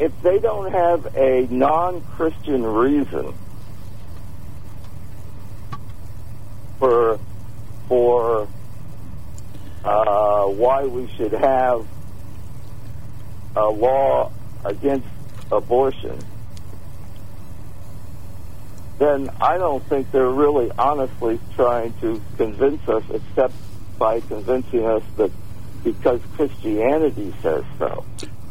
if 0.00 0.12
they 0.22 0.38
don't 0.38 0.72
have 0.72 1.14
a 1.14 1.46
non-Christian 1.50 2.64
reason 2.64 3.34
for 6.78 7.20
for 7.86 8.48
uh, 9.84 10.44
why 10.46 10.84
we 10.84 11.06
should 11.16 11.32
have 11.32 11.86
a 13.56 13.68
law 13.68 14.32
against 14.64 15.06
abortion, 15.52 16.18
then 18.98 19.30
I 19.40 19.58
don't 19.58 19.84
think 19.88 20.10
they're 20.10 20.28
really 20.28 20.70
honestly 20.78 21.38
trying 21.54 21.92
to 22.00 22.20
convince 22.36 22.86
us, 22.88 23.04
except 23.10 23.54
by 23.98 24.20
convincing 24.20 24.84
us 24.84 25.02
that 25.16 25.30
because 25.84 26.20
Christianity 26.36 27.32
says 27.42 27.64
so. 27.78 28.04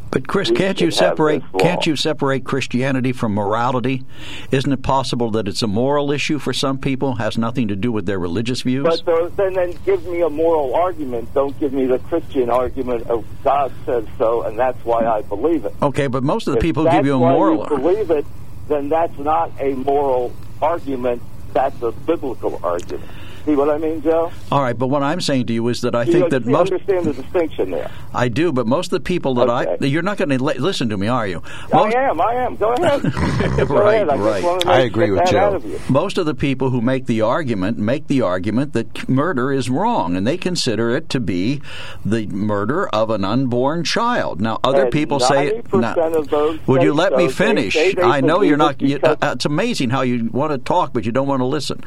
But 0.10 0.28
Chris, 0.28 0.50
can't 0.50 0.80
you 0.80 0.90
separate 0.90 1.44
can't 1.60 1.86
you 1.86 1.96
separate 1.96 2.46
Christianity 2.46 3.12
from 3.12 3.34
morality? 3.34 4.04
Isn't 4.52 4.72
it 4.72 4.82
possible 4.82 5.32
that 5.32 5.48
it's 5.48 5.62
a 5.62 5.68
moral 5.68 6.12
issue 6.12 6.40
for 6.40 6.54
some 6.54 6.78
people, 6.78 7.16
has 7.16 7.38
nothing 7.38 7.68
to 7.68 7.76
do 7.76 7.92
with 7.92 8.06
their 8.06 8.18
religious 8.18 8.62
views? 8.62 8.84
But 8.84 9.06
the, 9.06 9.32
then, 9.36 9.54
then 9.54 9.78
give 9.86 10.06
me 10.08 10.22
a 10.22 10.30
moral 10.30 10.74
argument. 10.76 11.34
Don't 11.34 11.60
give 11.60 11.74
me 11.74 11.86
the 11.86 12.00
Christian 12.00 12.50
argument 12.50 13.08
of 13.08 13.26
God 13.44 13.74
says 13.86 14.06
so, 14.18 14.44
and 14.44 14.58
that's 14.58 14.84
why 14.86 15.06
I 15.06 15.24
believe 15.24 15.66
it. 15.66 15.74
okay, 15.82 16.08
but 16.08 16.24
most 16.24 16.48
of 16.48 16.54
the 16.54 16.60
If 16.60 16.64
people 16.64 16.86
who 16.86 16.92
give 16.96 17.06
you 17.06 17.16
a 17.16 17.20
moral 17.20 17.68
You 17.70 17.78
believe 17.78 18.10
it, 18.10 18.26
then 18.68 18.90
that's 18.90 19.18
not 19.18 19.54
a 19.62 19.74
moral 19.76 20.34
argument. 20.62 21.24
That's 21.54 21.82
a 21.82 21.92
biblical 21.92 22.60
argument. 22.64 23.10
See 23.48 23.56
what 23.56 23.70
I 23.70 23.78
mean, 23.78 24.02
Joe? 24.02 24.30
All 24.52 24.62
right, 24.62 24.78
but 24.78 24.88
what 24.88 25.04
I'm 25.04 25.22
saying 25.22 25.46
to 25.46 25.54
you 25.54 25.66
is 25.70 25.80
that 25.80 25.96
I 25.96 26.04
you, 26.04 26.12
think 26.12 26.32
that 26.32 26.44
you 26.44 26.52
most 26.52 26.70
understand 26.70 27.06
the 27.06 27.14
distinction 27.14 27.72
there. 27.72 27.90
I 28.14 28.28
do, 28.28 28.52
but 28.52 28.68
most 28.68 28.88
of 28.88 28.92
the 28.92 29.00
people 29.00 29.36
that 29.36 29.50
I 29.50 29.78
you're 29.86 30.02
not 30.02 30.18
going 30.18 30.28
to 30.30 30.44
li- 30.44 30.58
listen 30.58 30.90
to 30.90 30.98
me, 30.98 31.08
are 31.08 31.26
you? 31.26 31.42
Most, 31.72 31.96
I 31.96 32.10
am. 32.10 32.20
I 32.20 32.34
am. 32.34 32.58
Go 32.58 32.74
ahead. 32.74 33.02
Go 33.70 33.76
Right, 33.78 33.96
ahead. 34.02 34.10
I 34.10 34.16
right. 34.18 34.44
wanted 34.44 34.68
I 34.68 34.80
agree 34.82 35.12
with 35.12 35.26
Joe. 35.28 35.56
of 35.56 35.90
most 35.90 36.18
of 36.18 36.26
the 36.26 36.36
people 36.36 36.72
who 36.72 36.82
make 36.82 37.06
the 37.06 37.22
argument 37.22 37.78
make 37.78 38.08
the 38.08 38.22
argument 38.22 38.74
that 38.74 39.08
murder 39.08 39.54
is 39.54 39.70
wrong, 39.70 40.18
and 40.18 40.28
they 40.28 40.36
consider 40.38 40.90
it 40.94 41.08
to 41.12 41.22
be 41.22 41.62
the 42.04 42.28
murder 42.28 42.90
of 42.90 43.10
an 43.12 43.24
unborn 43.24 43.86
child. 43.86 44.42
Now, 44.42 44.60
other 44.62 44.84
And 44.84 44.92
people 44.92 45.22
say, 45.22 45.62
90% 45.72 45.80
now, 45.80 45.96
of 46.20 46.30
those 46.30 46.68
"Would 46.68 46.84
you 46.84 46.94
let 46.94 47.14
so. 47.14 47.18
me 47.18 47.30
finish?" 47.30 47.76
say 47.76 47.94
they 47.94 48.02
I 48.02 48.20
know 48.20 48.42
you're 48.42 48.58
not. 48.58 48.82
You, 48.82 49.00
uh, 49.02 49.16
it's 49.36 49.46
amazing 49.46 49.90
how 49.90 50.02
you 50.02 50.30
want 50.34 50.52
to 50.52 50.58
talk, 50.58 50.92
but 50.92 51.06
you 51.06 51.14
don't 51.14 51.28
want 51.28 51.40
to 51.40 51.46
listen. 51.46 51.82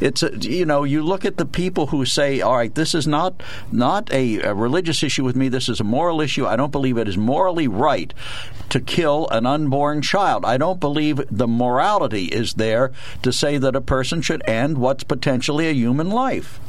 It's 0.00 0.22
a, 0.22 0.30
you 0.38 0.64
know, 0.66 0.84
you 0.84 0.99
look 1.02 1.24
at 1.24 1.36
the 1.36 1.46
people 1.46 1.86
who 1.86 2.04
say, 2.04 2.40
"All 2.40 2.56
right, 2.56 2.74
this 2.74 2.94
is 2.94 3.06
not 3.06 3.42
not 3.72 4.12
a, 4.12 4.40
a 4.40 4.54
religious 4.54 5.02
issue 5.02 5.24
with 5.24 5.36
me. 5.36 5.48
This 5.48 5.68
is 5.68 5.80
a 5.80 5.84
moral 5.84 6.20
issue. 6.20 6.46
I 6.46 6.56
don't 6.56 6.72
believe 6.72 6.98
it 6.98 7.08
is 7.08 7.16
morally 7.16 7.68
right 7.68 8.12
to 8.70 8.80
kill 8.80 9.28
an 9.30 9.46
unborn 9.46 10.02
child. 10.02 10.44
I 10.44 10.56
don't 10.56 10.80
believe 10.80 11.20
the 11.30 11.48
morality 11.48 12.26
is 12.26 12.54
there 12.54 12.92
to 13.22 13.32
say 13.32 13.58
that 13.58 13.74
a 13.74 13.80
person 13.80 14.22
should 14.22 14.48
end 14.48 14.78
what's 14.78 15.04
potentially 15.04 15.68
a 15.68 15.72
human 15.72 16.10
life." 16.10 16.60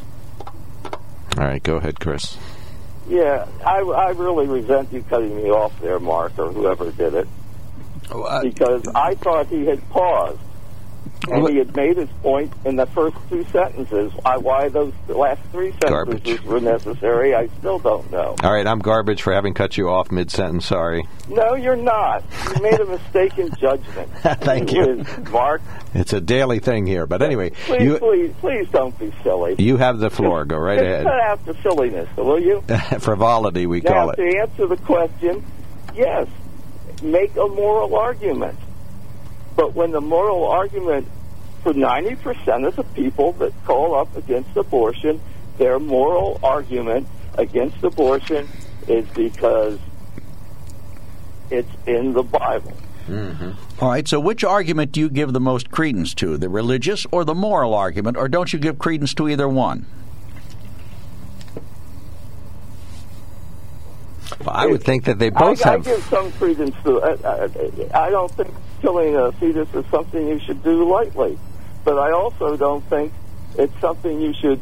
All 1.38 1.46
right, 1.46 1.64
go 1.64 1.78
ahead, 1.78 2.00
Chris. 2.00 2.38
Yeah, 3.08 3.48
I, 3.66 3.80
I 3.80 4.10
really 4.12 4.48
resent 4.48 4.92
you 4.92 5.04
cutting 5.04 5.36
me 5.36 5.50
off 5.50 5.78
there, 5.82 6.00
Mark, 6.00 6.38
or 6.38 6.52
whoever 6.52 6.92
did 6.92 7.14
it, 7.14 7.28
oh, 8.12 8.42
because 8.42 8.88
I 8.96 9.16
thought 9.16 9.48
he 9.48 9.66
had 9.66 9.88
paused 9.90 10.40
and 11.30 11.48
he 11.50 11.58
had 11.58 11.76
made 11.76 11.98
his 11.98 12.10
point 12.22 12.52
in 12.66 12.76
the 12.76 12.86
first 12.88 13.16
two 13.30 13.44
sentences. 13.52 14.12
I, 14.26 14.38
why 14.38 14.70
those 14.70 14.94
last 15.08 15.42
three 15.52 15.72
sentences 15.82 15.90
Garbage. 16.40 16.42
were 16.44 16.60
necessary, 16.60 17.36
I 17.36 17.48
still 17.60 17.80
don't 17.80 18.10
know. 18.12 18.36
All 18.44 18.52
right, 18.54 18.66
I'm 18.66 18.80
garbage 18.80 19.22
for 19.22 19.34
having 19.34 19.54
cut 19.54 19.78
you 19.78 19.90
off 19.90 20.12
mid 20.12 20.32
sentence. 20.32 20.66
Sorry. 20.66 21.08
No, 21.30 21.54
you're 21.56 21.76
not. 21.76 22.24
You 22.56 22.62
made 22.64 22.80
a 22.80 22.86
mistaken 22.86 23.50
judgment. 23.60 24.10
Thank 24.42 24.72
you. 24.74 25.06
Mark. 25.30 25.62
It's 25.94 26.14
a 26.14 26.22
daily 26.22 26.60
thing 26.60 26.86
here. 26.88 27.06
But 27.06 27.22
anyway, 27.22 27.52
Please, 27.66 27.84
you 27.84 27.98
please, 28.00 28.34
please 28.40 28.68
don't 28.72 28.98
be 28.98 29.14
silly. 29.24 29.56
you 29.60 29.78
have 29.78 30.00
the 30.00 30.10
floor. 30.10 30.46
Go 30.46 30.58
right 30.58 30.80
ahead. 30.82 31.04
cut 31.04 31.20
out 31.20 31.46
the 31.46 31.54
silliness, 31.62 32.10
will 32.18 32.40
you? 32.40 32.62
Frivolity, 33.00 33.68
we 33.68 33.82
now, 33.82 33.92
call 33.92 34.10
it. 34.12 34.16
to 34.16 34.38
answer 34.40 34.68
the 34.68 34.78
question, 34.78 35.46
yes, 35.94 36.28
make 37.04 37.36
a 37.36 37.48
moral 37.48 37.96
argument. 37.96 38.58
But 39.56 39.76
when 39.76 39.92
the 39.92 40.02
moral 40.02 40.48
argument 40.48 41.08
for 41.64 41.74
90% 41.74 42.68
of 42.68 42.76
the 42.76 42.84
people 42.84 43.34
that 43.34 43.54
call 43.66 43.96
up 43.96 44.16
against 44.16 44.56
abortion, 44.58 45.22
their 45.58 45.80
moral 45.80 46.40
argument 46.44 47.08
against 47.38 47.84
abortion 47.84 48.48
is 48.88 49.08
because 49.10 49.80
it's 51.50 51.70
in 51.86 52.14
the 52.14 52.24
Bible. 52.24 52.74
Mm-hmm. 53.08 53.52
All 53.84 53.90
right, 53.90 54.08
so 54.08 54.20
which 54.20 54.44
argument 54.44 54.92
do 54.92 55.00
you 55.00 55.10
give 55.10 55.34
the 55.34 55.40
most 55.40 55.70
credence 55.72 56.14
to, 56.16 56.38
the 56.38 56.50
religious 56.50 57.06
or 57.12 57.26
the 57.26 57.36
moral 57.36 57.74
argument, 57.74 58.18
or 58.18 58.30
don't 58.30 58.54
you 58.54 58.60
give 58.60 58.80
credence 58.80 59.14
to 59.16 59.28
either 59.28 59.48
one? 59.48 59.86
Well, 64.40 64.50
I 64.50 64.66
would 64.66 64.84
think 64.84 65.06
that 65.06 65.20
they 65.20 65.30
both 65.30 65.66
I, 65.66 65.72
have. 65.72 65.88
I 65.88 65.92
give 65.92 66.04
some 66.06 66.32
credence 66.34 66.76
to. 66.84 67.02
I, 67.02 67.12
I, 67.28 68.06
I 68.06 68.10
don't 68.10 68.32
think 68.32 68.54
killing 68.82 69.16
a 69.16 69.32
fetus 69.34 69.74
is 69.74 69.86
something 69.92 70.28
you 70.28 70.40
should 70.40 70.64
do 70.64 70.90
lightly, 70.90 71.38
but 71.84 71.98
I 71.98 72.12
also 72.12 72.58
don't 72.58 72.84
think 72.86 73.14
it's 73.58 73.80
something 73.80 74.20
you 74.20 74.34
should. 74.34 74.60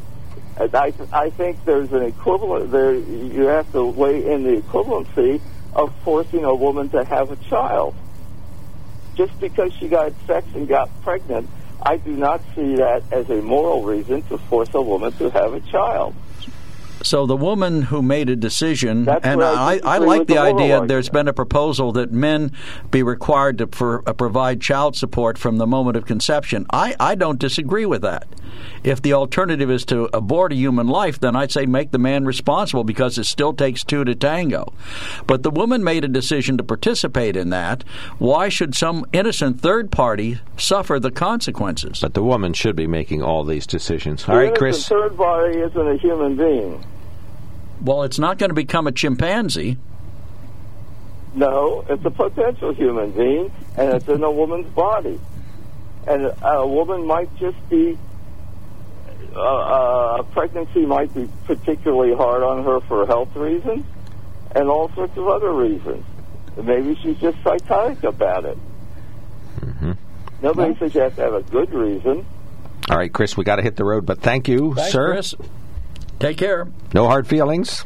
I, 0.58 0.94
I 1.14 1.30
think 1.30 1.64
there's 1.64 1.92
an 1.94 2.04
equivalent 2.04 2.72
there. 2.72 2.94
You 2.94 3.44
have 3.44 3.72
to 3.72 3.86
weigh 3.86 4.32
in 4.32 4.44
the 4.44 4.62
equivalency 4.62 5.40
of 5.74 5.94
forcing 6.04 6.44
a 6.44 6.54
woman 6.54 6.90
to 6.90 7.06
have 7.06 7.32
a 7.32 7.38
child. 7.50 7.96
Just 9.16 9.40
because 9.40 9.74
she 9.74 9.88
got 9.88 10.14
sex 10.28 10.48
and 10.56 10.68
got 10.68 10.90
pregnant, 11.02 11.50
I 11.82 11.98
do 11.98 12.12
not 12.12 12.42
see 12.56 12.76
that 12.76 13.04
as 13.12 13.30
a 13.30 13.42
moral 13.42 13.84
reason 13.84 14.22
to 14.24 14.38
force 14.38 14.70
a 14.74 14.82
woman 14.82 15.14
to 15.14 15.30
have 15.30 15.54
a 15.54 15.62
child. 15.62 16.16
So 17.02 17.26
the 17.26 17.38
woman 17.38 17.84
who 17.84 18.02
made 18.02 18.30
a 18.30 18.36
decision, 18.36 19.06
That's 19.06 19.26
and 19.26 19.42
I 19.42 19.76
I, 19.76 19.80
I 19.84 19.98
like 20.00 20.28
the 20.28 20.34
the 20.36 20.40
idea. 20.40 20.54
argument. 20.54 20.88
There's 20.90 21.10
been 21.10 21.28
a 21.28 21.34
proposal 21.34 21.92
that 21.94 22.12
men 22.12 22.52
be 22.92 23.04
required 23.04 23.58
to 23.60 23.68
for, 23.68 24.04
uh, 24.08 24.14
provide 24.14 24.60
child 24.62 24.96
support 24.96 25.38
from 25.38 25.58
the 25.58 25.66
moment 25.68 25.96
of 25.98 26.06
conception. 26.06 26.66
I, 26.72 26.96
I 27.00 27.16
don't 27.16 27.40
disagree 27.40 27.86
with 27.86 28.02
that. 28.02 28.28
If 28.84 29.02
the 29.02 29.14
alternative 29.14 29.70
is 29.72 29.86
to 29.86 30.10
abort 30.14 30.52
a 30.52 30.56
human 30.56 30.88
life, 30.88 31.20
then 31.20 31.36
I'd 31.36 31.52
say 31.52 31.66
make 31.66 31.92
the 31.92 31.98
man 32.00 32.26
responsible 32.26 32.84
because 32.84 33.18
it 33.18 33.26
still 33.26 33.54
takes 33.54 33.84
two 33.84 34.04
to 34.04 34.16
tango. 34.16 34.74
But 35.28 35.44
the 35.44 35.52
woman 35.52 35.84
made 35.84 36.04
a 36.04 36.08
decision 36.10 36.58
to 36.58 36.64
participate 36.64 37.36
in 37.38 37.50
that. 37.52 37.84
Why 38.18 38.50
should 38.50 38.76
some 38.76 39.06
innocent 39.14 39.62
third 39.62 39.92
party 39.92 40.40
suffer 40.58 41.00
the 41.00 41.12
consequences? 41.12 42.00
But 42.02 42.14
the 42.14 42.24
woman 42.24 42.54
should 42.54 42.76
be 42.76 42.88
making 42.88 43.22
all 43.22 43.44
these 43.44 43.66
decisions. 43.68 44.28
All 44.28 44.36
The 44.36 44.42
right, 44.42 44.56
Chris. 44.56 44.88
third 44.88 45.16
body 45.16 45.58
isn't 45.60 45.88
a 45.88 45.96
human 45.98 46.36
being. 46.36 46.84
Well, 47.82 48.04
it's 48.04 48.20
not 48.20 48.38
going 48.38 48.50
to 48.50 48.56
become 48.56 48.88
a 48.88 48.92
chimpanzee. 48.92 49.78
No, 51.34 51.86
it's 51.88 52.04
a 52.04 52.10
potential 52.10 52.74
human 52.74 53.12
being, 53.12 53.52
and 53.78 53.94
it's 53.94 54.08
in 54.08 54.24
a 54.24 54.32
woman's 54.32 54.70
body. 54.74 55.20
And 56.08 56.34
a 56.42 56.66
woman 56.66 57.06
might 57.06 57.34
just 57.38 57.58
be, 57.70 57.98
uh, 59.36 59.40
uh, 59.40 60.24
pregnancy 60.24 60.86
might 60.86 61.14
be 61.14 61.30
particularly 61.46 62.16
hard 62.16 62.42
on 62.42 62.64
her 62.64 62.80
for 62.82 63.06
health 63.06 63.36
reasons, 63.36 63.86
and 64.56 64.70
all 64.70 64.92
sorts 64.94 65.16
of 65.18 65.28
other 65.28 65.54
reasons. 65.54 66.04
Maybe 66.62 66.96
she's 67.02 67.18
just 67.18 67.38
psychotic 67.44 68.04
about 68.04 68.46
it. 68.46 68.58
Nobody 70.42 70.78
says 70.80 70.96
you 70.96 71.02
have 71.02 71.16
to 71.16 71.22
have 71.22 71.34
a 71.34 71.44
good 71.44 71.74
reason. 71.74 72.26
All 72.90 72.98
right, 72.98 73.12
Chris, 73.12 73.36
we 73.36 73.44
got 73.44 73.58
to 73.58 73.62
hit 73.62 73.76
the 73.76 73.84
road, 73.84 74.06
but 74.06 74.22
thank 74.22 74.48
you, 74.48 74.74
Thanks, 74.74 74.92
sir. 74.92 75.12
Chris. 75.14 75.36
Take 76.20 76.38
care. 76.38 76.68
No 76.94 77.08
hard 77.08 77.28
feelings. 77.28 77.86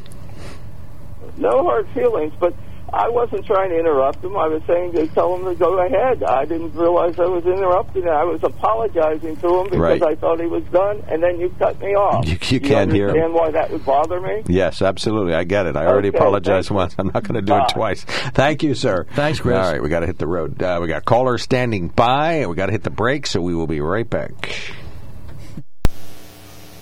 No 1.38 1.63
hard 1.63 1.88
feelings, 1.89 2.34
but 2.39 2.53
I 2.91 3.09
wasn't 3.09 3.43
trying 3.47 3.71
to 3.71 3.79
interrupt 3.79 4.23
him. 4.23 4.38
I 4.38 4.47
was 4.47 4.61
saying 4.67 4.91
to 4.93 5.07
tell 5.07 5.36
him 5.36 5.45
to 5.45 5.55
go 5.55 5.79
ahead. 5.84 6.21
I 6.23 6.45
didn't 6.45 6.75
realize 6.75 7.17
I 7.19 7.25
was 7.25 7.43
interrupting. 7.43 8.03
Him. 8.03 8.09
I 8.09 8.23
was 8.23 8.39
apologizing 8.43 9.36
to 9.38 9.47
him 9.59 9.63
because 9.65 9.79
Right. 9.79 10.03
I 10.03 10.13
thought 10.15 10.39
he 10.39 10.45
was 10.45 10.63
done, 10.65 11.03
and 11.07 11.23
then 11.23 11.39
you 11.39 11.49
cut 11.57 11.79
me 11.79 11.95
off. 11.95 12.27
You- 12.27 12.38
you 12.49 12.59
can't 12.59 12.91
hear 12.91 13.05
him. 13.09 13.15
understand 13.15 13.34
why 13.34 13.49
that 13.51 13.71
would 13.71 13.84
bother 13.84 14.21
me? 14.21 14.43
Yes, 14.47 14.84
absolutely. 14.84 15.34
I 15.34 15.43
get 15.43 15.65
it. 15.65 15.75
I 15.75 15.88
already 15.88 16.09
apologized 16.09 16.69
once. 16.69 16.93
I'm 16.99 17.07
not 17.07 17.23
going 17.23 17.34
to 17.36 17.41
do 17.41 17.53
Bye. 17.53 17.63
it 17.63 17.69
twice. 17.69 18.03
Thank 18.03 18.61
you, 18.61 18.75
sir. 18.75 19.07
Thanks, 19.13 19.39
Chris. 19.39 19.57
All 19.57 19.71
right, 19.71 19.81
we 19.81 19.89
got 19.89 20.01
to 20.01 20.05
hit 20.07 20.19
the 20.19 20.27
road. 20.27 20.61
Uh, 20.61 20.77
we 20.79 20.88
got 20.88 21.03
callers 21.03 21.41
standing 21.41 21.88
by, 21.88 22.34
and 22.34 22.49
we 22.51 22.55
got 22.55 22.67
to 22.67 22.71
hit 22.73 22.84
the 22.84 22.91
break, 22.91 23.25
so 23.25 23.41
we 23.41 23.55
will 23.55 23.67
be 23.67 23.81
right 23.81 24.07
back. 24.07 24.51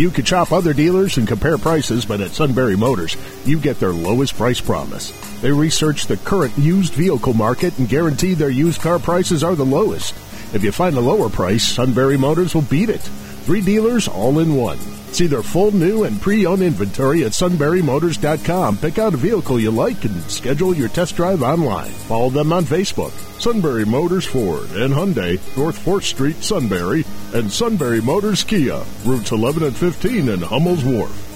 You 0.00 0.10
can 0.10 0.24
shop 0.24 0.50
other 0.50 0.72
dealers 0.72 1.18
and 1.18 1.28
compare 1.28 1.58
prices, 1.58 2.06
but 2.06 2.22
at 2.22 2.30
Sunbury 2.30 2.74
Motors, 2.74 3.18
you 3.44 3.60
get 3.60 3.78
their 3.78 3.92
lowest 3.92 4.34
price 4.34 4.58
promise. 4.58 5.10
They 5.42 5.52
research 5.52 6.06
the 6.06 6.16
current 6.16 6.56
used 6.56 6.94
vehicle 6.94 7.34
market 7.34 7.78
and 7.78 7.86
guarantee 7.86 8.32
their 8.32 8.48
used 8.48 8.80
car 8.80 8.98
prices 8.98 9.44
are 9.44 9.54
the 9.54 9.66
lowest. 9.66 10.14
If 10.54 10.64
you 10.64 10.72
find 10.72 10.96
a 10.96 11.00
lower 11.00 11.28
price, 11.28 11.64
Sunbury 11.68 12.16
Motors 12.16 12.54
will 12.54 12.62
beat 12.62 12.88
it. 12.88 13.02
Three 13.44 13.60
dealers 13.60 14.08
all 14.08 14.38
in 14.38 14.54
one. 14.54 14.78
See 15.12 15.26
their 15.26 15.42
full 15.42 15.72
new 15.72 16.04
and 16.04 16.20
pre-owned 16.20 16.62
inventory 16.62 17.24
at 17.24 17.32
sunburymotors.com. 17.32 18.78
Pick 18.78 18.98
out 18.98 19.14
a 19.14 19.16
vehicle 19.16 19.58
you 19.58 19.70
like 19.70 20.04
and 20.04 20.22
schedule 20.30 20.74
your 20.74 20.88
test 20.88 21.16
drive 21.16 21.42
online. 21.42 21.90
Follow 21.90 22.30
them 22.30 22.52
on 22.52 22.64
Facebook. 22.64 23.12
Sunbury 23.40 23.86
Motors 23.86 24.26
Ford 24.26 24.70
and 24.72 24.92
Hyundai, 24.92 25.38
North 25.56 25.82
4th 25.84 26.04
Street, 26.04 26.42
Sunbury, 26.42 27.04
and 27.34 27.50
Sunbury 27.50 28.00
Motors 28.02 28.44
Kia, 28.44 28.82
routes 29.04 29.32
11 29.32 29.62
and 29.62 29.76
15 29.76 30.28
in 30.28 30.40
Hummel's 30.40 30.84
Wharf. 30.84 31.26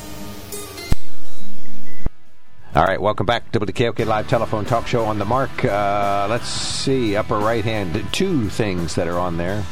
All 2.76 2.84
right, 2.84 3.00
welcome 3.00 3.24
back 3.24 3.52
to 3.52 3.60
the 3.60 3.72
KOK 3.72 4.00
Live 4.00 4.26
Telephone 4.26 4.64
Talk 4.64 4.88
Show 4.88 5.04
on 5.04 5.20
the 5.20 5.24
mark. 5.24 5.64
Uh, 5.64 6.26
let's 6.28 6.48
see, 6.48 7.14
upper 7.14 7.38
right 7.38 7.64
hand, 7.64 8.04
two 8.12 8.50
things 8.50 8.96
that 8.96 9.06
are 9.06 9.18
on 9.18 9.36
there. 9.36 9.64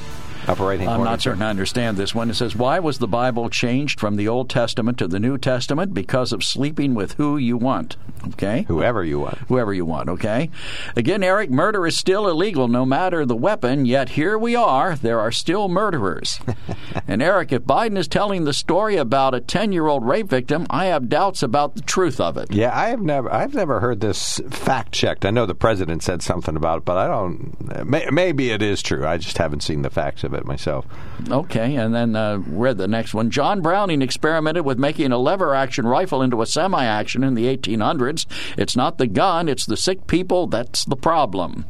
Upper 0.48 0.64
right 0.64 0.78
hand 0.78 0.90
I'm 0.90 0.96
corner. 0.96 1.10
not 1.10 1.22
certain 1.22 1.42
I 1.42 1.50
understand 1.50 1.96
this 1.96 2.14
one. 2.14 2.30
It 2.30 2.34
says, 2.34 2.56
Why 2.56 2.78
was 2.78 2.98
the 2.98 3.06
Bible 3.08 3.48
changed 3.48 4.00
from 4.00 4.16
the 4.16 4.28
Old 4.28 4.50
Testament 4.50 4.98
to 4.98 5.06
the 5.06 5.20
New 5.20 5.38
Testament? 5.38 5.94
Because 5.94 6.32
of 6.32 6.42
sleeping 6.42 6.94
with 6.94 7.12
who 7.14 7.36
you 7.36 7.56
want. 7.56 7.96
Okay? 8.28 8.64
Whoever 8.68 9.04
you 9.04 9.20
want. 9.20 9.38
Whoever 9.48 9.72
you 9.72 9.84
want, 9.84 10.08
okay? 10.08 10.50
Again, 10.96 11.22
Eric, 11.22 11.50
murder 11.50 11.86
is 11.86 11.96
still 11.96 12.28
illegal 12.28 12.68
no 12.68 12.84
matter 12.84 13.24
the 13.24 13.36
weapon, 13.36 13.84
yet 13.84 14.10
here 14.10 14.38
we 14.38 14.54
are. 14.56 14.96
There 14.96 15.20
are 15.20 15.32
still 15.32 15.68
murderers. 15.68 16.38
and 17.06 17.22
Eric, 17.22 17.52
if 17.52 17.62
Biden 17.62 17.98
is 17.98 18.08
telling 18.08 18.44
the 18.44 18.52
story 18.52 18.96
about 18.96 19.34
a 19.34 19.40
10 19.40 19.72
year 19.72 19.86
old 19.86 20.06
rape 20.06 20.28
victim, 20.28 20.66
I 20.70 20.86
have 20.86 21.08
doubts 21.08 21.42
about 21.42 21.74
the 21.74 21.82
truth 21.82 22.20
of 22.20 22.36
it. 22.36 22.52
Yeah, 22.52 22.76
I 22.76 22.88
have 22.88 23.00
never, 23.00 23.32
I've 23.32 23.54
never 23.54 23.80
heard 23.80 24.00
this 24.00 24.40
fact 24.50 24.92
checked. 24.92 25.24
I 25.24 25.30
know 25.30 25.46
the 25.46 25.54
president 25.54 26.02
said 26.02 26.22
something 26.22 26.56
about 26.56 26.78
it, 26.78 26.84
but 26.84 26.96
I 26.96 27.06
don't. 27.08 27.86
May, 27.86 28.06
maybe 28.10 28.50
it 28.50 28.62
is 28.62 28.82
true. 28.82 29.06
I 29.06 29.16
just 29.16 29.38
haven't 29.38 29.62
seen 29.62 29.82
the 29.82 29.90
facts 29.90 30.24
of 30.24 30.34
it 30.34 30.44
myself. 30.44 30.86
Okay, 31.28 31.76
and 31.76 31.94
then 31.94 32.16
uh, 32.16 32.38
read 32.46 32.78
the 32.78 32.88
next 32.88 33.14
one. 33.14 33.30
John 33.30 33.60
Browning 33.60 34.02
experimented 34.02 34.64
with 34.64 34.78
making 34.78 35.12
a 35.12 35.18
lever 35.18 35.54
action 35.54 35.86
rifle 35.86 36.22
into 36.22 36.42
a 36.42 36.46
semi 36.46 36.84
action 36.84 37.24
in 37.24 37.34
the 37.34 37.56
1800s. 37.56 38.26
It's 38.56 38.76
not 38.76 38.98
the 38.98 39.06
gun, 39.06 39.48
it's 39.48 39.66
the 39.66 39.76
sick 39.76 40.06
people 40.06 40.46
that's 40.46 40.84
the 40.84 40.96
problem. 40.96 41.66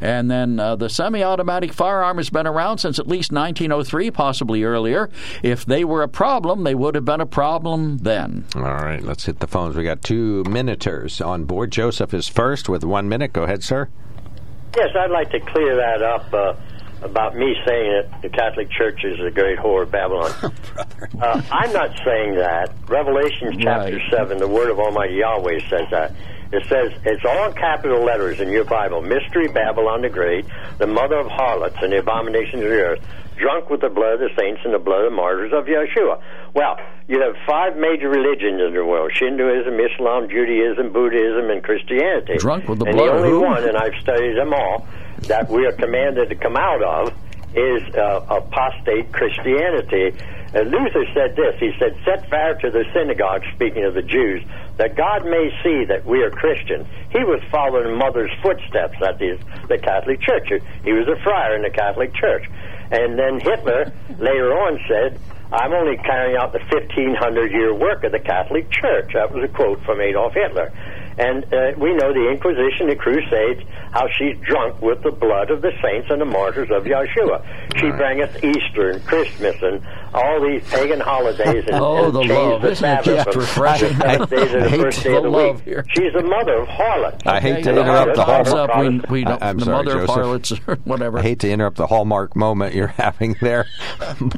And 0.00 0.30
then 0.30 0.60
uh, 0.60 0.76
the 0.76 0.88
semi 0.88 1.22
automatic 1.22 1.72
firearm 1.72 2.16
has 2.18 2.30
been 2.30 2.46
around 2.46 2.78
since 2.78 2.98
at 2.98 3.06
least 3.06 3.32
1903, 3.32 4.10
possibly 4.10 4.64
earlier. 4.64 5.10
If 5.42 5.64
they 5.64 5.84
were 5.84 6.02
a 6.02 6.08
problem, 6.08 6.64
they 6.64 6.74
would 6.74 6.94
have 6.94 7.04
been 7.04 7.20
a 7.20 7.26
problem 7.26 7.98
then. 7.98 8.44
All 8.54 8.62
right, 8.62 9.02
let's 9.02 9.26
hit 9.26 9.40
the 9.40 9.46
phones. 9.46 9.76
We 9.76 9.84
got 9.84 10.02
two 10.02 10.44
minuters 10.44 11.20
on 11.20 11.44
board. 11.44 11.70
Joseph 11.70 12.12
is 12.14 12.28
first 12.28 12.68
with 12.68 12.84
one 12.84 13.08
minute. 13.08 13.32
Go 13.32 13.44
ahead, 13.44 13.62
sir. 13.62 13.88
Yes, 14.76 14.88
I'd 14.94 15.10
like 15.10 15.30
to 15.30 15.40
clear 15.40 15.76
that 15.76 16.02
up. 16.02 16.32
Uh, 16.32 16.54
about 17.02 17.36
me 17.36 17.54
saying 17.66 17.92
that 17.92 18.22
the 18.22 18.28
Catholic 18.30 18.70
Church 18.70 19.04
is 19.04 19.20
a 19.20 19.30
great 19.30 19.58
whore 19.58 19.82
of 19.82 19.90
Babylon. 19.90 20.32
uh, 21.20 21.42
I'm 21.52 21.72
not 21.72 21.90
saying 22.04 22.36
that. 22.36 22.72
Revelation 22.88 23.60
chapter 23.60 23.96
Right. 23.96 24.10
7, 24.10 24.38
the 24.38 24.48
word 24.48 24.70
of 24.70 24.78
Almighty 24.80 25.14
Yahweh 25.16 25.60
says 25.68 25.86
that. 25.90 26.12
It 26.52 26.62
says, 26.68 26.92
it's 27.04 27.24
all 27.24 27.48
in 27.48 27.54
capital 27.54 28.04
letters 28.04 28.40
in 28.40 28.50
your 28.50 28.64
Bible. 28.64 29.02
Mystery 29.02 29.48
Babylon 29.48 30.02
the 30.02 30.08
Great, 30.08 30.46
the 30.78 30.86
mother 30.86 31.16
of 31.16 31.26
harlots 31.26 31.76
and 31.82 31.92
the 31.92 31.98
abominations 31.98 32.62
of 32.62 32.70
the 32.70 32.80
earth, 32.80 33.00
drunk 33.36 33.68
with 33.68 33.80
the 33.80 33.88
blood 33.88 34.14
of 34.14 34.20
the 34.20 34.30
saints 34.38 34.60
and 34.64 34.72
the 34.72 34.78
blood 34.78 35.04
of 35.04 35.10
the 35.10 35.16
martyrs 35.16 35.52
of 35.52 35.66
Yeshua. 35.66 36.22
Well, 36.54 36.78
you 37.08 37.20
have 37.20 37.34
five 37.46 37.76
major 37.76 38.08
religions 38.08 38.62
in 38.62 38.74
the 38.74 38.84
world 38.84 39.12
Shinduism, 39.12 39.78
Islam, 39.78 40.28
Judaism, 40.28 40.92
Buddhism, 40.92 41.50
and 41.50 41.62
Christianity. 41.62 42.36
Drunk 42.38 42.68
with 42.68 42.78
the 42.78 42.86
and 42.86 42.96
blood 42.96 43.08
the 43.08 43.12
of 43.12 43.18
only 43.18 43.30
who? 43.30 43.40
one, 43.40 43.68
and 43.68 43.76
I've 43.76 43.94
studied 44.00 44.36
them 44.36 44.54
all, 44.54 44.86
that 45.28 45.48
we 45.48 45.66
are 45.66 45.72
commanded 45.72 46.28
to 46.30 46.36
come 46.36 46.56
out 46.56 46.82
of 46.82 47.14
is 47.54 47.82
uh, 47.94 48.24
apostate 48.28 49.12
Christianity. 49.12 50.14
And 50.54 50.70
Luther 50.70 51.04
said 51.12 51.36
this. 51.36 51.58
He 51.58 51.72
said, 51.78 51.98
Set 52.04 52.28
fire 52.30 52.54
to 52.60 52.70
the 52.70 52.84
synagogue, 52.94 53.42
speaking 53.54 53.84
of 53.84 53.94
the 53.94 54.02
Jews, 54.02 54.42
that 54.76 54.96
God 54.96 55.24
may 55.24 55.50
see 55.62 55.84
that 55.86 56.04
we 56.04 56.22
are 56.22 56.30
Christians. 56.30 56.86
He 57.10 57.24
was 57.24 57.42
following 57.50 57.96
Mother's 57.96 58.30
footsteps 58.42 58.96
at 59.02 59.18
the, 59.18 59.38
the 59.68 59.78
Catholic 59.78 60.20
Church. 60.20 60.48
He 60.84 60.92
was 60.92 61.08
a 61.08 61.20
friar 61.22 61.56
in 61.56 61.62
the 61.62 61.70
Catholic 61.70 62.14
Church. 62.14 62.48
And 62.90 63.18
then 63.18 63.40
Hitler 63.40 63.92
later 64.18 64.52
on 64.52 64.78
said, 64.88 65.20
I'm 65.52 65.72
only 65.72 65.96
carrying 65.96 66.36
out 66.36 66.52
the 66.52 66.58
1500 66.58 67.52
year 67.52 67.74
work 67.74 68.04
of 68.04 68.12
the 68.12 68.18
Catholic 68.18 68.70
Church. 68.70 69.12
That 69.14 69.32
was 69.32 69.44
a 69.44 69.48
quote 69.48 69.82
from 69.84 70.00
Adolf 70.00 70.34
Hitler. 70.34 70.72
And 71.18 71.44
uh, 71.52 71.72
we 71.78 71.94
know 71.94 72.12
the 72.12 72.28
Inquisition, 72.30 72.88
the 72.88 72.96
Crusades, 72.96 73.62
how 73.92 74.06
she's 74.18 74.36
drunk 74.42 74.82
with 74.82 75.02
the 75.02 75.10
blood 75.10 75.50
of 75.50 75.62
the 75.62 75.72
saints 75.82 76.08
and 76.10 76.20
the 76.20 76.26
martyrs 76.26 76.70
of 76.70 76.84
Yeshua. 76.84 77.42
She 77.78 77.90
bringeth 77.90 78.44
Easter 78.44 78.90
and 78.90 79.04
Christmas 79.06 79.56
and 79.62 79.80
all 80.14 80.40
these 80.42 80.62
pagan 80.68 81.00
holidays 81.00 81.64
and, 81.66 81.74
Oh, 81.80 82.06
and 82.06 82.14
the 82.14 82.22
love. 82.34 82.62
the 82.62 82.68
Isn't 82.72 82.82
Sabbath 82.82 83.04
just 83.06 83.32
from 83.32 83.40
refreshing? 83.40 83.88
the 83.98 84.04
seventh 84.04 84.30
day 84.30 84.36
to 84.36 84.42
I 84.58 84.62
the 84.62 84.68
hate 84.68 84.80
first 84.80 85.02
day 85.02 85.16
of 85.16 85.22
the 85.22 85.28
love 85.30 85.56
week. 85.56 85.64
here. 85.64 85.86
She's 85.94 86.12
the 86.12 86.22
mother 86.22 86.58
of 86.58 86.68
harlots. 86.68 87.26
I 87.26 87.40
hate 87.40 87.64
to 87.64 87.70
Okay, 87.70 87.80
interrupt 87.80 88.16
the 88.16 88.24
Hallmark. 88.24 88.70
up. 88.70 88.78
We, 88.80 89.00
we 89.20 89.24
don't, 89.24 89.42
I- 89.42 89.48
I'm 89.48 89.58
the 89.58 89.64
sorry, 89.64 89.76
mother 89.84 90.00
of 90.00 90.06
Joseph. 90.06 90.14
harlots 90.14 90.52
or 90.66 90.74
whatever. 90.84 91.18
I 91.18 91.22
hate 91.22 91.40
to 91.40 91.50
interrupt 91.50 91.76
the 91.78 91.86
hallmark 91.86 92.36
moment 92.36 92.74
you're 92.74 92.86
having 92.88 93.36
there, 93.40 93.66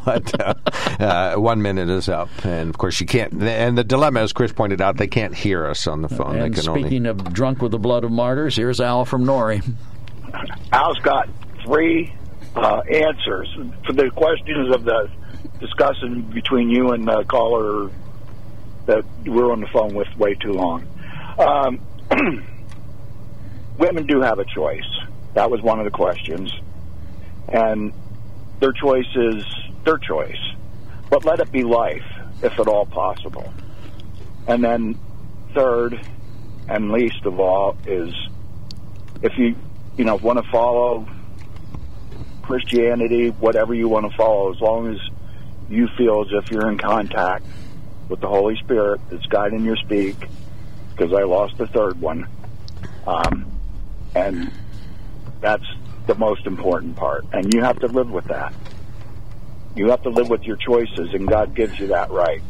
but 0.05 0.41
uh, 0.41 0.55
uh, 1.01 1.35
one 1.37 1.61
minute 1.63 1.89
is 1.91 2.09
up, 2.09 2.29
and 2.45 2.71
of 2.71 2.79
course 2.79 3.01
you 3.01 3.07
can't. 3.07 3.33
And 3.43 3.77
the 3.77 3.85
dilemma, 3.85 4.21
as 4.21 4.33
Chris 4.33 4.53
pointed 4.53 4.81
out, 4.81 4.97
they 4.97 5.07
can't 5.09 5.35
hear 5.35 5.67
us 5.67 5.87
on 5.87 6.03
the 6.03 6.09
phone. 6.09 6.37
and 6.37 6.55
they 6.55 6.61
can 6.61 6.68
only. 6.69 6.83
speaking 6.83 7.07
of 7.07 7.33
drunk 7.33 7.63
with 7.63 7.73
the 7.73 7.79
blood 7.79 8.05
of 8.05 8.11
martyrs, 8.11 8.57
here's 8.57 8.81
Al 8.81 9.05
from 9.05 9.25
Nori. 9.25 9.63
Al's 10.73 10.99
got 10.99 11.29
three 11.65 12.15
uh, 12.55 12.81
answers 12.91 13.57
for 13.87 13.93
the 13.93 14.11
questions 14.11 14.75
of 14.75 14.85
the 14.85 15.11
discussion 15.61 16.23
between 16.23 16.71
you 16.71 16.91
and 16.91 17.07
the 17.07 17.25
caller 17.25 17.91
that 18.87 19.05
we're 19.27 19.53
on 19.53 19.61
the 19.61 19.67
phone 19.69 19.95
with 19.95 20.09
way 20.17 20.35
too 20.35 20.53
long. 20.53 20.87
Um, 21.39 21.81
women 23.79 24.07
do 24.07 24.21
have 24.21 24.39
a 24.39 24.45
choice. 24.45 24.89
That 25.35 25.51
was 25.51 25.61
one 25.63 25.79
of 25.79 25.85
the 25.85 25.91
questions, 25.91 26.53
and 27.49 27.93
their 28.61 28.73
choice 28.73 29.07
is 29.15 29.45
their 29.85 29.99
choice. 29.99 30.41
But 31.11 31.25
let 31.25 31.41
it 31.41 31.53
be 31.53 31.63
life, 31.63 32.05
if 32.43 32.59
at 32.59 32.67
all 32.67 32.87
possible. 32.87 33.53
And 34.47 34.65
then, 34.65 34.99
third, 35.55 36.01
and 36.69 36.91
least 36.91 37.25
of 37.25 37.41
all, 37.41 37.77
is 37.87 38.15
if 39.23 39.33
you 39.37 39.57
you 39.97 40.05
know 40.05 40.17
want 40.17 40.39
to 40.39 40.51
follow 40.51 41.09
Christianity, 42.43 43.29
whatever 43.29 43.75
you 43.75 43.89
want 43.89 44.11
to 44.11 44.17
follow, 44.17 44.53
as 44.53 44.61
long 44.61 44.93
as 44.93 45.01
you 45.69 45.89
feel 45.99 46.23
as 46.23 46.29
if 46.33 46.51
you're 46.51 46.71
in 46.71 46.79
contact 46.79 47.45
with 48.09 48.21
the 48.21 48.29
Holy 48.29 48.57
Spirit 48.57 49.01
that's 49.11 49.27
guiding 49.27 49.65
your 49.65 49.77
speak. 49.77 50.17
Because 50.97 51.13
I 51.13 51.23
lost 51.23 51.57
the 51.59 51.69
third 51.69 52.01
one, 52.01 52.27
um, 53.07 53.61
and 54.17 54.51
that's 55.41 55.65
the 56.09 56.17
most 56.17 56.45
important 56.47 56.97
part. 56.97 57.25
And 57.33 57.53
you 57.53 57.63
have 57.63 57.79
to 57.81 57.87
live 57.87 58.11
with 58.11 58.27
that. 58.29 58.53
You 59.77 59.91
have 59.91 60.03
to 60.03 60.11
live 60.11 60.29
with 60.29 60.43
your 60.43 60.57
choices, 60.57 61.15
and 61.15 61.29
God 61.29 61.55
gives 61.55 61.79
you 61.79 61.89
that 61.89 62.11
right. 62.11 62.43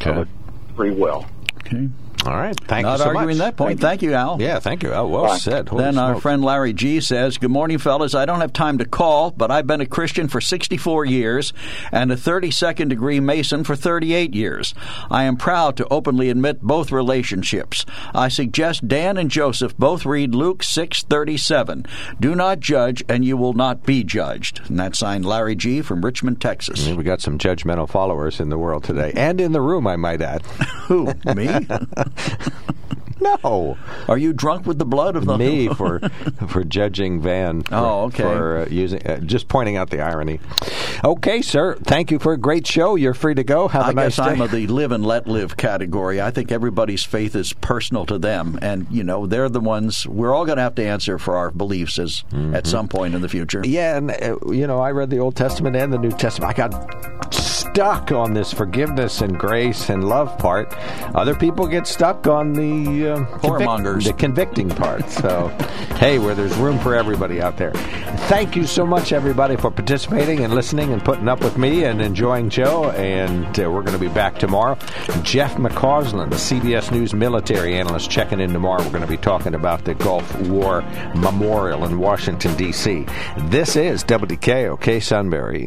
Okay. 0.00 0.28
Free 0.74 0.90
will. 0.90 1.24
Okay. 1.58 1.88
All 2.26 2.34
right. 2.36 2.58
Thank 2.66 2.84
Not 2.86 2.92
you 2.98 3.04
so 3.04 3.08
arguing 3.10 3.28
much. 3.28 3.38
that 3.38 3.56
point. 3.56 3.80
Thank 3.80 4.00
you, 4.02 4.14
Al. 4.14 4.40
Yeah, 4.40 4.58
thank 4.58 4.82
you. 4.82 4.92
Oh, 4.92 5.06
well 5.06 5.24
Bye. 5.26 5.36
said. 5.36 5.68
Holy 5.68 5.84
Then 5.84 5.98
our 5.98 6.18
friend 6.20 6.42
Larry 6.42 6.72
G 6.72 7.00
says, 7.00 7.36
Good 7.36 7.50
morning, 7.50 7.76
fellas. 7.78 8.14
I 8.14 8.24
don't 8.24 8.40
have 8.40 8.52
time 8.52 8.78
to 8.78 8.84
call, 8.86 9.30
but 9.30 9.50
I've 9.50 9.66
been 9.66 9.82
a 9.82 9.86
Christian 9.86 10.28
for 10.28 10.40
64 10.40 11.04
years 11.04 11.52
and 11.92 12.10
a 12.10 12.16
32nd 12.16 12.88
degree 12.88 13.20
Mason 13.20 13.62
for 13.62 13.76
38 13.76 14.34
years. 14.34 14.74
I 15.10 15.24
am 15.24 15.36
proud 15.36 15.76
to 15.76 15.88
openly 15.88 16.30
admit 16.30 16.62
both 16.62 16.90
relationships. 16.90 17.84
I 18.14 18.28
suggest 18.28 18.88
Dan 18.88 19.18
and 19.18 19.30
Joseph 19.30 19.76
both 19.76 20.06
read 20.06 20.34
Luke 20.34 20.62
6:37. 20.62 21.84
Do 22.20 22.34
not 22.34 22.60
judge, 22.60 23.04
and 23.08 23.24
you 23.24 23.36
will 23.36 23.52
not 23.52 23.84
be 23.84 24.02
judged. 24.02 24.60
And 24.68 24.78
that's 24.78 24.98
signed 24.98 25.26
Larry 25.26 25.56
G 25.56 25.82
from 25.82 26.02
Richmond, 26.02 26.40
Texas. 26.40 26.88
We 26.88 27.04
got 27.04 27.20
some 27.20 27.38
judgmental 27.38 27.88
followers 27.88 28.40
in 28.40 28.48
the 28.48 28.58
world 28.58 28.84
today, 28.84 29.12
and 29.14 29.40
in 29.40 29.52
the 29.52 29.60
room, 29.60 29.86
I 29.86 29.96
might 29.96 30.22
add. 30.22 30.42
Who? 30.86 31.12
Me? 31.34 31.48
No, 33.20 33.78
Are 34.06 34.18
you 34.18 34.34
drunk 34.34 34.66
with 34.66 34.78
the 34.78 34.84
blood 34.84 35.16
of 35.16 35.24
the 35.24 35.38
me 35.38 35.68
for 35.74 36.00
for 36.46 36.62
judging 36.62 37.22
Van. 37.22 37.62
For, 37.62 37.74
Oh, 37.74 38.02
okay. 38.02 38.22
For 38.22 38.58
uh, 38.58 38.66
using, 38.68 39.06
uh, 39.06 39.20
just 39.20 39.48
pointing 39.48 39.76
out 39.78 39.88
the 39.88 40.00
irony. 40.00 40.40
Okay, 41.02 41.40
sir. 41.40 41.76
Thank 41.76 42.10
you 42.10 42.18
for 42.18 42.34
a 42.34 42.36
great 42.36 42.66
show. 42.66 42.96
You're 42.96 43.14
free 43.14 43.34
to 43.34 43.44
go. 43.44 43.68
Have 43.68 43.82
a 43.82 43.86
I 43.86 43.92
nice 43.92 44.16
guess 44.16 44.26
day. 44.26 44.32
I'm 44.32 44.40
of 44.42 44.50
the 44.50 44.66
live 44.66 44.92
and 44.92 45.06
let 45.06 45.26
live 45.26 45.56
category. 45.56 46.20
I 46.20 46.30
think 46.32 46.52
everybody's 46.52 47.04
faith 47.04 47.34
is 47.34 47.54
personal 47.54 48.04
to 48.06 48.18
them, 48.18 48.58
and 48.60 48.86
you 48.90 49.02
know 49.04 49.26
they're 49.26 49.48
the 49.48 49.60
ones 49.60 50.06
we're 50.06 50.34
all 50.34 50.44
going 50.44 50.56
to 50.58 50.62
have 50.62 50.74
to 50.74 50.84
answer 50.84 51.18
for 51.18 51.36
our 51.36 51.50
beliefs 51.50 51.98
as 51.98 52.24
at 52.52 52.66
some 52.66 52.88
point 52.88 53.14
in 53.14 53.22
the 53.22 53.28
future. 53.30 53.62
Yeah, 53.64 53.96
and 53.96 54.10
uh, 54.10 54.36
you 54.52 54.66
know, 54.66 54.80
I 54.80 54.90
read 54.90 55.08
the 55.08 55.18
Old 55.20 55.34
Testament 55.36 55.76
and 55.76 55.90
the 55.92 55.98
New 55.98 56.10
Testament. 56.12 56.50
I 56.50 56.68
got 56.68 57.32
stuck 57.74 58.12
on 58.12 58.32
this 58.32 58.52
forgiveness 58.52 59.20
and 59.20 59.36
grace 59.36 59.90
and 59.90 60.08
love 60.08 60.38
part. 60.38 60.72
Other 61.16 61.34
people 61.34 61.66
get 61.66 61.88
stuck 61.88 62.28
on 62.28 62.52
the 62.52 63.08
uh, 63.08 63.24
Whoremongers. 63.38 64.04
the 64.04 64.12
convicting 64.12 64.68
part. 64.68 65.10
So, 65.10 65.48
hey, 65.96 66.20
where 66.20 66.36
there's 66.36 66.54
room 66.54 66.78
for 66.78 66.94
everybody 66.94 67.42
out 67.42 67.56
there. 67.56 67.72
Thank 68.28 68.54
you 68.54 68.64
so 68.64 68.86
much, 68.86 69.12
everybody, 69.12 69.56
for 69.56 69.72
participating 69.72 70.44
and 70.44 70.54
listening 70.54 70.92
and 70.92 71.04
putting 71.04 71.26
up 71.26 71.40
with 71.40 71.58
me 71.58 71.82
and 71.82 72.00
enjoying 72.00 72.48
Joe. 72.48 72.90
And 72.92 73.58
uh, 73.58 73.68
we're 73.68 73.82
going 73.82 73.98
to 73.98 73.98
be 73.98 74.06
back 74.14 74.38
tomorrow. 74.38 74.76
Jeff 75.24 75.56
McCausland, 75.56 76.30
the 76.30 76.36
CBS 76.36 76.92
News 76.92 77.12
military 77.12 77.74
analyst, 77.74 78.08
checking 78.08 78.38
in 78.38 78.52
tomorrow. 78.52 78.84
We're 78.84 78.90
going 78.90 79.02
to 79.02 79.08
be 79.08 79.16
talking 79.16 79.56
about 79.56 79.84
the 79.84 79.94
Gulf 79.94 80.32
War 80.42 80.82
Memorial 81.16 81.84
in 81.86 81.98
Washington, 81.98 82.54
D.C. 82.54 83.04
This 83.48 83.74
is 83.74 84.04
WKOK 84.04 85.02
Sunbury. 85.02 85.66